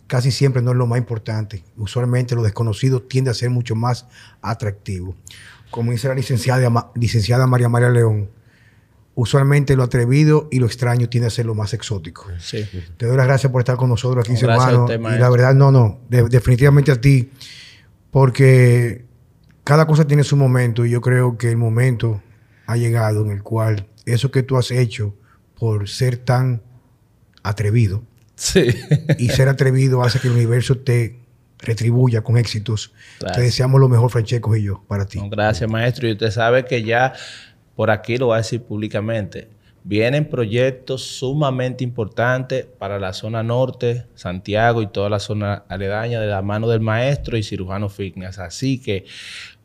casi 0.07 0.30
siempre 0.30 0.62
no 0.62 0.72
es 0.72 0.76
lo 0.76 0.86
más 0.86 0.99
importante. 0.99 1.62
Usualmente 1.76 2.34
lo 2.34 2.42
desconocido 2.42 3.03
tiende 3.03 3.30
a 3.30 3.34
ser 3.34 3.51
mucho 3.51 3.74
más 3.74 4.07
atractivo. 4.42 5.14
Como 5.70 5.92
dice 5.92 6.09
la 6.09 6.14
licenciada, 6.14 6.90
licenciada 6.94 7.46
María 7.46 7.68
María 7.68 7.90
León, 7.90 8.30
usualmente 9.19 9.75
lo 9.75 9.83
atrevido 9.83 10.47
y 10.53 10.61
lo 10.61 10.66
extraño 10.66 11.09
tiende 11.09 11.27
a 11.27 11.31
ser 11.31 11.45
lo 11.45 11.57
más 11.57 11.75
exótico. 11.75 12.27
Sí. 12.39 12.64
Te 12.97 13.07
doy 13.07 13.16
las 13.16 13.27
gracias 13.27 13.51
por 13.51 13.61
estar 13.61 13.77
con 13.77 13.89
nosotros 13.89 14.25
aquí, 14.25 14.41
no, 14.41 14.49
hermano. 14.49 14.87
y 14.89 15.19
la 15.19 15.29
verdad, 15.29 15.55
no, 15.55 15.73
no, 15.73 15.99
definitivamente 16.09 16.93
a 16.93 17.01
ti, 17.01 17.29
porque 18.12 19.05
cada 19.64 19.89
cosa 19.89 20.07
tiene 20.07 20.23
su 20.23 20.37
momento 20.37 20.87
y 20.87 20.91
yo 20.91 21.01
creo 21.01 21.37
que 21.37 21.51
el 21.51 21.57
momento 21.57 22.23
ha 22.69 22.77
llegado 22.77 23.25
en 23.25 23.33
el 23.33 23.43
cual 23.43 23.89
eso 24.07 24.31
que 24.31 24.45
tú 24.45 24.57
has 24.57 24.71
hecho 24.71 25.16
por 25.59 25.89
ser 25.89 26.19
tan 26.19 26.62
atrevido 27.43 28.05
y 29.19 29.29
ser 29.31 29.49
atrevido 29.49 30.05
hace 30.05 30.21
que 30.21 30.29
el 30.29 30.35
universo 30.35 30.79
te 30.79 31.19
retribuya 31.59 32.23
con 32.23 32.39
éxitos. 32.39 32.93
Te 33.35 33.41
deseamos 33.41 33.81
lo 33.81 33.89
mejor, 33.89 34.12
Francesco 34.12 34.55
y 34.55 34.62
yo, 34.62 34.85
para 34.87 35.07
ti. 35.07 35.21
gracias, 35.29 35.69
maestro. 35.69 36.09
Y 36.09 36.12
usted 36.12 36.31
sabe 36.31 36.64
que 36.64 36.85
ya 36.85 37.14
por 37.79 37.93
aquí 37.93 38.16
lo 38.16 38.26
voy 38.26 38.35
a 38.35 38.39
decir 38.39 38.61
públicamente. 38.64 39.51
Vienen 39.85 40.29
proyectos 40.29 41.01
sumamente 41.01 41.85
importantes 41.85 42.66
para 42.76 42.99
la 42.99 43.12
zona 43.12 43.45
norte, 43.45 44.05
Santiago 44.16 44.83
y 44.83 44.89
toda 44.89 45.09
la 45.09 45.20
zona 45.20 45.62
aledaña 45.68 46.18
de 46.18 46.26
la 46.26 46.43
mano 46.43 46.68
del 46.68 46.81
maestro 46.81 47.37
y 47.37 47.45
cirujano 47.45 47.89
fitness. 47.89 48.41
Así 48.41 48.81
que 48.83 49.05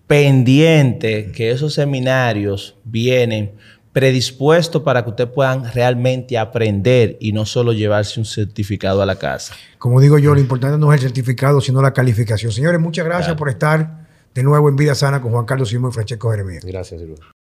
pendiente 0.06 1.32
que 1.32 1.50
esos 1.50 1.74
seminarios 1.74 2.78
vienen 2.84 3.54
predispuestos 3.92 4.84
para 4.84 5.04
que 5.04 5.10
ustedes 5.10 5.32
puedan 5.32 5.74
realmente 5.74 6.38
aprender 6.38 7.18
y 7.20 7.32
no 7.32 7.48
solo 7.48 7.74
llevarse 7.74 8.20
un 8.20 8.28
certificado 8.28 9.02
a 9.02 9.08
la 9.08 9.16
casa. 9.16 9.56
Como 9.80 10.00
digo 10.00 10.20
yo, 10.20 10.36
lo 10.36 10.40
importante 10.40 10.78
no 10.78 10.94
es 10.94 11.02
el 11.02 11.08
certificado, 11.08 11.62
sino 11.62 11.82
la 11.82 11.94
calificación. 11.94 12.52
Señores, 12.52 12.80
muchas 12.80 13.06
gracias 13.06 13.36
por 13.36 13.50
estar 13.50 14.06
de 14.36 14.44
nuevo 14.44 14.70
en 14.70 14.76
Vida 14.76 14.94
Sana 14.94 15.20
con 15.20 15.32
Juan 15.32 15.46
Carlos 15.46 15.70
Simón 15.70 15.90
y 15.90 15.94
Francesco 15.96 16.30
Jeremías. 16.30 16.64
Gracias, 16.64 17.02
Silvio. 17.02 17.16